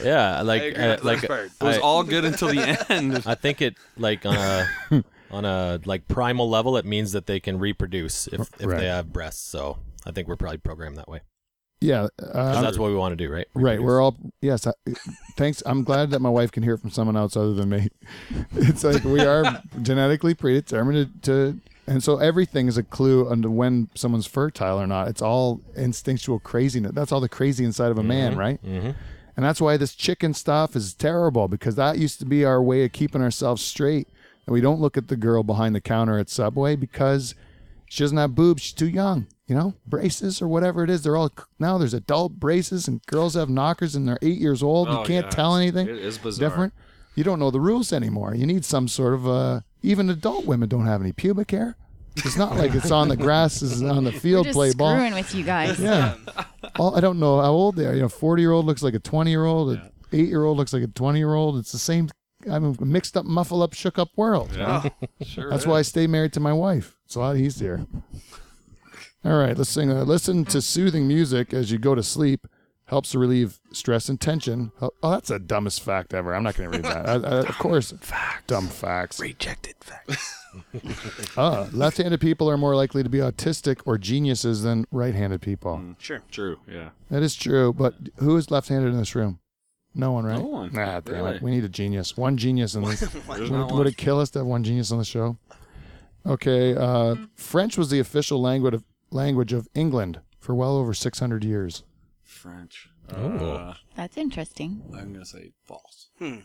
Yeah, 0.03 0.41
like 0.41 0.61
I 0.61 0.65
agree 0.65 0.84
uh, 0.84 0.97
like 1.03 1.27
part. 1.27 1.45
It 1.59 1.63
was 1.63 1.77
I- 1.77 1.82
all 1.82 2.03
good 2.03 2.25
until 2.25 2.47
the 2.47 2.86
end. 2.89 3.21
I 3.25 3.36
think 3.36 3.61
it 3.61 3.75
like 3.97 4.25
on 4.25 4.36
a 4.36 5.03
on 5.30 5.45
a 5.45 5.80
like 5.86 6.07
primal 6.07 6.49
level, 6.49 6.77
it 6.77 6.86
means 6.86 7.11
that 7.11 7.27
they 7.27 7.39
can 7.39 7.59
reproduce 7.59 8.27
if 8.27 8.49
if 8.59 8.65
Right. 8.65 8.80
they 8.80 8.88
have 8.88 9.13
breasts. 9.13 9.45
So 9.47 9.77
I 10.05 10.11
think 10.11 10.27
we're 10.27 10.38
probably 10.38 10.57
programmed 10.57 10.97
that 10.97 11.07
way. 11.07 11.21
Yeah, 11.82 12.07
uh, 12.21 12.61
that's 12.61 12.77
what 12.77 12.89
we 12.89 12.95
want 12.95 13.17
to 13.17 13.27
do, 13.27 13.32
right? 13.32 13.47
right. 13.53 13.82
We're 13.82 14.01
all 14.01 14.17
yes. 14.41 14.67
I, 14.67 14.73
thanks. 15.38 15.63
I'm 15.65 15.84
glad 15.84 16.11
that 16.11 16.19
my 16.19 16.30
wife 16.30 16.51
can 16.51 16.61
hear 16.61 16.77
from 16.77 16.89
someone 16.89 17.15
else 17.15 17.38
other 17.38 17.53
than 17.53 17.69
me. 17.69 17.88
It's 18.55 18.84
like 18.84 19.03
we 19.05 19.21
are 19.21 19.63
genetically 19.82 20.34
predetermined 20.34 21.23
to, 21.23 21.32
to 21.32 21.59
and 21.88 22.03
so 22.03 22.17
everything 22.17 22.67
is 22.67 22.77
a 22.77 22.84
clue 22.84 23.30
onto 23.30 23.49
when 23.49 23.89
someone's 23.95 24.27
fertile 24.27 24.80
or 24.80 24.86
not. 24.88 25.07
It's 25.07 25.21
all 25.21 25.61
instinctual 25.75 26.39
craziness. 26.39 26.91
That's 26.93 27.11
all 27.11 27.21
the 27.21 27.30
crazy 27.30 27.63
inside 27.63 27.91
of 27.91 27.97
a 27.97 28.03
man, 28.03 28.38
right? 28.38 28.61
Mhm. 28.63 28.93
And 29.36 29.45
that's 29.45 29.61
why 29.61 29.77
this 29.77 29.95
chicken 29.95 30.34
stuff 30.34 30.75
is 30.75 30.93
terrible 30.93 31.47
because 31.47 31.75
that 31.75 31.97
used 31.97 32.19
to 32.19 32.25
be 32.25 32.43
our 32.43 32.61
way 32.61 32.84
of 32.84 32.91
keeping 32.91 33.21
ourselves 33.21 33.63
straight. 33.63 34.09
And 34.45 34.53
we 34.53 34.59
don't 34.59 34.82
look 34.82 34.97
at 34.97 35.07
the 35.07 35.15
girl 35.15 35.43
behind 35.43 35.73
the 35.73 35.82
counter 35.82 36.19
at 36.19 36.30
Subway 36.30 36.75
because 36.75 37.36
she 37.88 38.03
doesn't 38.03 38.17
have 38.17 38.36
boobs. 38.36 38.63
She's 38.63 38.73
too 38.73 38.89
young, 38.89 39.27
you 39.50 39.56
know, 39.56 39.74
braces 39.86 40.41
or 40.41 40.47
whatever 40.47 40.84
it 40.84 40.89
is. 40.89 41.02
They're 41.04 41.18
all 41.18 41.32
now 41.60 41.78
there's 41.78 41.93
adult 41.93 42.34
braces 42.39 42.88
and 42.88 43.02
girls 43.08 43.34
have 43.34 43.50
knockers 43.50 43.95
and 43.95 44.08
they're 44.08 44.20
eight 44.22 44.39
years 44.39 44.64
old. 44.64 44.88
you 44.88 44.93
Oh, 45.00 45.04
can't 45.04 45.26
yeah, 45.26 45.30
tell 45.32 45.56
anything 45.58 45.88
It 45.89 45.97
is 45.97 46.18
bizarre. 46.18 46.50
different. 46.50 46.74
You 47.16 47.24
don't 47.26 47.39
know 47.39 47.52
the 47.52 47.60
rules 47.60 47.91
anymore. 47.91 48.34
You 48.36 48.45
need 48.45 48.64
some 48.64 48.88
sort 48.88 49.14
of 49.14 49.28
uh 49.28 49.62
even 49.82 50.10
adult 50.10 50.45
women 50.45 50.70
don't 50.70 50.86
have 50.86 51.02
any 51.02 51.12
pubic 51.12 51.52
hair. 51.52 51.76
It's 52.18 52.38
not 52.38 52.56
like 52.58 52.74
it's 52.76 52.91
on 52.91 53.08
the 53.08 53.16
grass, 53.26 53.62
is 53.62 53.82
on 53.82 54.04
the 54.04 54.12
We're 54.12 54.20
field 54.20 54.45
just 54.45 54.56
play 54.56 54.74
ball. 54.74 54.93
screwing 54.95 55.14
with 55.14 55.34
you 55.34 55.43
guys. 55.43 55.80
Yeah. 55.80 56.16
Well, 56.78 56.95
I 56.95 57.00
don't 57.00 57.20
know 57.20 57.39
how 57.41 57.52
old 57.52 57.76
they 57.78 57.86
are. 57.86 57.93
You 57.93 58.02
know, 58.02 58.10
40 58.10 58.41
year 58.41 58.52
old 58.52 58.66
looks 58.66 58.84
like 58.84 58.93
a 58.93 59.00
20 59.00 59.30
year 59.32 59.45
old. 59.45 59.72
An 59.72 59.82
eight 60.12 60.28
year 60.28 60.43
old 60.43 60.58
looks 60.58 60.74
like 60.74 60.84
a 60.84 60.88
20 60.88 61.18
year 61.18 61.34
old. 61.34 61.58
It's 61.58 61.72
the 61.72 61.78
same. 61.80 62.10
I'm 62.50 62.76
a 62.80 62.86
mixed 62.86 63.16
up, 63.18 63.26
muffle 63.26 63.62
up, 63.64 63.74
shook 63.74 63.97
up 63.97 64.10
world. 64.18 64.50
Yeah. 64.56 64.89
sure. 65.22 65.50
That's 65.50 65.64
is. 65.64 65.68
why 65.68 65.80
I 65.80 65.82
stay 65.84 66.08
married 66.08 66.34
to 66.34 66.39
my 66.39 66.54
wife. 66.54 66.97
It's 67.06 67.16
a 67.16 67.20
lot 67.20 67.38
easier. 67.38 67.86
All 69.26 69.38
right, 69.38 69.57
let's 69.57 69.70
sing. 69.70 69.91
Uh, 69.91 70.03
listen 70.03 70.45
to 70.45 70.61
soothing 70.61 71.07
music 71.07 71.53
as 71.53 71.72
you 71.72 71.78
go 71.78 71.93
to 71.95 72.03
sleep. 72.03 72.47
Helps 72.86 73.11
to 73.11 73.20
relieve 73.20 73.59
stress 73.72 74.09
and 74.09 74.20
tension. 74.20 74.72
Oh, 74.82 74.89
oh, 75.03 75.11
that's 75.11 75.30
the 75.30 75.38
dumbest 75.38 75.84
fact 75.84 76.11
ever. 76.11 76.34
I'm 76.34 76.41
not 76.41 76.55
going 76.55 76.72
to 76.72 76.78
read 76.78 76.86
that. 76.86 77.07
I, 77.07 77.13
I, 77.13 77.39
of 77.41 77.57
course, 77.59 77.93
facts. 78.01 78.45
dumb 78.47 78.67
facts. 78.67 79.20
Rejected 79.20 79.76
facts. 79.80 80.36
Uh, 81.38 81.67
left-handed 81.74 82.20
people 82.20 82.49
are 82.49 82.57
more 82.57 82.76
likely 82.76 83.03
to 83.03 83.09
be 83.09 83.20
autistic 83.20 83.82
or 83.86 83.99
geniuses 83.99 84.63
than 84.63 84.84
right-handed 84.91 85.39
people. 85.43 85.80
Sure. 85.99 86.24
True. 86.32 86.57
Yeah. 86.67 86.89
That 87.11 87.22
is 87.22 87.36
true, 87.36 87.72
but 87.72 87.93
who 88.17 88.36
is 88.36 88.49
left-handed 88.49 88.88
in 88.91 88.97
this 88.97 89.13
room? 89.13 89.39
No 89.93 90.11
one, 90.11 90.26
right? 90.26 90.39
No 90.39 90.45
one. 90.47 90.74
Nah, 90.74 91.01
damn 91.01 91.13
Really? 91.15 91.36
it. 91.36 91.41
We 91.43 91.51
need 91.51 91.63
a 91.65 91.70
genius. 91.70 92.17
One 92.17 92.36
genius 92.36 92.74
in 92.74 92.82
this. 92.84 92.99
There's 93.01 93.28
would, 93.28 93.51
not 93.51 93.70
it, 93.70 93.76
would 93.76 93.86
it 93.88 93.95
kill 93.97 94.20
us 94.20 94.32
to 94.32 94.39
have 94.39 94.47
one 94.47 94.63
genius 94.63 94.91
on 94.91 94.97
the 94.97 95.05
show? 95.05 95.38
Okay. 96.26 96.76
Uh, 96.76 97.15
French 97.36 97.78
was 97.78 97.91
the 97.91 97.99
official 97.99 98.41
language 98.41 98.74
of, 98.74 98.84
language 99.12 99.53
of 99.53 99.68
England 99.74 100.22
for 100.39 100.55
well 100.55 100.78
over 100.78 100.93
600 100.93 101.43
years. 101.43 101.84
French. 102.24 102.89
Oh. 103.16 103.38
Uh, 103.38 103.74
That's 103.95 104.18
interesting. 104.18 104.84
I'm 104.95 105.14
gonna 105.14 105.26
say 105.26 105.51
false. 105.66 106.10
Hmm. 106.20 106.39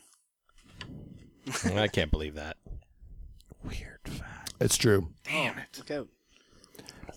I 1.76 1.88
can't 1.88 2.10
believe 2.10 2.34
that. 2.34 2.56
Weird 3.62 4.00
fact. 4.06 4.54
It's 4.60 4.76
true. 4.76 5.08
Damn 5.24 5.58
it. 5.58 5.68
Look 5.78 5.90
out. 5.90 6.08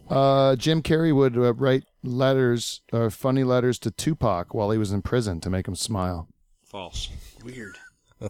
Uh, 0.10 0.56
Jim 0.56 0.82
Carrey 0.82 1.14
would 1.14 1.38
uh, 1.38 1.54
write 1.54 1.84
letters, 2.04 2.82
uh, 2.93 3.10
funny 3.10 3.43
letters 3.43 3.78
to 3.80 3.91
Tupac 3.91 4.54
while 4.54 4.72
he 4.72 4.78
was 4.78 4.91
in 4.91 5.02
prison 5.02 5.41
to 5.41 5.50
make 5.50 5.68
him 5.68 5.76
smile. 5.76 6.28
False. 6.64 7.10
Weird. 7.43 7.78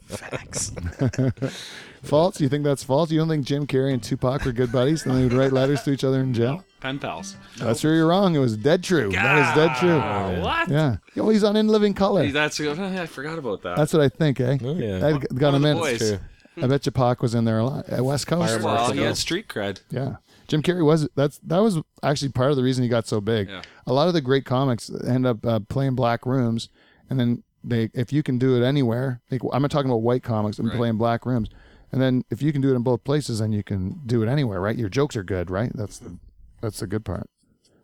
Facts. 0.07 0.71
False? 2.03 2.39
You 2.39 2.49
think 2.49 2.63
that's 2.63 2.83
false? 2.83 3.11
You 3.11 3.19
don't 3.19 3.27
think 3.27 3.45
Jim 3.45 3.65
Carrey 3.65 3.91
and 3.93 4.01
Tupac 4.01 4.45
were 4.45 4.51
good 4.51 4.71
buddies 4.71 5.05
and 5.05 5.15
they 5.15 5.23
would 5.23 5.33
write 5.33 5.51
letters 5.51 5.81
to 5.83 5.91
each 5.91 6.03
other 6.03 6.21
in 6.21 6.33
jail? 6.33 6.63
Pen 6.79 6.99
pals. 6.99 7.35
That's 7.57 7.83
where 7.83 7.95
you're 7.95 8.07
wrong. 8.07 8.35
It 8.35 8.39
was 8.39 8.55
dead 8.55 8.83
true. 8.83 9.11
That 9.11 9.49
is 9.49 9.55
dead 9.55 9.75
true. 9.77 9.97
What? 10.43 10.69
Yeah. 10.69 10.97
Oh, 11.17 11.29
he's 11.29 11.43
on 11.43 11.55
In 11.55 11.67
Living 11.67 11.93
Color. 11.95 12.25
Hey, 12.25 12.31
that's 12.31 12.59
I 12.61 13.05
forgot 13.07 13.39
about 13.39 13.63
that. 13.63 13.77
That's 13.77 13.93
what 13.93 14.03
I 14.03 14.09
think, 14.09 14.39
eh? 14.39 14.57
Oh, 14.63 14.75
yeah. 14.75 15.07
I 15.07 15.11
got 15.13 15.53
One 15.53 15.63
him 15.63 15.65
in. 15.65 15.77
the 15.77 16.19
I 16.61 16.67
bet 16.67 16.85
you 16.85 16.91
Pac 16.91 17.21
was 17.21 17.33
in 17.35 17.45
there 17.45 17.59
a 17.59 17.65
lot. 17.65 17.89
At 17.89 18.03
West 18.05 18.27
Coast. 18.27 18.47
Fireworks. 18.47 18.63
well, 18.63 18.91
he 18.91 19.01
had 19.01 19.17
street 19.17 19.47
cred. 19.47 19.81
Yeah. 19.89 20.17
Jim 20.47 20.61
Carrey 20.63 20.85
was 20.85 21.09
that's 21.15 21.39
that 21.39 21.59
was 21.59 21.79
actually 22.03 22.31
part 22.31 22.51
of 22.51 22.57
the 22.57 22.63
reason 22.63 22.83
he 22.83 22.89
got 22.89 23.05
so 23.07 23.19
big. 23.19 23.49
Yeah. 23.49 23.61
A 23.85 23.93
lot 23.93 24.07
of 24.07 24.13
the 24.13 24.21
great 24.21 24.45
comics 24.45 24.89
end 24.89 25.25
up 25.25 25.45
uh, 25.45 25.59
playing 25.59 25.95
black 25.95 26.25
rooms, 26.25 26.69
and 27.09 27.19
then 27.19 27.43
they 27.67 27.89
if 27.93 28.11
you 28.13 28.23
can 28.23 28.37
do 28.37 28.55
it 28.61 28.65
anywhere. 28.65 29.21
Like 29.31 29.41
I'm 29.53 29.61
not 29.61 29.71
talking 29.71 29.89
about 29.89 30.01
white 30.01 30.23
comics. 30.23 30.59
I'm 30.59 30.67
Right. 30.67 30.77
playing 30.77 30.97
black 30.97 31.25
rooms, 31.25 31.49
and 31.91 32.01
then 32.01 32.23
if 32.29 32.41
you 32.41 32.51
can 32.51 32.61
do 32.61 32.71
it 32.71 32.75
in 32.75 32.83
both 32.83 33.03
places, 33.03 33.39
then 33.39 33.51
you 33.51 33.63
can 33.63 34.01
do 34.05 34.23
it 34.23 34.27
anywhere, 34.29 34.59
right? 34.61 34.77
Your 34.77 34.89
jokes 34.89 35.15
are 35.15 35.23
good, 35.23 35.49
right? 35.49 35.71
That's 35.75 35.99
the 35.99 36.17
that's 36.61 36.79
the 36.79 36.87
good 36.87 37.05
part. 37.05 37.29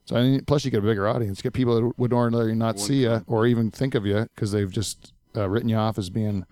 So 0.05 0.15
I 0.17 0.23
mean, 0.23 0.43
plus 0.45 0.65
you 0.65 0.71
get 0.71 0.79
a 0.79 0.81
bigger 0.81 1.07
audience, 1.07 1.41
get 1.41 1.53
people 1.53 1.75
that 1.81 1.97
would 1.99 2.11
ordinarily 2.13 2.55
not 2.55 2.79
see 2.79 3.03
you 3.03 3.23
or 3.27 3.45
even 3.47 3.71
think 3.71 3.95
of 3.95 4.05
you 4.05 4.27
because 4.35 4.51
they've 4.51 4.69
just 4.71 5.13
uh, 5.35 5.47
written 5.49 5.69
you 5.69 5.77
off 5.77 5.97
as 5.97 6.09
being 6.09 6.45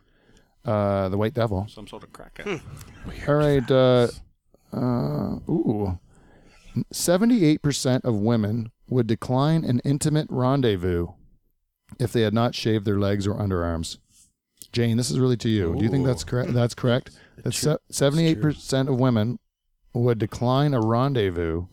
uh, 0.63 1.09
the 1.09 1.17
white 1.17 1.33
devil. 1.33 1.67
Some 1.69 1.87
sort 1.87 2.03
of 2.03 2.13
crackhead. 2.13 2.61
All 3.27 3.35
right. 3.35 3.69
Uh, 3.69 4.07
uh, 4.73 5.51
ooh. 5.51 5.99
78% 6.93 8.05
of 8.05 8.15
women 8.15 8.71
would 8.87 9.07
decline 9.07 9.63
an 9.65 9.81
intimate 9.83 10.27
rendezvous 10.29 11.07
if 11.99 12.11
they 12.13 12.21
had 12.21 12.33
not 12.33 12.55
shaved 12.55 12.85
their 12.85 12.99
legs 12.99 13.27
or 13.27 13.35
underarms. 13.35 13.97
Jane, 14.71 14.97
this 14.97 15.11
is 15.11 15.19
really 15.19 15.37
to 15.37 15.49
you. 15.49 15.75
Do 15.77 15.83
you 15.83 15.89
think 15.89 16.05
that's 16.05 16.23
correct? 16.23 16.53
That's 16.53 16.73
correct. 16.73 17.11
That's 17.43 17.57
se- 17.57 17.77
78% 17.91 18.87
of 18.87 18.99
women 18.99 19.39
would 19.93 20.17
decline 20.19 20.73
a 20.73 20.79
rendezvous. 20.79 21.65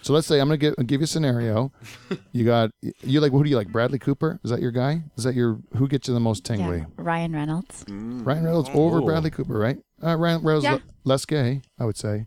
So 0.00 0.14
let's 0.14 0.26
say 0.26 0.40
I'm 0.40 0.48
gonna 0.48 0.56
give, 0.56 0.74
give 0.86 1.00
you 1.02 1.04
a 1.04 1.06
scenario. 1.06 1.72
You 2.32 2.46
got 2.46 2.70
you 3.02 3.20
like 3.20 3.32
who 3.32 3.44
do 3.44 3.50
you 3.50 3.56
like? 3.56 3.68
Bradley 3.68 3.98
Cooper? 3.98 4.40
Is 4.42 4.50
that 4.50 4.62
your 4.62 4.70
guy? 4.70 5.02
Is 5.18 5.24
that 5.24 5.34
your 5.34 5.58
who 5.76 5.86
gets 5.86 6.08
you 6.08 6.14
the 6.14 6.20
most 6.20 6.44
tingly? 6.46 6.78
Yeah. 6.78 6.84
Ryan 6.96 7.34
Reynolds. 7.34 7.84
Ryan 7.88 8.44
Reynolds 8.44 8.70
over 8.72 9.02
Bradley 9.02 9.30
Cooper, 9.30 9.58
right? 9.58 9.76
Uh, 10.02 10.16
Ryan 10.16 10.42
Reynolds 10.42 10.64
Yeah. 10.64 10.72
le- 10.74 10.82
less 11.04 11.26
gay, 11.26 11.60
I 11.78 11.84
would 11.84 11.98
say. 11.98 12.26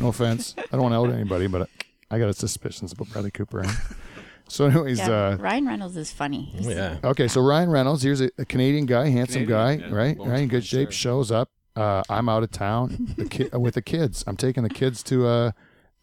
No 0.00 0.08
offense. 0.14 0.54
I 0.56 0.62
don't 0.72 0.80
want 0.82 0.92
to 0.94 0.96
out 0.96 1.10
anybody, 1.14 1.46
but 1.48 1.68
I 2.10 2.18
got 2.18 2.28
a 2.30 2.32
suspicions 2.32 2.92
about 2.92 3.10
Bradley 3.10 3.30
Cooper. 3.30 3.64
Eh? 3.66 3.72
So, 4.48 4.66
anyways, 4.66 4.98
Yeah. 4.98 5.10
uh, 5.10 5.36
Ryan 5.38 5.66
Reynolds 5.66 5.96
is 5.96 6.12
funny. 6.12 6.50
He's- 6.54 6.66
Yeah. 6.66 6.98
okay. 7.02 7.26
So 7.28 7.40
Ryan 7.40 7.70
Reynolds, 7.70 8.02
here's 8.02 8.20
a, 8.20 8.30
a 8.38 8.44
Canadian 8.44 8.86
guy, 8.86 9.08
handsome 9.08 9.46
Canadian, 9.46 9.80
guy, 9.80 9.86
yeah. 9.88 9.94
right? 9.94 10.18
Right, 10.18 10.40
in 10.42 10.48
good 10.48 10.64
shape. 10.64 10.88
Fishburne. 10.90 10.92
Shows 10.92 11.30
up. 11.30 11.48
Uh, 11.74 12.02
I'm 12.10 12.28
out 12.28 12.42
of 12.42 12.50
town 12.50 13.14
the 13.16 13.24
ki- 13.26 13.48
with 13.58 13.74
the 13.74 13.82
kids. 13.82 14.22
I'm 14.26 14.36
taking 14.36 14.62
the 14.62 14.68
kids 14.68 15.02
to 15.04 15.26
uh, 15.26 15.50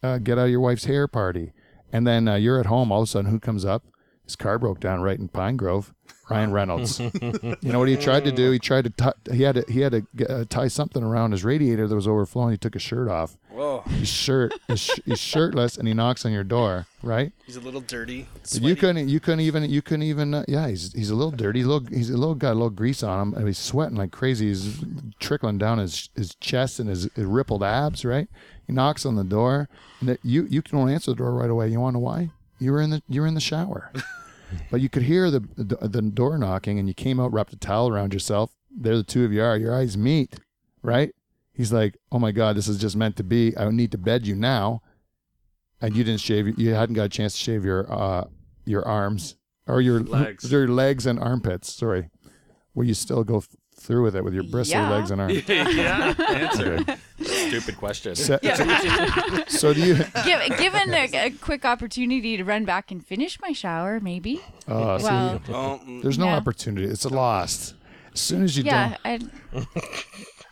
uh, 0.02 0.18
get 0.18 0.36
out 0.38 0.46
of 0.46 0.50
your 0.50 0.60
wife's 0.60 0.86
hair 0.86 1.06
party, 1.06 1.52
and 1.92 2.04
then 2.06 2.26
uh, 2.26 2.34
you're 2.34 2.58
at 2.58 2.66
home. 2.66 2.90
All 2.90 3.02
of 3.02 3.08
a 3.08 3.10
sudden, 3.10 3.30
who 3.30 3.38
comes 3.38 3.64
up? 3.64 3.84
His 4.24 4.34
car 4.34 4.58
broke 4.58 4.80
down 4.80 5.00
right 5.00 5.18
in 5.18 5.28
Pine 5.28 5.56
Grove. 5.56 5.92
Ryan 6.30 6.52
Reynolds. 6.52 7.00
you 7.00 7.56
know 7.62 7.78
what 7.80 7.88
he 7.88 7.96
tried 7.96 8.24
to 8.24 8.32
do? 8.32 8.50
He 8.52 8.58
tried 8.58 8.84
to 8.84 8.90
t- 8.90 9.34
he 9.34 9.42
had 9.42 9.56
to 9.56 9.64
he 9.68 9.80
had 9.80 9.92
to 9.92 10.06
get, 10.14 10.30
uh, 10.30 10.44
tie 10.48 10.68
something 10.68 11.02
around 11.02 11.32
his 11.32 11.44
radiator 11.44 11.88
that 11.88 11.94
was 11.94 12.06
overflowing. 12.06 12.52
He 12.52 12.56
took 12.56 12.74
his 12.74 12.82
shirt 12.82 13.08
off. 13.08 13.36
Whoa, 13.50 13.80
His 13.80 14.08
shirt 14.08 14.54
is 14.68 14.80
sh- 14.80 15.00
he's 15.04 15.18
shirtless 15.18 15.76
and 15.76 15.86
he 15.88 15.92
knocks 15.92 16.24
on 16.24 16.32
your 16.32 16.44
door. 16.44 16.86
Right? 17.02 17.32
he's 17.46 17.56
a 17.56 17.60
little 17.60 17.80
dirty. 17.80 18.28
Sweaty. 18.44 18.66
you 18.66 18.76
couldn't 18.76 19.08
you 19.08 19.18
couldn't 19.20 19.40
even 19.40 19.68
you 19.68 19.82
couldn't 19.82 20.04
even 20.04 20.32
uh, 20.34 20.44
yeah 20.46 20.68
he's 20.68 20.92
he's 20.92 21.10
a 21.10 21.14
little 21.16 21.32
dirty. 21.32 21.58
He's 21.58 21.66
a 21.66 21.70
little 21.70 21.88
he's 21.88 22.10
a 22.10 22.16
little 22.16 22.34
got 22.36 22.52
a 22.52 22.54
little 22.54 22.70
grease 22.70 23.02
on 23.02 23.20
him 23.20 23.34
and 23.34 23.46
he's 23.46 23.58
sweating 23.58 23.96
like 23.96 24.12
crazy. 24.12 24.46
He's 24.48 24.82
trickling 25.18 25.58
down 25.58 25.78
his 25.78 26.10
his 26.14 26.34
chest 26.36 26.78
and 26.78 26.88
his, 26.88 27.04
his 27.14 27.24
rippled 27.24 27.62
abs. 27.64 28.04
Right? 28.04 28.28
He 28.66 28.72
knocks 28.72 29.04
on 29.04 29.16
the 29.16 29.24
door 29.24 29.68
and 29.98 30.08
that 30.08 30.20
you 30.22 30.46
you 30.48 30.62
don't 30.62 30.88
answer 30.90 31.10
the 31.10 31.16
door 31.16 31.34
right 31.34 31.50
away. 31.50 31.68
You 31.68 31.80
want 31.80 31.94
to 31.94 31.98
know 31.98 32.04
why? 32.04 32.30
You 32.60 32.72
were 32.72 32.80
in 32.80 32.90
the 32.90 33.02
you 33.08 33.20
were 33.22 33.26
in 33.26 33.34
the 33.34 33.40
shower. 33.40 33.90
But 34.70 34.80
you 34.80 34.88
could 34.88 35.02
hear 35.02 35.30
the, 35.30 35.40
the 35.56 35.88
the 35.88 36.02
door 36.02 36.38
knocking, 36.38 36.78
and 36.78 36.88
you 36.88 36.94
came 36.94 37.20
out, 37.20 37.32
wrapped 37.32 37.52
a 37.52 37.56
towel 37.56 37.88
around 37.88 38.12
yourself. 38.12 38.52
There, 38.70 38.96
the 38.96 39.02
two 39.02 39.24
of 39.24 39.32
you 39.32 39.42
are. 39.42 39.56
Your 39.56 39.74
eyes 39.74 39.96
meet, 39.96 40.38
right? 40.82 41.14
He's 41.52 41.72
like, 41.72 41.96
"Oh 42.12 42.18
my 42.18 42.32
God, 42.32 42.56
this 42.56 42.68
is 42.68 42.78
just 42.78 42.96
meant 42.96 43.16
to 43.16 43.24
be. 43.24 43.56
I 43.56 43.68
need 43.70 43.92
to 43.92 43.98
bed 43.98 44.26
you 44.26 44.34
now." 44.34 44.82
And 45.80 45.96
you 45.96 46.04
didn't 46.04 46.20
shave. 46.20 46.58
You 46.58 46.74
hadn't 46.74 46.94
got 46.94 47.04
a 47.04 47.08
chance 47.08 47.32
to 47.32 47.38
shave 47.38 47.64
your 47.64 47.90
uh 47.92 48.24
your 48.64 48.86
arms 48.86 49.36
or 49.66 49.80
your 49.80 50.00
Legs. 50.00 50.50
your 50.50 50.68
legs 50.68 51.06
and 51.06 51.18
armpits. 51.18 51.72
Sorry, 51.72 52.10
will 52.74 52.84
you 52.84 52.94
still 52.94 53.24
go 53.24 53.42
through 53.90 54.04
with 54.04 54.14
it 54.14 54.22
with 54.24 54.32
your 54.34 54.44
bristly 54.44 54.74
Yeah. 54.78 54.88
legs 54.90 55.10
and 55.10 55.20
arms? 55.22 55.42
yeah. 55.48 56.14
Answer. 56.28 56.74
Okay. 56.80 56.96
Stupid 57.48 57.76
question. 57.76 58.14
So, 58.14 58.38
so 59.48 59.74
do 59.74 59.80
you? 59.80 59.94
Give, 60.24 60.58
given 60.58 60.94
a, 60.94 61.10
a 61.26 61.30
quick 61.30 61.64
opportunity 61.64 62.36
to 62.36 62.44
run 62.44 62.64
back 62.64 62.90
and 62.92 63.04
finish 63.04 63.40
my 63.40 63.52
shower, 63.52 63.98
maybe. 63.98 64.40
Oh, 64.68 64.98
so 64.98 65.04
Well, 65.04 65.32
you- 65.34 65.50
mm, 65.50 66.02
there's 66.02 66.18
no 66.18 66.26
Yeah. 66.26 66.36
opportunity. 66.36 66.86
It's 66.86 67.04
a 67.04 67.08
lost. 67.08 67.74
As 68.14 68.20
soon 68.20 68.42
as 68.44 68.56
you 68.56 68.64
yeah, 68.64 68.96
I, 69.04 69.18
don't, 69.18 69.66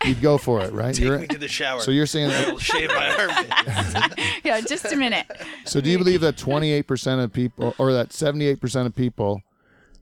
you'd 0.05 0.21
go 0.21 0.37
for 0.37 0.61
it, 0.61 0.71
right? 0.73 0.93
take 0.95 1.03
You're- 1.05 1.19
me 1.21 1.27
to 1.27 1.37
the 1.37 1.47
shower. 1.47 1.79
so 1.81 1.91
you're 1.91 2.05
saying 2.05 2.31
I'll 2.31 2.57
shave 2.57 2.89
my 2.89 3.09
armpits. 3.15 4.15
yeah. 4.43 4.59
Just 4.61 4.85
a 4.91 4.95
minute. 4.97 5.25
So 5.65 5.79
do 5.81 5.89
you 5.89 5.97
believe 5.97 6.21
that 6.21 6.35
28% 6.37 7.23
of 7.23 7.31
people 7.33 7.73
or 7.77 7.91
that 7.93 8.09
78% 8.09 8.85
of 8.85 8.95
people 8.95 9.41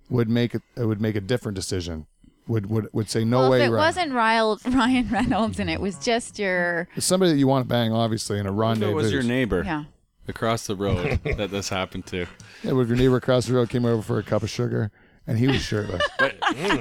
would 0.10 0.30
make 0.30 0.56
it 0.56 0.62
would 0.78 1.02
make 1.02 1.16
a 1.16 1.22
different 1.22 1.56
decision? 1.56 2.06
Would 2.48 2.70
would 2.70 2.88
would 2.94 3.10
say 3.10 3.26
no 3.26 3.40
well, 3.40 3.52
way 3.52 3.62
if 3.62 3.68
it 3.68 3.72
Ryan. 3.72 3.78
wasn't 3.78 4.14
Ryan, 4.14 4.58
Ryan 4.78 5.10
Reynolds 5.10 5.60
and 5.60 5.70
it 5.70 5.82
was 5.82 5.98
just 6.00 6.40
your 6.40 6.88
It's 6.96 7.06
somebody 7.06 7.32
that 7.34 7.38
you 7.38 7.48
want 7.48 7.66
to 7.66 7.68
bang 7.68 7.92
obviously 7.92 8.40
in 8.40 8.46
a 8.46 8.52
If 8.54 8.58
rendezvous. 8.58 8.92
it 8.92 8.96
was 8.96 9.12
your 9.12 9.24
neighbor 9.24 9.64
yeah. 9.66 9.84
across 10.28 10.66
the 10.68 10.76
road 10.76 11.20
that 11.38 11.52
this 11.52 11.70
happened 11.70 12.06
to, 12.08 12.20
Yeah, 12.64 12.80
if 12.80 12.88
your 12.88 12.96
neighbor 12.98 13.18
across 13.18 13.48
the 13.48 13.54
road 13.54 13.70
came 13.70 13.86
over 13.86 14.02
for 14.02 14.18
a 14.20 14.24
cup 14.24 14.44
of 14.44 14.50
sugar 14.50 14.92
and 15.28 15.38
he 15.38 15.48
was 15.48 15.62
shirtless. 15.62 16.02
but 16.20 16.38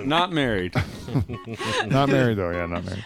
not 0.07 0.33
married. 0.33 0.73
not 1.87 2.09
married 2.09 2.39
though, 2.39 2.51
yeah, 2.51 2.67
not 2.67 2.85
married. 2.85 3.05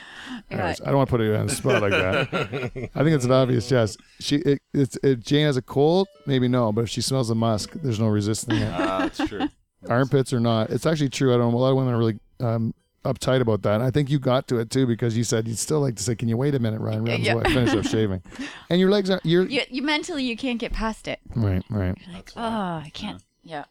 Yeah. 0.51 0.57
Anyways, 0.59 0.81
I 0.81 0.87
don't 0.87 0.97
want 0.97 1.09
to 1.09 1.17
put 1.17 1.25
you 1.25 1.35
on 1.35 1.47
the 1.47 1.55
spot 1.55 1.81
like 1.83 1.93
that. 1.93 2.91
I 2.95 3.03
think 3.05 3.15
it's 3.15 3.25
an 3.25 3.33
obvious 3.33 3.71
yes. 3.71 3.97
She 4.21 4.37
it, 4.37 4.61
it's 4.75 4.99
if 5.03 5.21
Jane 5.21 5.47
has 5.47 5.57
a 5.57 5.63
cold, 5.63 6.09
maybe 6.27 6.49
no, 6.49 6.73
but 6.73 6.83
if 6.83 6.89
she 6.91 7.01
smells 7.01 7.29
the 7.29 7.35
musk, 7.35 7.73
there's 7.83 8.01
no 8.01 8.09
resisting 8.09 8.57
it. 8.57 8.73
Ah, 8.73 8.99
that's 9.01 9.29
true. 9.29 9.49
Armpits 9.89 10.33
or 10.33 10.41
not. 10.41 10.70
It's 10.70 10.87
actually 10.87 11.09
true. 11.11 11.35
I 11.35 11.39
don't. 11.39 11.55
A 11.55 11.57
lot 11.57 11.70
of 11.70 11.76
women 11.76 11.95
are 11.95 11.99
really 11.99 12.18
um, 12.41 12.74
uptight 13.05 13.41
about 13.41 13.62
that. 13.62 13.76
And 13.76 13.83
I 13.83 13.91
think 13.91 14.11
you 14.11 14.18
got 14.18 14.47
to 14.49 14.59
it 14.59 14.70
too 14.70 14.87
because 14.87 15.16
you 15.16 15.24
said 15.24 15.49
you'd 15.49 15.59
still 15.59 15.81
like 15.81 15.97
to 15.97 16.03
say, 16.03 16.14
"Can 16.14 16.28
you 16.28 16.37
wait 16.37 16.55
a 16.55 16.59
minute, 16.59 16.81
Ryan 16.81 17.05
Reynolds, 17.05 17.26
Yeah. 17.26 17.41
finish 17.43 17.74
up 17.74 17.85
shaving?" 17.87 18.22
And 18.70 18.81
your 18.81 18.91
legs 18.91 19.11
are 19.11 19.20
you're 19.24 19.47
You, 19.47 19.62
you 19.70 19.83
mentally 19.83 20.24
you 20.24 20.37
can't 20.37 20.59
get 20.59 20.72
past 20.72 21.09
it. 21.09 21.18
right, 21.35 21.62
right. 21.70 21.97
You're 22.07 22.14
Like, 22.16 22.33
oh, 22.37 22.41
I 22.43 22.91
can't. 22.95 23.22
Yeah. 23.43 23.64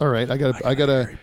All 0.00 0.08
right, 0.08 0.28
I 0.30 0.36
got 0.36 0.60
a, 0.60 0.66
I 0.66 0.74
got 0.74 0.88
a, 0.88 1.16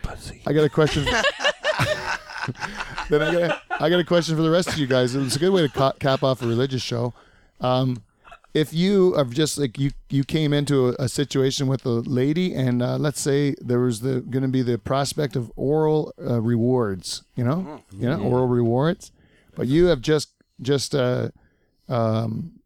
I 0.45 0.53
got 0.53 0.63
a 0.63 0.69
question. 0.69 1.03
then 3.09 3.21
I 3.21 3.31
got, 3.31 3.33
a, 3.33 3.61
I 3.83 3.89
got 3.89 3.99
a 3.99 4.03
question 4.05 4.35
for 4.35 4.41
the 4.41 4.49
rest 4.49 4.69
of 4.69 4.77
you 4.77 4.87
guys. 4.87 5.15
It's 5.15 5.35
a 5.35 5.39
good 5.39 5.51
way 5.51 5.61
to 5.61 5.69
ca- 5.69 5.93
cap 5.93 6.23
off 6.23 6.41
a 6.41 6.47
religious 6.47 6.81
show. 6.81 7.13
Um, 7.59 8.03
if 8.53 8.73
you 8.73 9.13
have 9.13 9.29
just 9.31 9.57
like 9.57 9.79
you, 9.79 9.91
you 10.09 10.23
came 10.23 10.51
into 10.53 10.89
a, 10.89 10.95
a 10.99 11.09
situation 11.09 11.67
with 11.67 11.85
a 11.85 11.89
lady, 11.89 12.53
and 12.53 12.81
uh, 12.81 12.97
let's 12.97 13.21
say 13.21 13.55
there 13.61 13.79
was 13.79 14.01
the 14.01 14.21
going 14.21 14.43
to 14.43 14.49
be 14.49 14.61
the 14.61 14.77
prospect 14.77 15.35
of 15.35 15.51
oral 15.55 16.13
uh, 16.21 16.41
rewards. 16.41 17.23
You 17.35 17.43
know, 17.45 17.83
you 17.91 18.09
know, 18.09 18.19
oral 18.21 18.47
rewards, 18.47 19.11
but 19.55 19.67
you 19.67 19.85
have 19.85 20.01
just 20.01 20.29
just 20.61 20.93
uh, 20.93 21.29
um, 21.87 22.59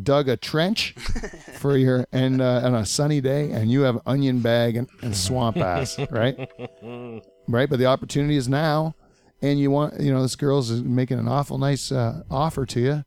dug 0.00 0.28
a 0.28 0.36
trench 0.36 0.92
for 1.58 1.76
your 1.76 2.06
and 2.12 2.40
uh, 2.42 2.62
on 2.64 2.74
a 2.74 2.84
sunny 2.86 3.20
day, 3.20 3.50
and 3.50 3.70
you 3.70 3.82
have 3.82 4.00
onion 4.06 4.40
bag 4.40 4.76
and, 4.76 4.88
and 5.02 5.16
swamp 5.16 5.56
ass, 5.56 5.98
right? 6.10 6.50
Right, 7.50 7.70
but 7.70 7.78
the 7.78 7.86
opportunity 7.86 8.36
is 8.36 8.46
now, 8.46 8.94
and 9.40 9.58
you 9.58 9.70
want 9.70 10.00
you 10.00 10.12
know 10.12 10.20
this 10.20 10.36
girl's 10.36 10.70
making 10.70 11.18
an 11.18 11.28
awful 11.28 11.56
nice 11.56 11.90
uh, 11.90 12.22
offer 12.30 12.66
to 12.66 12.80
you, 12.80 13.04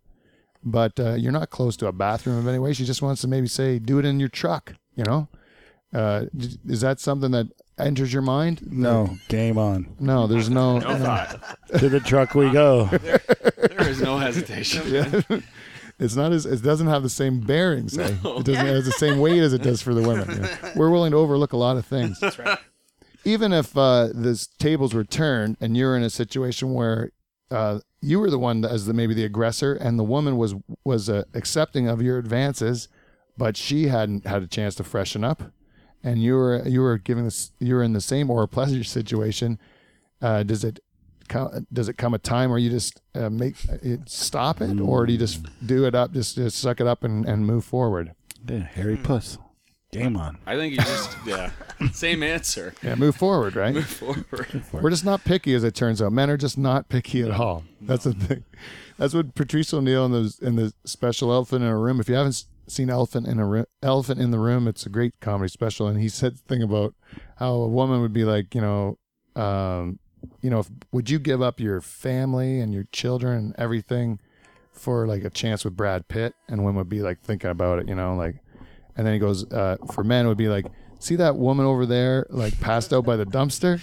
but 0.64 1.00
uh, 1.00 1.14
you're 1.16 1.32
not 1.32 1.50
close 1.50 1.76
to 1.78 1.88
a 1.88 1.92
bathroom 1.92 2.38
of 2.38 2.48
any 2.48 2.60
way. 2.60 2.74
She 2.74 2.86
just 2.86 3.02
wants 3.02 3.22
to 3.22 3.28
maybe 3.28 3.48
say, 3.48 3.80
do 3.80 4.00
it 4.00 4.06
in 4.06 4.20
your 4.20 4.30
truck. 4.30 4.74
You 4.96 5.04
know, 5.06 5.28
uh, 5.94 6.26
is 6.68 6.82
that 6.82 7.00
something 7.00 7.32
that 7.32 7.48
enters 7.78 8.12
your 8.14 8.22
mind? 8.22 8.62
No, 8.72 9.18
game 9.30 9.58
on. 9.58 9.96
No, 10.00 10.28
there's 10.28 10.50
no. 10.50 10.80
To 11.80 11.88
the 11.90 12.00
truck 12.02 12.36
we 12.36 12.52
go. 12.52 12.90
There 13.02 13.88
is 13.90 14.02
no 14.02 14.18
hesitation. 14.18 15.24
It's 16.00 16.16
not 16.16 16.32
as 16.32 16.48
it 16.48 16.64
doesn't 16.64 16.88
have 16.88 17.04
the 17.04 17.10
same 17.10 17.42
bearings. 17.42 17.96
eh? 17.96 18.16
It 18.26 18.44
doesn't 18.46 18.66
have 18.66 18.86
the 18.86 18.92
same 18.92 19.20
weight 19.20 19.40
as 19.40 19.54
it 19.54 19.62
does 19.62 19.84
for 19.84 19.94
the 19.94 20.02
women. 20.02 20.28
you 20.32 20.40
know. 20.40 20.50
We're 20.76 20.90
willing 20.90 21.12
to 21.12 21.18
overlook 21.18 21.54
a 21.54 21.58
lot 21.58 21.78
of 21.78 21.86
things. 21.86 22.20
That's 22.20 22.40
right. 22.40 22.58
Even 23.24 23.54
if 23.54 23.78
uh, 23.78 24.08
the 24.08 24.44
tables 24.58 24.96
were 24.96 25.04
turned 25.04 25.58
and 25.62 25.78
you're 25.78 25.96
in 25.96 26.02
a 26.02 26.10
situation 26.10 26.74
where 26.74 27.12
uh, 27.52 27.82
you 28.02 28.20
were 28.20 28.30
the 28.30 28.40
one 28.40 28.66
as 28.66 28.86
the 28.86 28.94
maybe 28.94 29.14
the 29.14 29.24
aggressor 29.24 29.74
and 29.74 29.98
the 29.98 30.04
woman 30.04 30.38
was 30.38 30.56
was 30.84 31.10
uh, 31.10 31.24
accepting 31.34 31.88
of 31.88 32.02
your 32.02 32.18
advances, 32.18 32.88
but 33.38 33.56
she 33.56 33.88
hadn't 33.88 34.26
had 34.26 34.44
a 34.44 34.48
chance 34.48 34.76
to 34.76 34.84
freshen 34.84 35.24
up, 35.24 35.44
and 36.04 36.22
you 36.22 36.34
were 36.36 36.68
you 36.68 36.82
were 36.82 36.98
giving 36.98 37.26
this 37.26 37.52
you 37.60 37.76
were 37.76 37.84
in 37.84 37.94
the 37.94 38.02
same 38.02 38.30
or 38.30 38.44
a 38.44 38.48
pleasure 38.48 38.84
situation. 38.84 39.60
Uh, 40.22 40.44
does 40.44 40.64
it 40.64 40.80
come, 41.28 41.66
does 41.74 41.90
it 41.90 41.98
come 41.98 42.14
a 42.14 42.20
time 42.20 42.50
where 42.50 42.60
you 42.60 42.70
just 42.70 43.02
uh, 43.16 43.30
make 43.30 43.56
it 43.82 44.08
stop 44.08 44.62
it, 44.62 44.80
or 44.80 45.06
do 45.06 45.14
you 45.14 45.18
just 45.20 45.46
do 45.66 45.86
it 45.86 45.96
up, 45.96 46.12
just, 46.12 46.36
just 46.36 46.60
suck 46.60 46.80
it 46.80 46.86
up 46.86 47.04
and, 47.04 47.26
and 47.26 47.48
move 47.48 47.66
forward? 47.66 48.14
Yeah, 48.48 48.60
hairy 48.60 48.98
puss. 48.98 49.38
Game 49.92 50.16
on. 50.16 50.38
I 50.46 50.56
think 50.56 50.72
you 50.72 50.78
just 50.78 51.18
yeah. 51.26 51.52
Same 51.92 52.24
answer. 52.24 52.74
Yeah, 52.82 52.96
move 52.96 53.16
forward, 53.16 53.56
right? 53.58 53.74
Move 53.74 53.86
forward. 53.86 54.64
We're 54.72 54.90
just 54.90 55.04
not 55.04 55.26
picky, 55.26 55.54
as 55.54 55.66
it 55.66 55.76
turns 55.76 56.02
out. 56.02 56.14
Men 56.14 56.30
are 56.30 56.38
just 56.38 56.58
not 56.58 56.88
picky 56.88 57.22
at 57.22 57.32
all. 57.32 57.66
That's 57.82 58.06
the 58.06 58.14
thing. 58.14 58.46
That's 58.98 59.14
what 59.14 59.36
Patrice 59.36 59.74
O'Neal 59.74 60.06
in 60.06 60.12
the 60.12 60.38
in 60.42 60.56
the 60.56 60.74
special 60.86 61.34
Elephant 61.34 61.64
in 61.64 61.70
a 61.70 61.78
Room. 61.78 62.00
If 62.00 62.08
you 62.08 62.16
haven't 62.16 62.46
seen 62.68 62.90
Elephant 62.90 63.28
in 63.28 63.40
a 63.40 63.46
Ro- 63.46 63.66
Elephant 63.84 64.22
in 64.22 64.32
the 64.32 64.40
Room, 64.40 64.68
it's 64.68 64.86
a 64.86 64.90
great 64.90 65.14
comedy 65.20 65.50
special. 65.50 65.88
And 65.88 66.00
he 66.00 66.08
said 66.08 66.36
the 66.36 66.42
thing 66.48 66.64
about 66.64 66.94
how 67.38 67.54
a 67.54 67.68
woman 67.68 68.02
would 68.02 68.14
be 68.14 68.24
like, 68.24 68.56
you 68.56 68.62
know, 68.62 68.98
um, 69.36 70.00
you 70.42 70.50
know, 70.50 70.60
if, 70.60 70.70
would 70.92 71.10
you 71.10 71.20
give 71.20 71.42
up 71.42 71.60
your 71.60 71.82
family 71.82 72.60
and 72.62 72.74
your 72.74 72.86
children 72.94 73.38
and 73.38 73.56
everything 73.58 74.20
for 74.72 75.06
like 75.08 75.26
a 75.26 75.30
chance 75.30 75.66
with 75.66 75.76
Brad 75.76 76.08
Pitt? 76.08 76.34
And 76.48 76.64
women 76.64 76.78
would 76.78 76.90
be 76.90 77.02
like 77.02 77.22
thinking 77.22 77.50
about 77.50 77.80
it, 77.80 77.90
you 77.90 77.96
know, 77.96 78.16
like. 78.16 78.38
And 79.02 79.08
then 79.08 79.14
he 79.16 79.20
goes, 79.20 79.52
uh, 79.52 79.78
for 79.96 80.04
men, 80.04 80.26
it 80.26 80.28
would 80.28 80.38
be 80.38 80.48
like, 80.48 80.68
see 81.00 81.16
that 81.16 81.36
woman 81.36 81.66
over 81.66 81.88
there, 81.88 82.28
like 82.30 82.60
passed 82.60 82.94
out 82.94 83.04
by 83.04 83.16
the 83.16 83.26
dumpster? 83.26 83.82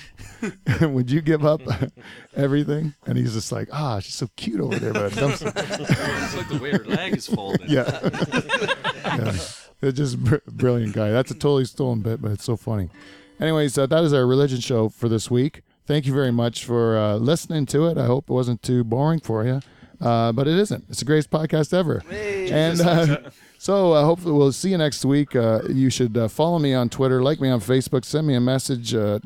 would 0.94 1.10
you 1.10 1.20
give 1.20 1.44
up 1.44 1.60
everything? 2.36 2.94
And 3.04 3.18
he's 3.18 3.32
just 3.32 3.50
like, 3.50 3.68
ah, 3.72 3.98
she's 3.98 4.14
so 4.14 4.28
cute 4.36 4.60
over 4.60 4.78
there 4.78 4.92
by 4.92 5.08
the 5.08 5.20
dumpster. 5.20 5.52
it's 5.56 6.36
like 6.36 6.48
the 6.48 6.58
way 6.58 6.70
her 6.70 6.84
leg 6.84 7.16
is 7.16 7.26
folded. 7.26 7.62
yeah. 7.68 7.98
yeah. 9.04 9.32
It's 9.82 9.98
just 9.98 10.22
br- 10.22 10.36
brilliant 10.46 10.94
guy. 10.94 11.10
That's 11.10 11.32
a 11.32 11.34
totally 11.34 11.64
stolen 11.64 11.98
bit, 12.00 12.22
but 12.22 12.30
it's 12.30 12.44
so 12.44 12.56
funny. 12.56 12.88
Anyways, 13.40 13.76
uh, 13.76 13.86
that 13.86 14.04
is 14.04 14.12
our 14.12 14.24
religion 14.24 14.60
show 14.60 14.88
for 14.88 15.08
this 15.08 15.28
week. 15.28 15.62
Thank 15.84 16.06
you 16.06 16.14
very 16.14 16.30
much 16.30 16.64
for 16.64 16.96
uh, 16.96 17.16
listening 17.16 17.66
to 17.66 17.88
it. 17.88 17.98
I 17.98 18.06
hope 18.06 18.30
it 18.30 18.32
wasn't 18.32 18.62
too 18.62 18.84
boring 18.84 19.18
for 19.18 19.44
you, 19.44 19.62
uh, 20.00 20.30
but 20.30 20.46
it 20.46 20.56
isn't. 20.56 20.84
It's 20.88 21.00
the 21.00 21.06
greatest 21.06 21.30
podcast 21.30 21.74
ever. 21.74 22.04
and 22.08 22.80
uh, 22.80 23.30
so 23.58 23.92
uh, 23.92 24.04
hopefully 24.04 24.32
we'll 24.32 24.52
see 24.52 24.70
you 24.70 24.78
next 24.78 25.04
week. 25.04 25.34
Uh, 25.36 25.60
you 25.68 25.90
should 25.90 26.16
uh, 26.16 26.28
follow 26.28 26.58
me 26.58 26.72
on 26.74 26.88
Twitter, 26.88 27.22
like 27.22 27.40
me 27.40 27.48
on 27.50 27.60
Facebook, 27.60 28.04
send 28.04 28.26
me 28.26 28.34
a 28.34 28.40
message, 28.40 28.94
uh, 28.94 29.16
at 29.16 29.22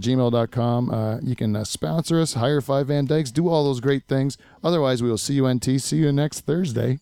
gmail.com. 0.00 0.90
Uh, 0.90 1.18
you 1.20 1.36
can 1.36 1.56
uh, 1.56 1.64
sponsor 1.64 2.20
us, 2.20 2.34
hire 2.34 2.60
Five 2.60 2.86
Van 2.86 3.04
Dykes, 3.04 3.30
do 3.32 3.48
all 3.48 3.64
those 3.64 3.80
great 3.80 4.04
things. 4.06 4.38
Otherwise, 4.62 5.02
we 5.02 5.10
will 5.10 5.18
see 5.18 5.34
you 5.34 5.52
NT. 5.52 5.80
See 5.80 5.98
you 5.98 6.12
next 6.12 6.40
Thursday. 6.40 7.00